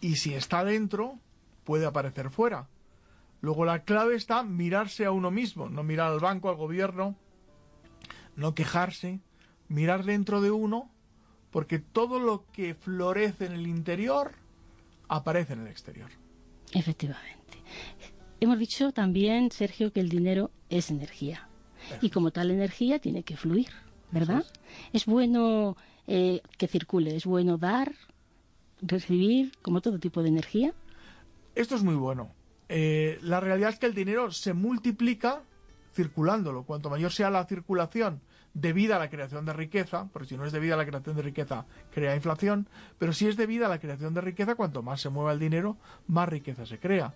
Y 0.00 0.16
si 0.16 0.34
está 0.34 0.64
dentro, 0.64 1.18
puede 1.64 1.86
aparecer 1.86 2.30
fuera. 2.30 2.68
Luego 3.42 3.64
la 3.64 3.84
clave 3.84 4.16
está 4.16 4.42
mirarse 4.42 5.04
a 5.04 5.12
uno 5.12 5.30
mismo, 5.30 5.68
no 5.68 5.82
mirar 5.82 6.12
al 6.12 6.20
banco, 6.20 6.48
al 6.48 6.56
gobierno, 6.56 7.16
no 8.36 8.54
quejarse, 8.54 9.20
mirar 9.68 10.04
dentro 10.04 10.40
de 10.40 10.50
uno, 10.50 10.90
porque 11.50 11.78
todo 11.78 12.18
lo 12.18 12.44
que 12.52 12.74
florece 12.74 13.46
en 13.46 13.52
el 13.52 13.66
interior 13.66 14.32
aparece 15.08 15.54
en 15.54 15.60
el 15.62 15.68
exterior. 15.68 16.10
Efectivamente. 16.72 17.58
Hemos 18.40 18.58
dicho 18.58 18.92
también, 18.92 19.50
Sergio, 19.50 19.92
que 19.92 20.00
el 20.00 20.08
dinero 20.08 20.50
es 20.68 20.90
energía. 20.90 21.48
Y 22.00 22.10
como 22.10 22.30
tal 22.30 22.50
energía 22.50 22.98
tiene 22.98 23.22
que 23.22 23.36
fluir, 23.36 23.70
¿verdad? 24.10 24.44
Es. 24.92 25.06
bueno 25.06 25.76
eh, 26.06 26.40
que 26.56 26.68
circule, 26.68 27.16
es 27.16 27.24
bueno 27.24 27.58
dar, 27.58 27.94
recibir, 28.80 29.52
como 29.62 29.80
todo 29.80 29.98
tipo 29.98 30.22
de 30.22 30.28
energía. 30.28 30.74
Esto 31.54 31.74
es 31.74 31.82
muy 31.82 31.96
bueno. 31.96 32.32
Eh, 32.68 33.18
la 33.22 33.40
realidad 33.40 33.70
es 33.70 33.78
que 33.78 33.86
el 33.86 33.94
dinero 33.94 34.30
se 34.30 34.52
multiplica 34.52 35.42
circulándolo. 35.92 36.64
Cuanto 36.64 36.90
mayor 36.90 37.12
sea 37.12 37.30
la 37.30 37.44
circulación 37.46 38.20
debida 38.54 38.96
a 38.96 38.98
la 38.98 39.10
creación 39.10 39.44
de 39.44 39.52
riqueza, 39.52 40.08
porque 40.12 40.28
si 40.28 40.36
no 40.36 40.44
es 40.44 40.52
debida 40.52 40.74
a 40.74 40.76
la 40.76 40.86
creación 40.86 41.16
de 41.16 41.22
riqueza, 41.22 41.66
crea 41.92 42.16
inflación, 42.16 42.68
pero 42.98 43.12
si 43.12 43.28
es 43.28 43.36
debida 43.36 43.66
a 43.66 43.68
la 43.68 43.78
creación 43.78 44.14
de 44.14 44.20
riqueza, 44.20 44.54
cuanto 44.54 44.82
más 44.82 45.00
se 45.00 45.08
mueva 45.08 45.32
el 45.32 45.38
dinero, 45.38 45.76
más 46.06 46.28
riqueza 46.28 46.66
se 46.66 46.78
crea. 46.78 47.14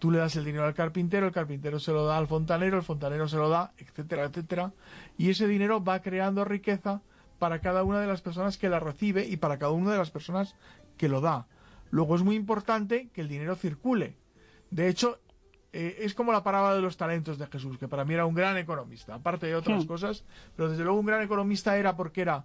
Tú 0.00 0.10
le 0.10 0.18
das 0.18 0.36
el 0.36 0.44
dinero 0.44 0.64
al 0.64 0.74
carpintero, 0.74 1.26
el 1.26 1.32
carpintero 1.32 1.78
se 1.78 1.92
lo 1.92 2.04
da 2.04 2.18
al 2.18 2.26
fontanero, 2.26 2.76
el 2.76 2.82
fontanero 2.82 3.28
se 3.28 3.36
lo 3.36 3.48
da, 3.48 3.72
etcétera, 3.78 4.24
etcétera. 4.24 4.72
Y 5.16 5.30
ese 5.30 5.46
dinero 5.46 5.82
va 5.82 6.02
creando 6.02 6.44
riqueza 6.44 7.00
para 7.38 7.60
cada 7.60 7.84
una 7.84 8.00
de 8.00 8.06
las 8.06 8.20
personas 8.20 8.58
que 8.58 8.68
la 8.68 8.80
recibe 8.80 9.26
y 9.26 9.36
para 9.36 9.58
cada 9.58 9.72
una 9.72 9.92
de 9.92 9.98
las 9.98 10.10
personas 10.10 10.56
que 10.98 11.08
lo 11.08 11.20
da. 11.20 11.46
Luego 11.90 12.16
es 12.16 12.22
muy 12.22 12.36
importante 12.36 13.08
que 13.12 13.20
el 13.20 13.28
dinero 13.28 13.54
circule. 13.56 14.16
De 14.70 14.88
hecho, 14.88 15.20
eh, 15.76 15.96
es 16.04 16.14
como 16.14 16.32
la 16.32 16.44
parábola 16.44 16.76
de 16.76 16.82
los 16.82 16.96
talentos 16.96 17.36
de 17.36 17.48
Jesús, 17.48 17.78
que 17.78 17.88
para 17.88 18.04
mí 18.04 18.14
era 18.14 18.26
un 18.26 18.34
gran 18.34 18.56
economista, 18.56 19.16
aparte 19.16 19.46
de 19.46 19.56
otras 19.56 19.84
hmm. 19.84 19.88
cosas, 19.88 20.24
pero 20.54 20.68
desde 20.68 20.84
luego 20.84 21.00
un 21.00 21.06
gran 21.06 21.20
economista 21.20 21.76
era 21.76 21.96
porque 21.96 22.20
era 22.20 22.44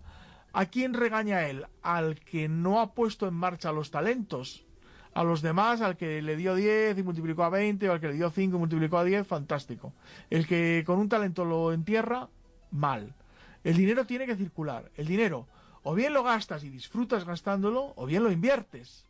¿a 0.52 0.66
quién 0.66 0.96
regaña 0.96 1.48
él? 1.48 1.68
Al 1.84 2.20
que 2.20 2.50
no 2.50 2.82
ha 2.82 2.96
puesto 2.96 3.28
en 3.28 3.36
marcha 3.36 3.72
los 3.72 3.92
talentos 3.92 4.66
a 5.14 5.24
los 5.24 5.44
demás, 5.44 5.82
al 5.82 5.96
que 5.96 6.24
le 6.24 6.36
dio 6.38 6.56
10 6.56 6.98
y 6.98 7.04
multiplicó 7.04 7.44
a 7.44 7.50
20, 7.50 7.88
o 7.88 7.94
al 7.94 8.00
que 8.00 8.08
le 8.08 8.14
dio 8.14 8.32
5 8.32 8.56
y 8.56 8.60
multiplicó 8.60 8.98
a 8.98 9.04
10, 9.04 9.28
fantástico. 9.28 9.94
El 10.32 10.48
que 10.48 10.84
con 10.86 10.98
un 10.98 11.08
talento 11.08 11.46
lo 11.46 11.72
entierra, 11.72 12.30
mal. 12.72 13.14
El 13.64 13.76
dinero 13.76 14.06
tiene 14.06 14.26
que 14.26 14.36
circular. 14.36 14.92
El 14.96 15.06
dinero, 15.06 15.48
o 15.84 15.94
bien 15.94 16.14
lo 16.14 16.24
gastas 16.24 16.64
y 16.64 16.70
disfrutas 16.70 17.26
gastándolo, 17.26 17.94
o 17.96 18.06
bien 18.06 18.24
lo 18.24 18.32
inviertes. 18.32 19.06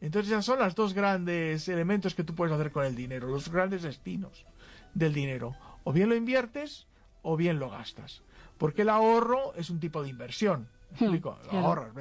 Entonces 0.00 0.30
ya 0.30 0.42
son 0.42 0.58
los 0.58 0.74
dos 0.74 0.94
grandes 0.94 1.68
elementos 1.68 2.14
que 2.14 2.24
tú 2.24 2.34
puedes 2.34 2.54
hacer 2.54 2.72
con 2.72 2.84
el 2.84 2.94
dinero, 2.94 3.28
los 3.28 3.50
grandes 3.50 3.82
destinos 3.82 4.46
del 4.94 5.12
dinero. 5.12 5.54
O 5.84 5.92
bien 5.92 6.08
lo 6.08 6.16
inviertes, 6.16 6.86
o 7.22 7.36
bien 7.36 7.58
lo 7.58 7.70
gastas. 7.70 8.22
Porque 8.58 8.82
el 8.82 8.88
ahorro 8.88 9.54
es 9.54 9.70
un 9.70 9.80
tipo 9.80 10.02
de 10.02 10.08
inversión. 10.08 10.68
Hmm, 10.98 11.16
ahorras, 11.52 11.92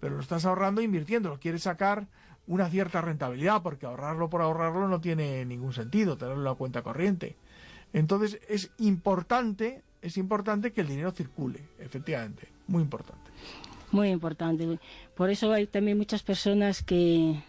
pero 0.00 0.16
lo 0.16 0.20
estás 0.20 0.44
ahorrando 0.44 0.82
e 0.82 0.84
invirtiendo, 0.84 1.30
lo 1.30 1.40
quieres 1.40 1.62
sacar 1.62 2.06
una 2.46 2.68
cierta 2.68 3.00
rentabilidad, 3.00 3.62
porque 3.62 3.86
ahorrarlo 3.86 4.28
por 4.28 4.42
ahorrarlo 4.42 4.86
no 4.86 5.00
tiene 5.00 5.44
ningún 5.46 5.72
sentido, 5.72 6.18
tenerlo 6.18 6.40
en 6.40 6.44
la 6.44 6.54
cuenta 6.54 6.82
corriente. 6.82 7.36
Entonces 7.94 8.40
es 8.48 8.70
importante, 8.78 9.82
es 10.02 10.18
importante 10.18 10.72
que 10.72 10.82
el 10.82 10.88
dinero 10.88 11.12
circule, 11.12 11.60
efectivamente, 11.78 12.48
muy 12.66 12.82
importante. 12.82 13.30
Muy 13.94 14.08
importante. 14.08 14.80
Por 15.14 15.30
eso 15.30 15.52
hay 15.52 15.66
también 15.68 15.96
muchas 15.96 16.22
personas 16.22 16.82
que, 16.82 17.40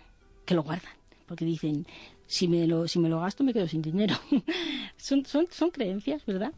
que 0.46 0.54
lo 0.54 0.62
guardan, 0.62 0.94
porque 1.28 1.44
dicen, 1.44 1.88
si 2.28 2.48
me 2.48 2.68
lo, 2.68 2.88
si 2.88 3.00
me 3.00 3.10
lo 3.10 3.20
gasto 3.20 3.44
me 3.44 3.52
quedo 3.52 3.68
sin 3.68 3.82
dinero. 3.82 4.16
son, 4.98 5.26
son, 5.26 5.48
son 5.50 5.72
creencias, 5.72 6.24
¿verdad? 6.26 6.54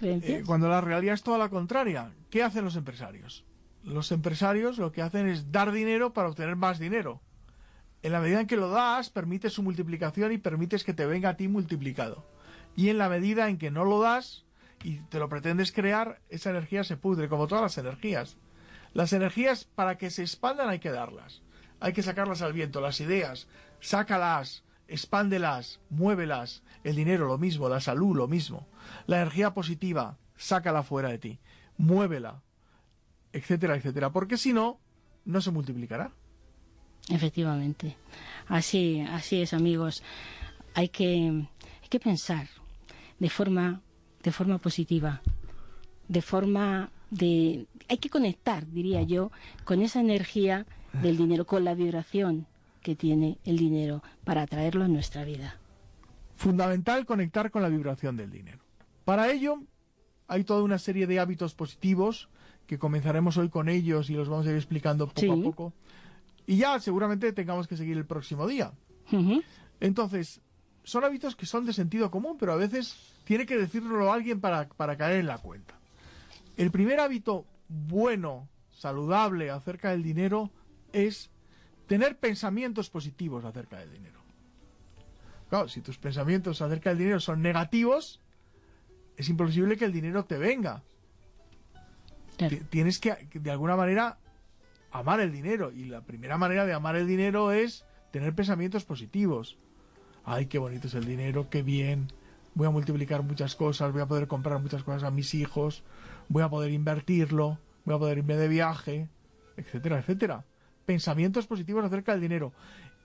Eh, 0.00 0.44
cuando 0.46 0.68
la 0.68 0.80
realidad 0.80 1.14
es 1.14 1.24
toda 1.24 1.38
la 1.38 1.48
contraria. 1.48 2.12
¿Qué 2.30 2.44
hacen 2.44 2.64
los 2.64 2.76
empresarios? 2.76 3.44
Los 3.82 4.12
empresarios 4.12 4.78
lo 4.78 4.92
que 4.92 5.02
hacen 5.02 5.28
es 5.28 5.50
dar 5.50 5.72
dinero 5.72 6.12
para 6.12 6.28
obtener 6.28 6.54
más 6.54 6.78
dinero. 6.78 7.20
En 8.04 8.12
la 8.12 8.20
medida 8.20 8.40
en 8.40 8.46
que 8.46 8.56
lo 8.56 8.68
das, 8.68 9.10
permites 9.10 9.52
su 9.52 9.64
multiplicación 9.64 10.30
y 10.30 10.38
permites 10.38 10.84
que 10.84 10.94
te 10.94 11.04
venga 11.04 11.30
a 11.30 11.36
ti 11.36 11.48
multiplicado. 11.48 12.24
Y 12.76 12.90
en 12.90 12.98
la 12.98 13.08
medida 13.08 13.48
en 13.48 13.58
que 13.58 13.72
no 13.72 13.84
lo 13.84 14.00
das 14.00 14.44
y 14.84 14.98
te 15.08 15.18
lo 15.18 15.28
pretendes 15.28 15.72
crear, 15.72 16.20
esa 16.28 16.50
energía 16.50 16.84
se 16.84 16.96
pudre, 16.96 17.28
como 17.28 17.48
todas 17.48 17.62
las 17.62 17.78
energías. 17.78 18.36
Las 18.94 19.12
energías, 19.12 19.64
para 19.64 19.96
que 19.96 20.10
se 20.10 20.22
expandan, 20.22 20.68
hay 20.68 20.78
que 20.78 20.90
darlas. 20.90 21.42
Hay 21.80 21.92
que 21.92 22.02
sacarlas 22.02 22.42
al 22.42 22.52
viento, 22.52 22.80
las 22.80 23.00
ideas, 23.00 23.48
sácalas, 23.80 24.64
expándelas, 24.86 25.80
muévelas. 25.90 26.62
El 26.84 26.96
dinero 26.96 27.26
lo 27.26 27.38
mismo, 27.38 27.68
la 27.68 27.80
salud 27.80 28.16
lo 28.16 28.28
mismo. 28.28 28.68
La 29.06 29.16
energía 29.16 29.54
positiva, 29.54 30.18
sácala 30.36 30.82
fuera 30.82 31.08
de 31.08 31.18
ti, 31.18 31.38
muévela, 31.76 32.42
etcétera, 33.32 33.76
etcétera. 33.76 34.10
Porque 34.10 34.36
si 34.36 34.52
no, 34.52 34.78
no 35.24 35.40
se 35.40 35.50
multiplicará. 35.50 36.12
Efectivamente. 37.08 37.96
Así, 38.48 39.00
así 39.00 39.42
es, 39.42 39.54
amigos. 39.54 40.02
Hay 40.74 40.88
que, 40.88 41.46
hay 41.82 41.88
que 41.88 42.00
pensar 42.00 42.48
de 43.18 43.30
forma, 43.30 43.80
de 44.22 44.32
forma 44.32 44.58
positiva, 44.58 45.22
de 46.08 46.22
forma 46.22 46.90
de, 47.12 47.66
hay 47.88 47.98
que 47.98 48.08
conectar, 48.08 48.66
diría 48.66 49.02
yo, 49.02 49.30
con 49.64 49.82
esa 49.82 50.00
energía 50.00 50.66
del 51.02 51.16
dinero, 51.16 51.46
con 51.46 51.64
la 51.64 51.74
vibración 51.74 52.46
que 52.80 52.96
tiene 52.96 53.38
el 53.44 53.58
dinero 53.58 54.02
para 54.24 54.42
atraerlo 54.42 54.84
a 54.84 54.88
nuestra 54.88 55.24
vida. 55.24 55.58
Fundamental 56.36 57.04
conectar 57.06 57.50
con 57.50 57.62
la 57.62 57.68
vibración 57.68 58.16
del 58.16 58.30
dinero. 58.30 58.58
Para 59.04 59.30
ello 59.30 59.62
hay 60.26 60.44
toda 60.44 60.62
una 60.62 60.78
serie 60.78 61.06
de 61.06 61.20
hábitos 61.20 61.54
positivos 61.54 62.28
que 62.66 62.78
comenzaremos 62.78 63.36
hoy 63.36 63.50
con 63.50 63.68
ellos 63.68 64.08
y 64.08 64.14
los 64.14 64.28
vamos 64.28 64.46
a 64.46 64.50
ir 64.50 64.56
explicando 64.56 65.06
poco 65.06 65.32
a 65.32 65.42
poco. 65.42 65.72
Y 66.46 66.56
ya 66.56 66.80
seguramente 66.80 67.32
tengamos 67.32 67.68
que 67.68 67.76
seguir 67.76 67.98
el 67.98 68.06
próximo 68.06 68.46
día. 68.46 68.72
Entonces, 69.80 70.40
son 70.82 71.04
hábitos 71.04 71.36
que 71.36 71.44
son 71.44 71.66
de 71.66 71.74
sentido 71.74 72.10
común, 72.10 72.36
pero 72.40 72.52
a 72.52 72.56
veces 72.56 72.96
tiene 73.24 73.44
que 73.44 73.58
decirlo 73.58 74.12
alguien 74.12 74.40
para, 74.40 74.68
para 74.68 74.96
caer 74.96 75.20
en 75.20 75.26
la 75.26 75.38
cuenta. 75.38 75.81
El 76.56 76.70
primer 76.70 77.00
hábito 77.00 77.46
bueno, 77.68 78.48
saludable 78.70 79.50
acerca 79.50 79.90
del 79.90 80.02
dinero 80.02 80.50
es 80.92 81.30
tener 81.86 82.18
pensamientos 82.18 82.90
positivos 82.90 83.44
acerca 83.44 83.78
del 83.78 83.92
dinero. 83.92 84.20
Claro, 85.48 85.68
si 85.68 85.80
tus 85.80 85.98
pensamientos 85.98 86.62
acerca 86.62 86.90
del 86.90 86.98
dinero 86.98 87.20
son 87.20 87.42
negativos, 87.42 88.20
es 89.16 89.28
imposible 89.28 89.76
que 89.76 89.84
el 89.84 89.92
dinero 89.92 90.24
te 90.24 90.38
venga. 90.38 90.82
Tienes 92.70 92.98
que, 92.98 93.28
de 93.32 93.50
alguna 93.50 93.76
manera, 93.76 94.18
amar 94.90 95.20
el 95.20 95.32
dinero. 95.32 95.70
Y 95.70 95.84
la 95.84 96.00
primera 96.02 96.38
manera 96.38 96.64
de 96.66 96.72
amar 96.72 96.96
el 96.96 97.06
dinero 97.06 97.52
es 97.52 97.84
tener 98.10 98.34
pensamientos 98.34 98.84
positivos. 98.84 99.58
Ay, 100.24 100.46
qué 100.46 100.58
bonito 100.58 100.86
es 100.86 100.94
el 100.94 101.04
dinero, 101.04 101.48
qué 101.50 101.62
bien. 101.62 102.08
Voy 102.54 102.66
a 102.66 102.70
multiplicar 102.70 103.22
muchas 103.22 103.56
cosas, 103.56 103.92
voy 103.92 104.02
a 104.02 104.06
poder 104.06 104.28
comprar 104.28 104.60
muchas 104.60 104.82
cosas 104.82 105.02
a 105.04 105.10
mis 105.10 105.34
hijos, 105.34 105.82
voy 106.32 106.42
a 106.42 106.48
poder 106.48 106.72
invertirlo, 106.72 107.58
voy 107.84 107.94
a 107.94 107.98
poder 107.98 108.18
irme 108.18 108.36
de 108.36 108.48
viaje, 108.48 109.08
etcétera, 109.56 109.98
etcétera 109.98 110.44
pensamientos 110.84 111.46
positivos 111.46 111.84
acerca 111.84 112.12
del 112.12 112.20
dinero. 112.20 112.52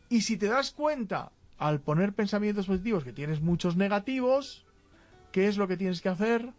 Y 0.10 0.22
si 0.22 0.38
te 0.38 0.48
das 0.48 0.72
cuenta 0.72 1.32
al 1.58 1.82
poner 1.82 2.14
pensamientos 2.14 2.68
positivos 2.68 3.04
que 3.04 3.14
tienes 3.14 3.42
muchos 3.42 3.76
negativos, 3.76 4.66
¿qué 5.32 5.48
es 5.48 5.58
lo 5.58 5.68
que 5.68 5.78
tienes 5.78 6.02
que 6.02 6.10
hacer? 6.10 6.54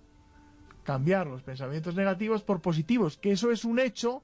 Cambiar 0.84 1.26
los 1.26 1.42
pensamientos 1.42 1.94
negativos 1.94 2.42
por 2.42 2.60
positivos, 2.60 3.16
que 3.18 3.32
eso 3.32 3.50
es 3.50 3.64
un 3.64 3.78
hecho 3.78 4.22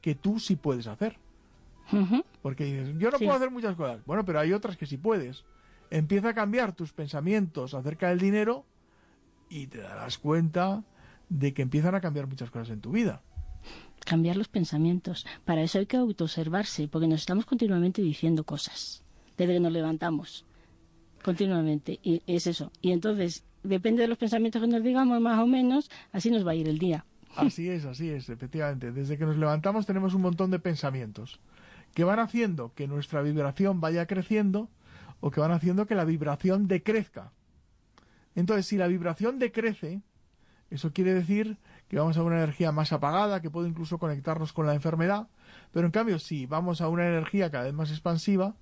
que 0.00 0.14
tú 0.14 0.38
sí 0.38 0.56
puedes 0.56 0.86
hacer. 0.86 1.18
Porque 2.42 2.64
dices, 2.64 2.98
yo 2.98 3.10
no 3.10 3.18
puedo 3.18 3.34
hacer 3.34 3.50
muchas 3.50 3.76
cosas. 3.76 4.04
Bueno, 4.06 4.24
pero 4.24 4.40
hay 4.40 4.52
otras 4.52 4.76
que 4.76 4.86
sí 4.86 4.96
puedes. 4.96 5.44
Empieza 5.90 6.30
a 6.30 6.34
cambiar 6.34 6.72
tus 6.72 6.92
pensamientos 6.92 7.74
acerca 7.74 8.08
del 8.08 8.18
dinero 8.18 8.64
y 9.50 9.66
te 9.66 9.78
darás 9.78 10.16
cuenta 10.16 10.82
de 11.38 11.54
que 11.54 11.62
empiezan 11.62 11.94
a 11.94 12.00
cambiar 12.00 12.26
muchas 12.26 12.50
cosas 12.50 12.70
en 12.70 12.80
tu 12.80 12.92
vida 12.92 13.22
cambiar 14.04 14.36
los 14.36 14.48
pensamientos. 14.48 15.26
Para 15.44 15.62
eso 15.62 15.78
hay 15.78 15.86
que 15.86 15.96
autoobservarse, 15.96 16.88
porque 16.88 17.06
nos 17.06 17.20
estamos 17.20 17.46
continuamente 17.46 18.02
diciendo 18.02 18.42
cosas 18.44 19.02
desde 19.36 19.54
que 19.54 19.60
nos 19.60 19.72
levantamos. 19.72 20.44
Continuamente. 21.22 22.00
Y 22.02 22.22
es 22.26 22.46
eso. 22.46 22.72
Y 22.80 22.92
entonces, 22.92 23.44
depende 23.62 24.02
de 24.02 24.08
los 24.08 24.18
pensamientos 24.18 24.60
que 24.60 24.68
nos 24.68 24.82
digamos, 24.82 25.20
más 25.20 25.38
o 25.38 25.46
menos, 25.46 25.90
así 26.12 26.30
nos 26.30 26.46
va 26.46 26.52
a 26.52 26.54
ir 26.54 26.68
el 26.68 26.78
día. 26.78 27.04
Así 27.36 27.68
es, 27.68 27.84
así 27.84 28.10
es, 28.10 28.28
efectivamente. 28.28 28.92
Desde 28.92 29.16
que 29.16 29.24
nos 29.24 29.36
levantamos 29.36 29.86
tenemos 29.86 30.14
un 30.14 30.22
montón 30.22 30.50
de 30.50 30.58
pensamientos 30.58 31.40
que 31.94 32.04
van 32.04 32.18
haciendo 32.18 32.72
que 32.74 32.88
nuestra 32.88 33.22
vibración 33.22 33.80
vaya 33.80 34.06
creciendo 34.06 34.68
o 35.20 35.30
que 35.30 35.40
van 35.40 35.52
haciendo 35.52 35.86
que 35.86 35.94
la 35.94 36.04
vibración 36.04 36.66
decrezca. 36.66 37.32
Entonces, 38.34 38.66
si 38.66 38.76
la 38.76 38.86
vibración 38.86 39.38
decrece, 39.38 40.02
eso 40.72 40.92
quiere 40.92 41.12
decir 41.12 41.58
que 41.88 41.98
vamos 41.98 42.16
a 42.16 42.22
una 42.22 42.38
energía 42.38 42.72
más 42.72 42.92
apagada, 42.92 43.42
que 43.42 43.50
puede 43.50 43.68
incluso 43.68 43.98
conectarnos 43.98 44.54
con 44.54 44.66
la 44.66 44.74
enfermedad, 44.74 45.28
pero 45.70 45.84
en 45.86 45.92
cambio 45.92 46.18
si 46.18 46.46
vamos 46.46 46.80
a 46.80 46.88
una 46.88 47.06
energía 47.06 47.50
cada 47.50 47.64
vez 47.64 47.74
más 47.74 47.90
expansiva, 47.90 48.54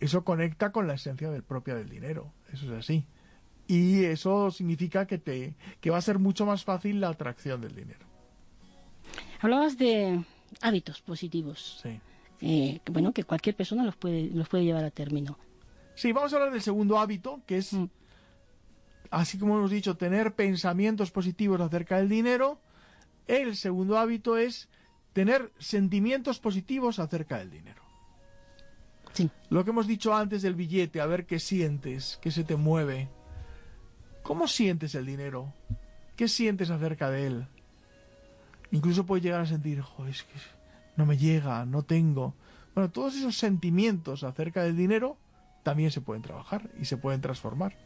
eso 0.00 0.24
conecta 0.24 0.72
con 0.72 0.88
la 0.88 0.94
esencia 0.94 1.30
del 1.30 1.44
propia 1.44 1.76
del 1.76 1.88
dinero, 1.88 2.32
eso 2.52 2.66
es 2.66 2.78
así. 2.80 3.06
Y 3.68 4.04
eso 4.04 4.50
significa 4.50 5.06
que 5.06 5.18
te 5.18 5.54
que 5.80 5.90
va 5.90 5.98
a 5.98 6.02
ser 6.02 6.18
mucho 6.18 6.44
más 6.44 6.64
fácil 6.64 7.00
la 7.00 7.08
atracción 7.08 7.60
del 7.60 7.74
dinero. 7.74 8.04
Hablabas 9.40 9.78
de 9.78 10.22
hábitos 10.60 11.00
positivos. 11.00 11.80
Sí. 11.82 12.00
Eh, 12.40 12.80
bueno, 12.90 13.12
que 13.12 13.24
cualquier 13.24 13.54
persona 13.54 13.84
los 13.84 13.96
puede, 13.96 14.30
los 14.30 14.48
puede 14.48 14.64
llevar 14.64 14.84
a 14.84 14.90
término. 14.90 15.38
Sí, 15.94 16.12
vamos 16.12 16.32
a 16.32 16.36
hablar 16.36 16.52
del 16.52 16.60
segundo 16.60 16.98
hábito, 16.98 17.40
que 17.46 17.58
es 17.58 17.72
mm 17.72 17.84
así 19.14 19.38
como 19.38 19.56
hemos 19.56 19.70
dicho, 19.70 19.96
tener 19.96 20.34
pensamientos 20.34 21.10
positivos 21.12 21.60
acerca 21.60 21.98
del 21.98 22.08
dinero, 22.08 22.58
el 23.28 23.56
segundo 23.56 23.96
hábito 23.96 24.36
es 24.36 24.68
tener 25.12 25.52
sentimientos 25.58 26.40
positivos 26.40 26.98
acerca 26.98 27.38
del 27.38 27.50
dinero. 27.50 27.82
Sí. 29.12 29.30
Lo 29.50 29.64
que 29.64 29.70
hemos 29.70 29.86
dicho 29.86 30.14
antes 30.14 30.42
del 30.42 30.56
billete, 30.56 31.00
a 31.00 31.06
ver 31.06 31.26
qué 31.26 31.38
sientes, 31.38 32.18
qué 32.20 32.32
se 32.32 32.42
te 32.42 32.56
mueve. 32.56 33.08
¿Cómo 34.24 34.48
sientes 34.48 34.96
el 34.96 35.06
dinero? 35.06 35.52
¿Qué 36.16 36.26
sientes 36.26 36.70
acerca 36.70 37.08
de 37.08 37.26
él? 37.28 37.46
Incluso 38.72 39.06
puedes 39.06 39.22
llegar 39.22 39.42
a 39.42 39.46
sentir, 39.46 39.80
joder, 39.80 40.10
es 40.10 40.24
que 40.24 40.38
no 40.96 41.06
me 41.06 41.16
llega, 41.16 41.64
no 41.66 41.82
tengo. 41.82 42.34
Bueno, 42.74 42.90
todos 42.90 43.14
esos 43.14 43.38
sentimientos 43.38 44.24
acerca 44.24 44.64
del 44.64 44.76
dinero 44.76 45.16
también 45.62 45.92
se 45.92 46.00
pueden 46.00 46.22
trabajar 46.22 46.68
y 46.80 46.86
se 46.86 46.96
pueden 46.96 47.20
transformar 47.20 47.76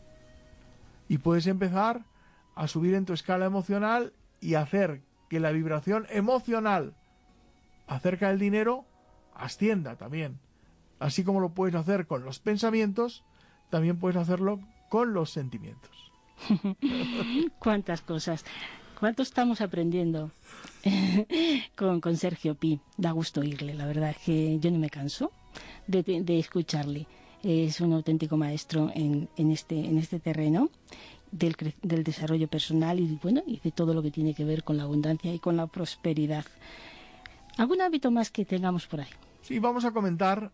y 1.09 1.18
puedes 1.18 1.46
empezar 1.46 2.04
a 2.54 2.68
subir 2.68 2.94
en 2.94 3.06
tu 3.06 3.12
escala 3.12 3.46
emocional 3.46 4.12
y 4.40 4.54
hacer 4.54 5.02
que 5.28 5.40
la 5.40 5.50
vibración 5.50 6.06
emocional 6.11 6.94
acerca 7.86 8.28
del 8.28 8.38
dinero 8.38 8.84
ascienda 9.34 9.96
también. 9.96 10.38
Así 10.98 11.24
como 11.24 11.40
lo 11.40 11.50
puedes 11.50 11.74
hacer 11.74 12.06
con 12.06 12.24
los 12.24 12.40
pensamientos, 12.40 13.24
también 13.70 13.98
puedes 13.98 14.16
hacerlo 14.16 14.61
con 14.88 15.14
los 15.14 15.30
sentimientos. 15.30 16.12
Cuántas 17.59 18.00
cosas. 18.00 18.44
¿Cuánto 18.98 19.22
estamos 19.22 19.61
aprendiendo 19.61 20.32
con, 21.76 22.00
con, 22.00 22.16
Sergio 22.16 22.56
Pi? 22.56 22.80
Da 22.96 23.12
gusto 23.12 23.40
oírle, 23.40 23.74
la 23.74 23.86
verdad 23.86 24.16
que 24.24 24.59
yo 24.59 24.70
no 24.72 24.78
me 24.78 24.90
canso 24.90 25.30
de, 25.86 26.02
de 26.02 26.38
escucharle 26.38 27.06
es 27.43 27.80
un 27.80 27.93
auténtico 27.93 28.36
maestro 28.36 28.91
en, 28.95 29.28
en, 29.36 29.51
este, 29.51 29.78
en 29.78 29.99
este 29.99 30.18
terreno 30.18 30.70
del, 31.30 31.57
del, 31.82 32.05
desarrollo 32.05 32.49
personal 32.49 32.99
y, 32.99 33.18
bueno, 33.22 33.43
y 33.47 33.61
de 33.61 33.70
todo 33.70 33.95
lo 33.95 34.03
que 34.03 34.11
tiene 34.11 34.34
que 34.34 34.45
ver 34.45 34.64
con 34.64 34.76
la 34.76 34.84
abundancia 34.84 35.32
y 35.32 35.39
con 35.39 35.57
la 35.57 35.66
prosperidad. 35.66 36.45
¿Algún 37.57 37.80
hábito 37.80 38.11
más 38.11 38.30
que 38.30 38.45
tengamos 38.45 38.86
por 38.86 39.01
ahí? 39.01 39.11
Sí, 39.43 39.59
vamos 39.59 39.84
a 39.84 39.93
comentar. 39.93 40.51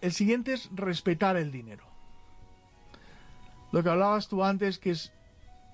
El 0.00 0.12
siguiente 0.12 0.52
es 0.52 0.68
respetar 0.74 1.36
el 1.36 1.50
dinero. 1.50 1.84
Lo 3.72 3.82
que 3.82 3.88
hablabas 3.88 4.28
tú 4.28 4.44
antes, 4.44 4.78
que 4.78 4.90
es 4.90 5.12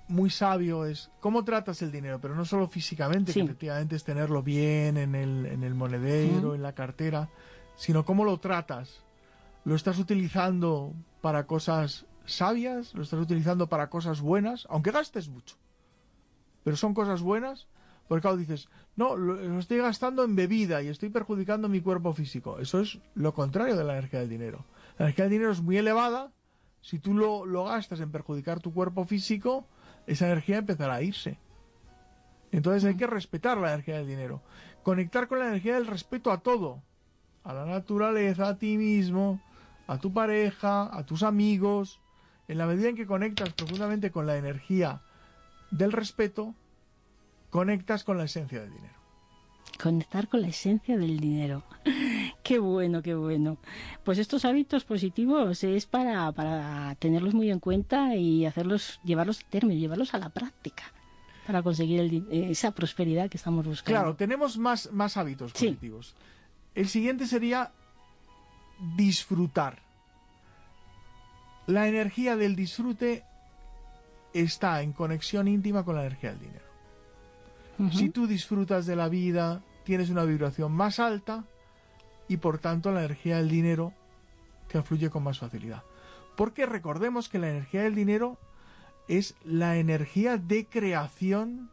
muy 0.08 0.30
sabio, 0.30 0.84
es 0.84 1.10
cómo 1.20 1.44
tratas 1.44 1.82
el 1.82 1.92
dinero, 1.92 2.20
pero 2.20 2.34
no 2.34 2.44
solo 2.44 2.68
físicamente, 2.68 3.32
que 3.32 3.40
efectivamente 3.40 3.96
es 3.96 4.04
tenerlo 4.04 4.42
bien 4.42 4.96
en 4.96 5.14
el, 5.14 5.46
en 5.46 5.64
el 5.64 5.74
monedero, 5.74 6.54
en 6.54 6.62
la 6.62 6.74
cartera, 6.74 7.28
sino 7.76 8.04
cómo 8.04 8.24
lo 8.24 8.38
tratas 8.38 9.02
lo 9.64 9.74
estás 9.74 9.98
utilizando 9.98 10.94
para 11.20 11.46
cosas 11.46 12.06
sabias, 12.24 12.94
lo 12.94 13.02
estás 13.02 13.20
utilizando 13.20 13.68
para 13.68 13.90
cosas 13.90 14.20
buenas, 14.20 14.66
aunque 14.70 14.90
gastes 14.90 15.28
mucho. 15.28 15.56
Pero 16.64 16.76
son 16.76 16.94
cosas 16.94 17.22
buenas, 17.22 17.66
porque 18.08 18.22
claro, 18.22 18.36
dices, 18.36 18.68
no, 18.96 19.16
lo, 19.16 19.58
estoy 19.58 19.78
gastando 19.78 20.24
en 20.24 20.36
bebida 20.36 20.82
y 20.82 20.88
estoy 20.88 21.08
perjudicando 21.08 21.68
mi 21.68 21.80
cuerpo 21.80 22.12
físico. 22.12 22.58
Eso 22.58 22.80
es 22.80 22.98
lo 23.14 23.34
contrario 23.34 23.76
de 23.76 23.84
la 23.84 23.94
energía 23.94 24.20
del 24.20 24.28
dinero. 24.28 24.64
La 24.98 25.06
energía 25.06 25.24
del 25.24 25.32
dinero 25.32 25.52
es 25.52 25.62
muy 25.62 25.76
elevada. 25.76 26.30
Si 26.80 26.98
tú 26.98 27.14
lo, 27.14 27.46
lo 27.46 27.64
gastas 27.64 28.00
en 28.00 28.10
perjudicar 28.10 28.60
tu 28.60 28.72
cuerpo 28.72 29.04
físico, 29.04 29.66
esa 30.06 30.26
energía 30.26 30.58
empezará 30.58 30.96
a 30.96 31.02
irse. 31.02 31.38
Entonces 32.50 32.84
hay 32.84 32.96
que 32.96 33.06
respetar 33.06 33.56
la 33.58 33.72
energía 33.72 33.96
del 33.96 34.06
dinero. 34.06 34.42
Conectar 34.82 35.26
con 35.28 35.38
la 35.38 35.48
energía 35.48 35.74
del 35.74 35.86
respeto 35.86 36.30
a 36.30 36.38
todo. 36.38 36.82
A 37.44 37.54
la 37.54 37.64
naturaleza, 37.64 38.48
a 38.48 38.58
ti 38.58 38.76
mismo, 38.76 39.40
a 39.86 39.98
tu 39.98 40.12
pareja, 40.12 40.96
a 40.96 41.04
tus 41.04 41.22
amigos. 41.22 42.00
En 42.48 42.58
la 42.58 42.66
medida 42.66 42.88
en 42.88 42.96
que 42.96 43.06
conectas 43.06 43.52
profundamente 43.52 44.10
con 44.10 44.26
la 44.26 44.36
energía 44.36 45.02
del 45.70 45.92
respeto, 45.92 46.54
conectas 47.50 48.04
con 48.04 48.18
la 48.18 48.24
esencia 48.24 48.60
del 48.60 48.72
dinero. 48.72 48.94
Conectar 49.82 50.28
con 50.28 50.42
la 50.42 50.48
esencia 50.48 50.96
del 50.96 51.18
dinero. 51.18 51.64
qué 52.42 52.58
bueno, 52.58 53.02
qué 53.02 53.14
bueno. 53.14 53.58
Pues 54.04 54.18
estos 54.18 54.44
hábitos 54.44 54.84
positivos 54.84 55.64
es 55.64 55.86
para, 55.86 56.30
para 56.32 56.94
tenerlos 56.96 57.34
muy 57.34 57.50
en 57.50 57.60
cuenta 57.60 58.16
y 58.16 58.44
hacerlos, 58.44 59.00
llevarlos 59.04 59.40
a 59.40 59.50
término, 59.50 59.80
llevarlos 59.80 60.14
a 60.14 60.18
la 60.18 60.28
práctica 60.28 60.84
para 61.46 61.62
conseguir 61.62 62.24
esa 62.30 62.70
prosperidad 62.70 63.28
que 63.28 63.36
estamos 63.36 63.66
buscando. 63.66 64.00
Claro, 64.00 64.16
tenemos 64.16 64.58
más, 64.58 64.92
más 64.92 65.16
hábitos 65.16 65.52
positivos. 65.52 66.14
El 66.74 66.88
siguiente 66.88 67.26
sería 67.26 67.72
disfrutar. 68.96 69.78
La 71.66 71.88
energía 71.88 72.36
del 72.36 72.56
disfrute 72.56 73.24
está 74.34 74.82
en 74.82 74.92
conexión 74.92 75.48
íntima 75.48 75.84
con 75.84 75.96
la 75.96 76.02
energía 76.02 76.30
del 76.30 76.40
dinero. 76.40 76.64
Si 77.92 78.10
tú 78.10 78.26
disfrutas 78.26 78.86
de 78.86 78.96
la 78.96 79.08
vida, 79.08 79.62
tienes 79.84 80.10
una 80.10 80.24
vibración 80.24 80.72
más 80.72 81.00
alta 81.00 81.44
y 82.28 82.36
por 82.36 82.58
tanto 82.58 82.92
la 82.92 83.00
energía 83.04 83.38
del 83.38 83.48
dinero 83.48 83.92
te 84.70 84.82
fluye 84.82 85.10
con 85.10 85.24
más 85.24 85.38
facilidad. 85.38 85.82
Porque 86.36 86.66
recordemos 86.66 87.28
que 87.28 87.38
la 87.38 87.50
energía 87.50 87.82
del 87.82 87.94
dinero 87.94 88.38
es 89.08 89.34
la 89.44 89.76
energía 89.76 90.38
de 90.38 90.66
creación 90.66 91.70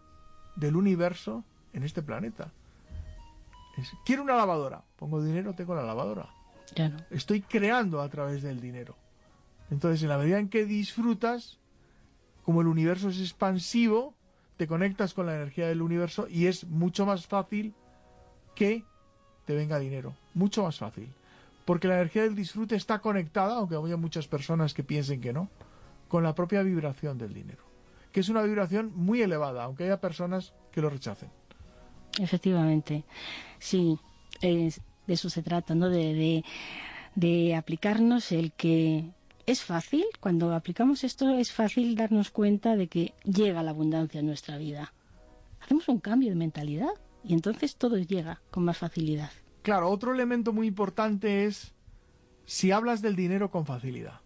del 0.55 0.75
universo 0.75 1.43
en 1.73 1.83
este 1.83 2.01
planeta. 2.01 2.51
quiero 4.05 4.23
una 4.23 4.35
lavadora, 4.35 4.83
pongo 4.97 5.23
dinero, 5.23 5.53
tengo 5.53 5.75
la 5.75 5.83
lavadora. 5.83 6.29
Ya 6.75 6.89
no. 6.89 6.97
Estoy 7.09 7.41
creando 7.41 8.01
a 8.01 8.09
través 8.09 8.41
del 8.41 8.59
dinero. 8.59 8.95
Entonces, 9.71 10.01
en 10.03 10.09
la 10.09 10.17
medida 10.17 10.39
en 10.39 10.49
que 10.49 10.65
disfrutas, 10.65 11.59
como 12.43 12.61
el 12.61 12.67
universo 12.67 13.09
es 13.09 13.19
expansivo, 13.19 14.15
te 14.57 14.67
conectas 14.67 15.13
con 15.13 15.25
la 15.25 15.35
energía 15.35 15.67
del 15.67 15.81
universo 15.81 16.27
y 16.29 16.47
es 16.47 16.65
mucho 16.65 17.05
más 17.05 17.27
fácil 17.27 17.73
que 18.55 18.83
te 19.45 19.55
venga 19.55 19.79
dinero. 19.79 20.15
Mucho 20.33 20.63
más 20.63 20.77
fácil. 20.77 21.09
Porque 21.65 21.87
la 21.87 21.95
energía 21.95 22.23
del 22.23 22.35
disfrute 22.35 22.75
está 22.75 22.99
conectada, 22.99 23.55
aunque 23.55 23.75
haya 23.75 23.95
muchas 23.95 24.27
personas 24.27 24.73
que 24.73 24.83
piensen 24.83 25.21
que 25.21 25.33
no, 25.33 25.49
con 26.07 26.23
la 26.23 26.35
propia 26.35 26.63
vibración 26.63 27.17
del 27.17 27.33
dinero. 27.33 27.63
Que 28.11 28.19
es 28.19 28.29
una 28.29 28.41
vibración 28.41 28.91
muy 28.95 29.21
elevada, 29.21 29.63
aunque 29.63 29.85
haya 29.85 30.01
personas 30.01 30.53
que 30.71 30.81
lo 30.81 30.89
rechacen. 30.89 31.29
Efectivamente. 32.19 33.05
Sí, 33.59 33.99
de 35.09 35.15
eso 35.15 35.29
se 35.29 35.41
trata, 35.41 35.73
¿no? 35.73 35.89
De, 35.89 36.43
de, 37.15 37.55
aplicarnos 37.55 38.31
el 38.31 38.53
que 38.53 39.09
es 39.47 39.63
fácil, 39.63 40.05
cuando 40.19 40.53
aplicamos 40.53 41.03
esto, 41.03 41.29
es 41.29 41.51
fácil 41.51 41.95
darnos 41.95 42.29
cuenta 42.29 42.75
de 42.75 42.87
que 42.87 43.15
llega 43.23 43.63
la 43.63 43.71
abundancia 43.71 44.19
en 44.19 44.27
nuestra 44.27 44.57
vida. 44.59 44.93
Hacemos 45.61 45.89
un 45.89 45.99
cambio 45.99 46.29
de 46.29 46.35
mentalidad 46.35 46.93
y 47.23 47.33
entonces 47.33 47.75
todo 47.75 47.97
llega 47.97 48.39
con 48.51 48.63
más 48.63 48.77
facilidad. 48.77 49.31
Claro, 49.63 49.89
otro 49.89 50.13
elemento 50.13 50.53
muy 50.53 50.67
importante 50.67 51.45
es 51.45 51.73
si 52.45 52.71
hablas 52.71 53.01
del 53.01 53.15
dinero 53.15 53.49
con 53.49 53.65
facilidad. 53.65 54.21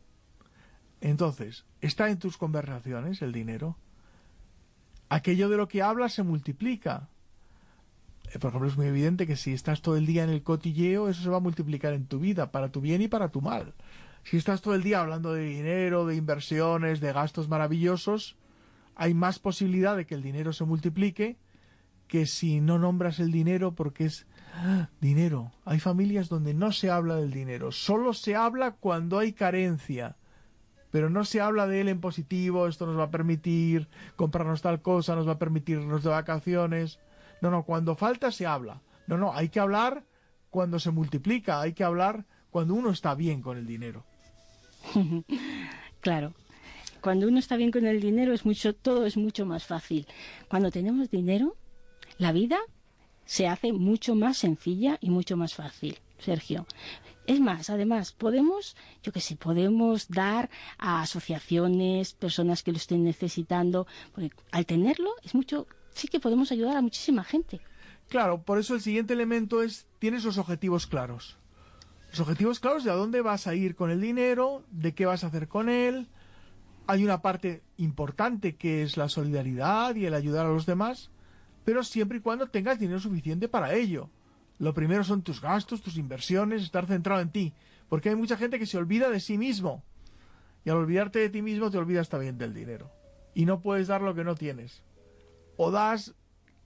Entonces, 1.00 1.66
está 1.80 2.10
en 2.10 2.20
tus 2.20 2.38
conversaciones 2.38 3.22
el 3.22 3.32
dinero. 3.32 3.78
Aquello 5.08 5.48
de 5.48 5.58
lo 5.58 5.70
que 5.70 5.82
hablas 5.82 6.12
se 6.14 6.24
multiplica. 6.24 7.08
Eh, 8.34 8.40
por 8.40 8.50
ejemplo, 8.50 8.68
es 8.68 8.78
muy 8.78 8.88
evidente 8.88 9.28
que 9.28 9.36
si 9.36 9.54
estás 9.54 9.82
todo 9.82 9.96
el 9.96 10.06
día 10.06 10.24
en 10.24 10.30
el 10.30 10.44
cotilleo, 10.44 11.08
eso 11.08 11.22
se 11.22 11.30
va 11.30 11.38
a 11.38 11.42
multiplicar 11.42 11.94
en 11.94 12.08
tu 12.08 12.20
vida, 12.20 12.52
para 12.52 12.72
tu 12.72 12.82
bien 12.82 13.02
y 13.02 13.08
para 13.08 13.30
tu 13.30 13.42
mal. 13.42 13.74
Si 14.24 14.38
estás 14.38 14.62
todo 14.62 14.74
el 14.74 14.84
día 14.84 15.02
hablando 15.02 15.34
de 15.34 15.44
dinero, 15.44 16.06
de 16.06 16.16
inversiones, 16.16 17.00
de 17.00 17.14
gastos 17.14 17.48
maravillosos, 17.48 18.38
hay 18.96 19.14
más 19.14 19.40
posibilidad 19.40 19.96
de 19.96 20.06
que 20.06 20.16
el 20.16 20.24
dinero 20.24 20.54
se 20.54 20.66
multiplique 20.66 21.38
que 22.08 22.26
si 22.26 22.62
no 22.62 22.80
nombras 22.80 23.20
el 23.20 23.32
dinero 23.32 23.74
porque 23.76 24.06
es 24.06 24.26
¡ah! 24.56 24.90
dinero. 25.02 25.52
Hay 25.66 25.80
familias 25.80 26.30
donde 26.30 26.54
no 26.54 26.72
se 26.72 26.90
habla 26.90 27.16
del 27.16 27.32
dinero, 27.32 27.72
solo 27.72 28.14
se 28.14 28.36
habla 28.36 28.72
cuando 28.72 29.20
hay 29.20 29.34
carencia, 29.34 30.16
pero 30.92 31.10
no 31.10 31.26
se 31.26 31.42
habla 31.42 31.68
de 31.68 31.82
él 31.82 31.90
en 31.90 32.00
positivo, 32.00 32.68
esto 32.68 32.86
nos 32.86 32.98
va 32.98 33.06
a 33.06 33.12
permitir 33.12 33.90
comprarnos 34.16 34.62
tal 34.62 34.82
cosa, 34.82 35.16
nos 35.16 35.28
va 35.28 35.34
a 35.34 35.40
permitir 35.40 35.80
irnos 35.80 36.04
de 36.04 36.10
vacaciones. 36.10 37.00
No, 37.44 37.52
no, 37.52 37.66
cuando 37.66 37.98
falta 37.98 38.32
se 38.32 38.46
habla. 38.46 38.80
No, 39.06 39.18
no, 39.18 39.34
hay 39.34 39.50
que 39.50 39.60
hablar 39.60 40.06
cuando 40.50 40.80
se 40.80 40.92
multiplica, 40.92 41.60
hay 41.60 41.74
que 41.74 41.84
hablar 41.84 42.26
cuando 42.50 42.74
uno 42.74 42.90
está 42.90 43.16
bien 43.16 43.42
con 43.42 43.58
el 43.58 43.68
dinero. 43.68 44.06
claro. 46.00 46.34
Cuando 47.02 47.28
uno 47.28 47.40
está 47.40 47.58
bien 47.58 47.70
con 47.70 47.86
el 47.86 48.00
dinero 48.00 48.32
es 48.32 48.46
mucho 48.46 48.74
todo 48.74 49.06
es 49.06 49.18
mucho 49.18 49.46
más 49.46 49.66
fácil. 49.66 50.08
Cuando 50.48 50.72
tenemos 50.72 51.12
dinero, 51.12 51.58
la 52.18 52.32
vida 52.32 52.60
se 53.26 53.50
hace 53.50 53.74
mucho 53.74 54.16
más 54.16 54.38
sencilla 54.38 54.98
y 55.02 55.10
mucho 55.10 55.36
más 55.36 55.54
fácil, 55.54 56.00
Sergio. 56.20 56.66
Es 57.28 57.42
más, 57.42 57.70
además, 57.70 58.14
podemos, 58.14 58.78
yo 59.02 59.12
qué 59.12 59.20
sé, 59.20 59.36
podemos 59.36 60.08
dar 60.08 60.50
a 60.78 61.02
asociaciones, 61.02 62.14
personas 62.14 62.64
que 62.64 62.72
lo 62.72 62.78
estén 62.78 63.04
necesitando, 63.04 63.86
porque 64.14 64.32
al 64.52 64.66
tenerlo 64.66 65.10
es 65.24 65.36
mucho, 65.36 65.68
sí 65.94 66.08
que 66.08 66.20
podemos 66.20 66.52
ayudar 66.52 66.78
a 66.78 66.82
muchísima 66.82 67.24
gente. 67.24 67.62
Claro, 68.10 68.44
por 68.44 68.60
eso 68.60 68.76
el 68.76 68.82
siguiente 68.82 69.14
elemento 69.14 69.64
es, 69.64 69.88
tienes 70.00 70.24
los 70.24 70.38
objetivos 70.38 70.88
claros. 70.88 71.38
Los 72.12 72.20
objetivos 72.20 72.60
claros 72.60 72.84
de 72.84 72.92
a 72.92 72.96
dónde 72.96 73.22
vas 73.22 73.48
a 73.48 73.56
ir 73.56 73.76
con 73.76 73.90
el 73.90 74.00
dinero, 74.00 74.64
de 74.70 74.94
qué 74.94 75.06
vas 75.06 75.24
a 75.24 75.28
hacer 75.28 75.48
con 75.48 75.68
él. 75.68 76.08
Hay 76.86 77.04
una 77.04 77.22
parte 77.22 77.64
importante 77.78 78.56
que 78.56 78.84
es 78.84 78.98
la 78.98 79.10
solidaridad 79.10 79.96
y 79.96 80.06
el 80.06 80.14
ayudar 80.14 80.46
a 80.46 80.50
los 80.50 80.66
demás, 80.66 81.10
pero 81.66 81.84
siempre 81.84 82.20
y 82.20 82.22
cuando 82.22 82.48
tengas 82.48 82.78
dinero 82.78 83.00
suficiente 83.00 83.48
para 83.48 83.74
ello. 83.74 84.10
Lo 84.60 84.74
primero 84.74 85.04
son 85.04 85.24
tus 85.24 85.42
gastos, 85.42 85.82
tus 85.82 85.98
inversiones, 85.98 86.62
estar 86.62 86.86
centrado 86.86 87.22
en 87.22 87.32
ti, 87.32 87.54
porque 87.90 88.10
hay 88.10 88.16
mucha 88.16 88.38
gente 88.38 88.60
que 88.60 88.66
se 88.66 88.78
olvida 88.78 89.10
de 89.10 89.20
sí 89.20 89.38
mismo. 89.38 89.84
Y 90.66 90.70
al 90.70 90.78
olvidarte 90.78 91.20
de 91.20 91.30
ti 91.30 91.42
mismo 91.42 91.72
te 91.72 91.78
olvidas 91.78 92.10
también 92.10 92.38
del 92.38 92.54
dinero. 92.54 92.92
Y 93.34 93.46
no 93.46 93.60
puedes 93.60 93.88
dar 93.88 94.02
lo 94.02 94.14
que 94.14 94.24
no 94.24 94.36
tienes. 94.36 94.84
O 95.58 95.72
das 95.72 96.14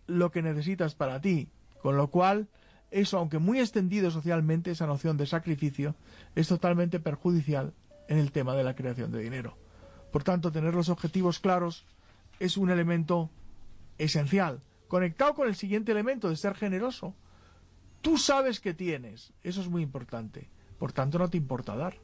lo 0.05 0.31
que 0.31 0.41
necesitas 0.41 0.95
para 0.95 1.21
ti, 1.21 1.49
con 1.81 1.97
lo 1.97 2.09
cual 2.09 2.47
eso, 2.91 3.17
aunque 3.17 3.39
muy 3.39 3.59
extendido 3.59 4.11
socialmente, 4.11 4.71
esa 4.71 4.87
noción 4.87 5.17
de 5.17 5.25
sacrificio, 5.25 5.95
es 6.35 6.47
totalmente 6.47 6.99
perjudicial 6.99 7.73
en 8.07 8.17
el 8.17 8.31
tema 8.31 8.55
de 8.55 8.63
la 8.63 8.75
creación 8.75 9.11
de 9.11 9.19
dinero. 9.19 9.57
Por 10.11 10.23
tanto, 10.23 10.51
tener 10.51 10.73
los 10.73 10.89
objetivos 10.89 11.39
claros 11.39 11.85
es 12.39 12.55
un 12.55 12.69
elemento 12.69 13.29
esencial 13.97 14.61
conectado 14.87 15.35
con 15.35 15.47
el 15.47 15.55
siguiente 15.55 15.91
elemento 15.91 16.29
de 16.29 16.35
ser 16.35 16.55
generoso. 16.55 17.13
Tú 18.01 18.17
sabes 18.17 18.59
que 18.59 18.73
tienes, 18.73 19.33
eso 19.43 19.61
es 19.61 19.69
muy 19.69 19.81
importante, 19.81 20.49
por 20.79 20.93
tanto 20.93 21.19
no 21.19 21.29
te 21.29 21.37
importa 21.37 21.75
dar. 21.75 21.95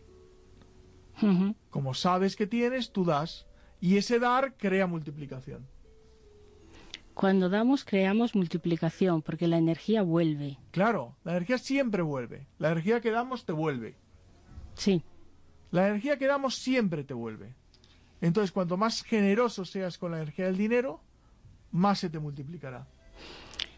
Como 1.70 1.94
sabes 1.94 2.36
que 2.36 2.48
tienes, 2.48 2.92
tú 2.92 3.06
das, 3.06 3.46
y 3.80 3.98
ese 3.98 4.20
dar 4.20 4.56
crea 4.58 4.88
multiplicación. 4.88 5.68
Cuando 7.14 7.50
damos 7.50 7.86
creamos 7.86 8.36
multiplicación, 8.36 9.22
porque 9.22 9.48
la 9.48 9.58
energía 9.58 10.02
vuelve. 10.02 10.58
Claro, 10.72 11.16
la 11.24 11.34
energía 11.34 11.58
siempre 11.58 12.02
vuelve. 12.02 12.48
La 12.58 12.72
energía 12.72 13.02
que 13.02 13.12
damos 13.12 13.46
te 13.46 13.54
vuelve. 13.54 13.96
Sí. 14.76 15.04
La 15.72 15.88
energía 15.88 16.18
que 16.18 16.28
damos 16.28 16.56
siempre 16.56 17.04
te 17.04 17.14
vuelve. 17.14 17.54
Entonces, 18.22 18.52
cuanto 18.52 18.78
más 18.78 19.04
generoso 19.04 19.66
seas 19.66 19.98
con 19.98 20.12
la 20.12 20.18
energía 20.18 20.46
del 20.46 20.58
dinero, 20.58 21.02
más 21.72 22.00
se 22.00 22.10
te 22.10 22.20
multiplicará. 22.20 22.88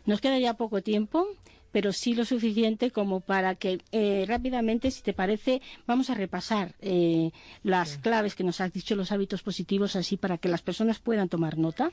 Nos 0.06 0.22
queda 0.22 0.38
ya 0.38 0.54
poco 0.54 0.82
tiempo, 0.82 1.28
pero 1.72 1.92
sí 1.92 2.14
lo 2.14 2.24
suficiente 2.26 2.92
como 2.92 3.22
para 3.22 3.56
que 3.56 3.82
eh, 3.92 4.24
rápidamente, 4.28 4.92
si 4.92 5.02
te 5.02 5.14
parece, 5.14 5.62
vamos 5.88 6.10
a 6.10 6.14
repasar 6.14 6.76
eh, 6.80 7.32
las 7.64 7.98
claves 7.98 8.36
que 8.36 8.44
nos 8.44 8.62
has 8.62 8.72
dicho, 8.72 8.96
los 8.96 9.12
hábitos 9.12 9.42
positivos, 9.42 9.96
así 9.96 10.16
para 10.16 10.38
que 10.38 10.48
las 10.48 10.62
personas 10.62 11.00
puedan 11.00 11.28
tomar 11.28 11.58
nota. 11.58 11.92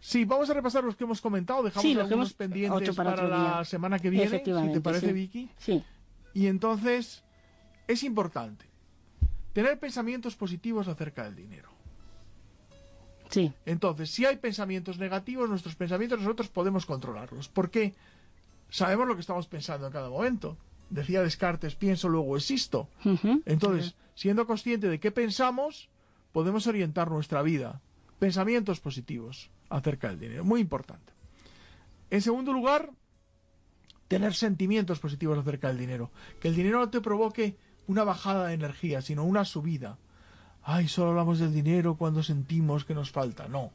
Sí, 0.00 0.24
vamos 0.24 0.48
a 0.48 0.54
repasar 0.54 0.82
los 0.82 0.96
que 0.96 1.04
hemos 1.04 1.20
comentado, 1.20 1.62
dejamos 1.62 1.96
algunos 1.96 2.32
pendientes 2.32 2.96
para, 2.96 3.28
la 3.28 3.64
semana 3.64 3.98
que 3.98 4.10
viene, 4.10 4.42
si 4.42 4.72
te 4.72 4.80
parece, 4.80 5.12
Vicky. 5.12 5.50
Sí. 5.58 5.82
Y 6.32 6.46
entonces, 6.46 7.22
es 7.86 8.02
importante 8.02 8.64
tener 9.52 9.78
pensamientos 9.78 10.36
positivos 10.36 10.88
acerca 10.88 11.24
del 11.24 11.36
dinero. 11.36 11.68
Sí. 13.28 13.52
Entonces, 13.66 14.10
si 14.10 14.24
hay 14.26 14.36
pensamientos 14.36 14.98
negativos, 14.98 15.48
nuestros 15.48 15.76
pensamientos 15.76 16.18
nosotros 16.20 16.48
podemos 16.48 16.86
controlarlos. 16.86 17.48
Porque 17.48 17.94
sabemos 18.70 19.06
lo 19.06 19.14
que 19.14 19.20
estamos 19.20 19.46
pensando 19.46 19.86
en 19.86 19.92
cada 19.92 20.08
momento. 20.08 20.56
Decía 20.88 21.22
Descartes, 21.22 21.76
pienso, 21.76 22.08
luego 22.08 22.36
existo. 22.36 22.88
Entonces, 23.44 23.94
siendo 24.14 24.46
consciente 24.46 24.88
de 24.88 24.98
qué 24.98 25.12
pensamos, 25.12 25.88
podemos 26.32 26.66
orientar 26.66 27.10
nuestra 27.10 27.42
vida. 27.42 27.80
Pensamientos 28.20 28.78
positivos 28.78 29.50
acerca 29.70 30.08
del 30.08 30.20
dinero. 30.20 30.44
Muy 30.44 30.60
importante. 30.60 31.12
En 32.10 32.22
segundo 32.22 32.52
lugar, 32.52 32.90
tener 34.06 34.34
sentimientos 34.34 35.00
positivos 35.00 35.38
acerca 35.38 35.68
del 35.68 35.78
dinero. 35.78 36.12
Que 36.38 36.48
el 36.48 36.54
dinero 36.54 36.78
no 36.78 36.90
te 36.90 37.00
provoque 37.00 37.56
una 37.88 38.04
bajada 38.04 38.48
de 38.48 38.54
energía, 38.54 39.00
sino 39.00 39.24
una 39.24 39.44
subida. 39.44 39.98
Ay, 40.62 40.86
solo 40.86 41.10
hablamos 41.10 41.38
del 41.38 41.52
dinero 41.52 41.96
cuando 41.96 42.22
sentimos 42.22 42.84
que 42.84 42.94
nos 42.94 43.10
falta. 43.10 43.48
No. 43.48 43.72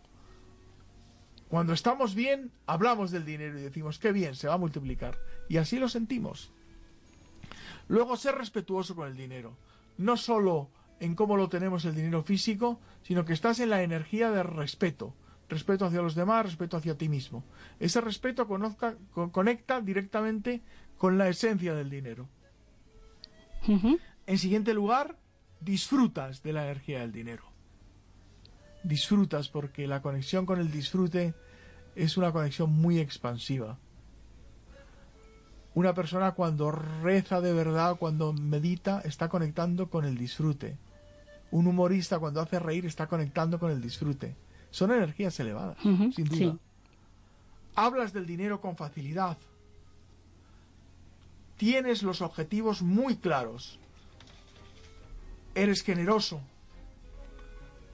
Cuando 1.49 1.73
estamos 1.73 2.13
bien, 2.13 2.51
hablamos 2.67 3.11
del 3.11 3.25
dinero 3.25 3.57
y 3.57 3.63
decimos, 3.63 3.97
qué 3.97 4.11
bien, 4.11 4.35
se 4.35 4.47
va 4.47 4.53
a 4.53 4.59
multiplicar. 4.59 5.17
Y 5.49 5.57
así 5.57 5.79
lo 5.79 5.89
sentimos. 5.89 6.51
Luego, 7.87 8.15
ser 8.15 8.35
respetuoso 8.35 8.95
con 8.95 9.07
el 9.07 9.17
dinero. 9.17 9.57
No 9.97 10.17
solo 10.17 10.69
en 10.99 11.15
cómo 11.15 11.37
lo 11.37 11.49
tenemos 11.49 11.85
el 11.85 11.95
dinero 11.95 12.23
físico, 12.23 12.79
sino 13.03 13.25
que 13.25 13.33
estás 13.33 13.59
en 13.59 13.69
la 13.69 13.83
energía 13.83 14.31
de 14.31 14.43
respeto. 14.43 15.13
Respeto 15.47 15.85
hacia 15.85 16.01
los 16.01 16.15
demás, 16.15 16.45
respeto 16.45 16.77
hacia 16.77 16.97
ti 16.97 17.07
mismo. 17.09 17.43
Ese 17.79 18.01
respeto 18.01 18.47
conecta 19.31 19.81
directamente 19.81 20.61
con 20.97 21.17
la 21.17 21.27
esencia 21.29 21.75
del 21.75 21.89
dinero. 21.89 22.27
En 24.27 24.37
siguiente 24.37 24.73
lugar, 24.73 25.17
disfrutas 25.59 26.41
de 26.41 26.53
la 26.53 26.65
energía 26.65 27.01
del 27.01 27.11
dinero. 27.11 27.43
Disfrutas 28.83 29.49
porque 29.49 29.87
la 29.87 30.01
conexión 30.01 30.45
con 30.45 30.59
el 30.59 30.71
disfrute 30.71 31.33
es 31.95 32.17
una 32.17 32.31
conexión 32.31 32.71
muy 32.71 32.99
expansiva. 32.99 33.77
Una 35.73 35.93
persona 35.93 36.31
cuando 36.31 36.71
reza 36.71 37.41
de 37.41 37.53
verdad, 37.53 37.97
cuando 37.97 38.33
medita, 38.33 39.01
está 39.01 39.29
conectando 39.29 39.89
con 39.89 40.05
el 40.05 40.17
disfrute. 40.17 40.77
Un 41.55 41.67
humorista 41.67 42.19
cuando 42.19 42.41
hace 42.41 42.59
reír 42.59 42.85
está 42.85 43.07
conectando 43.07 43.57
con 43.59 43.71
el 43.71 43.81
disfrute. 43.81 44.35
Son 44.71 44.91
energías 44.91 45.39
elevadas, 45.39 45.77
sin 45.81 46.25
duda. 46.25 46.57
Hablas 47.75 48.11
del 48.11 48.25
dinero 48.25 48.59
con 48.59 48.75
facilidad. 48.75 49.37
Tienes 51.55 52.03
los 52.03 52.19
objetivos 52.19 52.81
muy 52.81 53.15
claros. 53.15 53.79
Eres 55.53 55.81
generoso. 55.81 56.41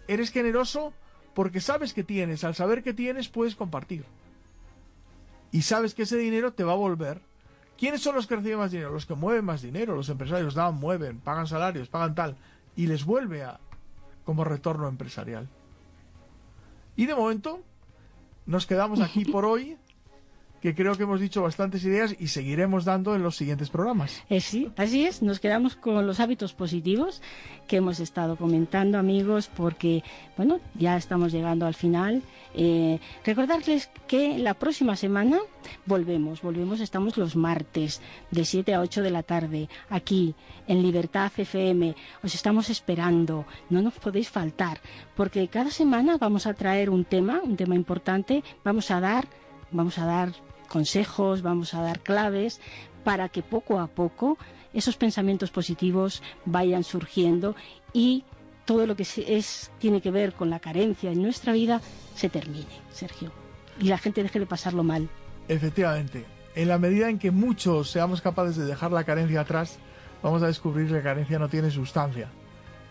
Eres 0.08 0.32
generoso 0.32 0.92
porque 1.36 1.62
sabes 1.62 1.94
que 1.94 2.04
tienes. 2.04 2.44
Al 2.44 2.56
saber 2.56 2.82
que 2.82 2.96
tienes 2.96 3.30
puedes 3.30 3.56
compartir. 3.56 4.06
Y 5.52 5.62
sabes 5.62 5.94
que 5.94 6.02
ese 6.02 6.18
dinero 6.18 6.52
te 6.52 6.64
va 6.64 6.74
a 6.74 6.78
volver 6.78 7.22
¿Quiénes 7.82 8.04
son 8.04 8.14
los 8.14 8.28
que 8.28 8.36
reciben 8.36 8.60
más 8.60 8.70
dinero? 8.70 8.92
Los 8.92 9.08
que 9.08 9.16
mueven 9.16 9.44
más 9.44 9.64
dinero, 9.64 9.96
los 9.96 10.08
empresarios 10.08 10.54
dan, 10.54 10.76
mueven, 10.76 11.20
pagan 11.20 11.48
salarios, 11.48 11.90
pagan 11.90 12.14
tal, 12.14 12.38
y 12.76 12.88
les 12.88 13.06
vuelve 13.06 13.44
a, 13.44 13.60
como 14.24 14.44
retorno 14.44 14.88
empresarial. 14.88 15.48
Y 16.96 17.06
de 17.06 17.16
momento, 17.16 17.62
nos 18.46 18.66
quedamos 18.66 19.02
aquí 19.02 19.26
por 19.26 19.46
hoy 19.46 19.78
que 20.62 20.76
creo 20.76 20.96
que 20.96 21.04
hemos 21.04 21.20
dicho 21.20 21.42
bastantes 21.42 21.84
ideas 21.84 22.16
y 22.20 22.28
seguiremos 22.28 22.86
dando 22.86 23.16
en 23.16 23.24
los 23.24 23.36
siguientes 23.36 23.70
programas. 23.70 24.22
Eh, 24.30 24.42
sí, 24.42 24.72
así 24.78 25.06
es. 25.06 25.22
Nos 25.22 25.40
quedamos 25.40 25.76
con 25.76 26.06
los 26.06 26.20
hábitos 26.20 26.54
positivos 26.54 27.22
que 27.68 27.78
hemos 27.78 28.00
estado 28.00 28.36
comentando, 28.36 28.98
amigos, 28.98 29.50
porque, 29.56 30.04
bueno, 30.38 30.60
ya 30.76 30.98
estamos 30.98 31.32
llegando 31.32 31.66
al 31.66 31.74
final. 31.74 32.22
Eh, 32.54 33.00
recordarles 33.26 33.90
que 34.08 34.38
la 34.38 34.54
próxima 34.54 34.96
semana 34.96 35.40
volvemos, 35.86 36.42
volvemos, 36.42 36.80
estamos 36.80 37.18
los 37.18 37.36
martes 37.36 38.02
de 38.30 38.46
7 38.46 38.74
a 38.74 38.82
8 38.82 39.02
de 39.02 39.10
la 39.10 39.24
tarde 39.24 39.70
aquí 39.90 40.36
en 40.68 40.84
Libertad 40.84 41.32
FM. 41.36 41.96
Os 42.24 42.36
estamos 42.36 42.70
esperando, 42.70 43.46
no 43.70 43.82
nos 43.82 43.94
podéis 43.96 44.30
faltar, 44.30 44.80
porque 45.16 45.48
cada 45.48 45.72
semana 45.72 46.18
vamos 46.18 46.46
a 46.46 46.54
traer 46.54 46.90
un 46.90 47.06
tema, 47.06 47.42
un 47.44 47.56
tema 47.56 47.76
importante, 47.76 48.44
vamos 48.64 48.92
a 48.92 49.00
dar, 49.00 49.28
vamos 49.72 49.98
a 49.98 50.06
dar 50.06 50.51
consejos, 50.72 51.42
vamos 51.42 51.74
a 51.74 51.82
dar 51.82 52.00
claves 52.00 52.62
para 53.04 53.30
que 53.30 53.44
poco 53.44 53.80
a 53.80 53.88
poco 53.88 54.38
esos 54.74 54.96
pensamientos 54.96 55.52
positivos 55.52 56.24
vayan 56.46 56.84
surgiendo 56.84 57.56
y 57.94 58.24
todo 58.66 58.88
lo 58.88 58.96
que 58.96 59.04
es, 59.04 59.72
tiene 59.80 60.02
que 60.02 60.12
ver 60.12 60.34
con 60.34 60.50
la 60.50 60.60
carencia 60.60 61.12
en 61.12 61.22
nuestra 61.22 61.52
vida 61.52 61.82
se 62.16 62.30
termine, 62.30 62.80
Sergio, 62.92 63.32
y 63.80 63.86
la 63.86 63.98
gente 63.98 64.24
deje 64.24 64.40
de 64.40 64.46
pasarlo 64.46 64.84
mal. 64.84 65.10
Efectivamente, 65.50 66.26
en 66.56 66.70
la 66.70 66.78
medida 66.78 67.10
en 67.10 67.20
que 67.20 67.32
muchos 67.32 67.90
seamos 67.92 68.22
capaces 68.22 68.56
de 68.56 68.66
dejar 68.66 68.92
la 68.92 69.04
carencia 69.04 69.42
atrás, 69.42 69.78
vamos 70.24 70.42
a 70.42 70.48
descubrir 70.48 70.88
que 70.88 70.94
la 70.94 71.04
carencia 71.04 71.38
no 71.38 71.50
tiene 71.50 71.70
sustancia 71.70 72.30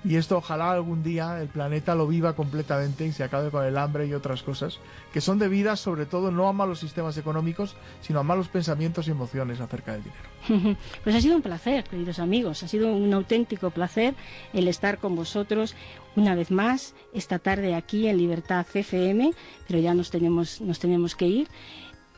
y 0.05 0.16
esto 0.16 0.38
ojalá 0.38 0.72
algún 0.72 1.03
día 1.03 1.40
el 1.40 1.48
planeta 1.48 1.94
lo 1.94 2.07
viva 2.07 2.34
completamente 2.34 3.05
y 3.07 3.12
se 3.12 3.22
acabe 3.22 3.51
con 3.51 3.64
el 3.64 3.76
hambre 3.76 4.07
y 4.07 4.14
otras 4.14 4.42
cosas 4.42 4.78
que 5.12 5.20
son 5.20 5.38
debidas 5.38 5.80
sobre 5.80 6.07
todo 6.07 6.30
no 6.30 6.48
a 6.48 6.53
malos 6.53 6.80
sistemas 6.80 7.16
económicos, 7.18 7.76
sino 8.01 8.20
a 8.20 8.22
malos 8.22 8.48
pensamientos 8.48 9.09
y 9.09 9.11
emociones 9.11 9.61
acerca 9.61 9.92
del 9.92 10.05
dinero. 10.05 10.76
Pues 11.05 11.16
ha 11.16 11.20
sido 11.20 11.36
un 11.36 11.42
placer, 11.42 11.84
queridos 11.84 12.18
amigos, 12.18 12.62
ha 12.62 12.68
sido 12.68 12.92
un 12.92 13.12
auténtico 13.12 13.70
placer 13.70 14.14
el 14.53 14.68
estar 14.68 14.98
con 14.98 15.16
vosotros 15.16 15.74
una 16.16 16.34
vez 16.34 16.51
más 16.51 16.94
esta 17.12 17.38
tarde 17.38 17.74
aquí 17.74 18.07
en 18.09 18.16
Libertad 18.16 18.66
CFM, 18.66 19.32
pero 19.66 19.78
ya 19.80 19.94
nos 19.94 20.11
tenemos, 20.11 20.61
nos 20.61 20.78
tenemos 20.78 21.14
que 21.14 21.26
ir. 21.26 21.48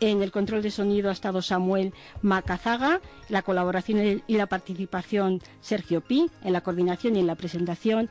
En 0.03 0.20
el 0.20 0.32
control 0.32 0.62
de 0.62 0.72
sonido 0.72 1.11
ha 1.11 1.12
estado 1.12 1.42
Samuel 1.42 1.94
Macazaga, 2.22 3.00
la 3.28 3.42
colaboración 3.42 4.24
y 4.26 4.36
la 4.36 4.48
participación 4.48 5.40
Sergio 5.61 6.00
Pi, 6.00 6.28
en 6.42 6.53
la 6.53 6.62
coordinación 6.62 7.14
y 7.14 7.20
en 7.20 7.28
la 7.28 7.36
presentación 7.36 8.11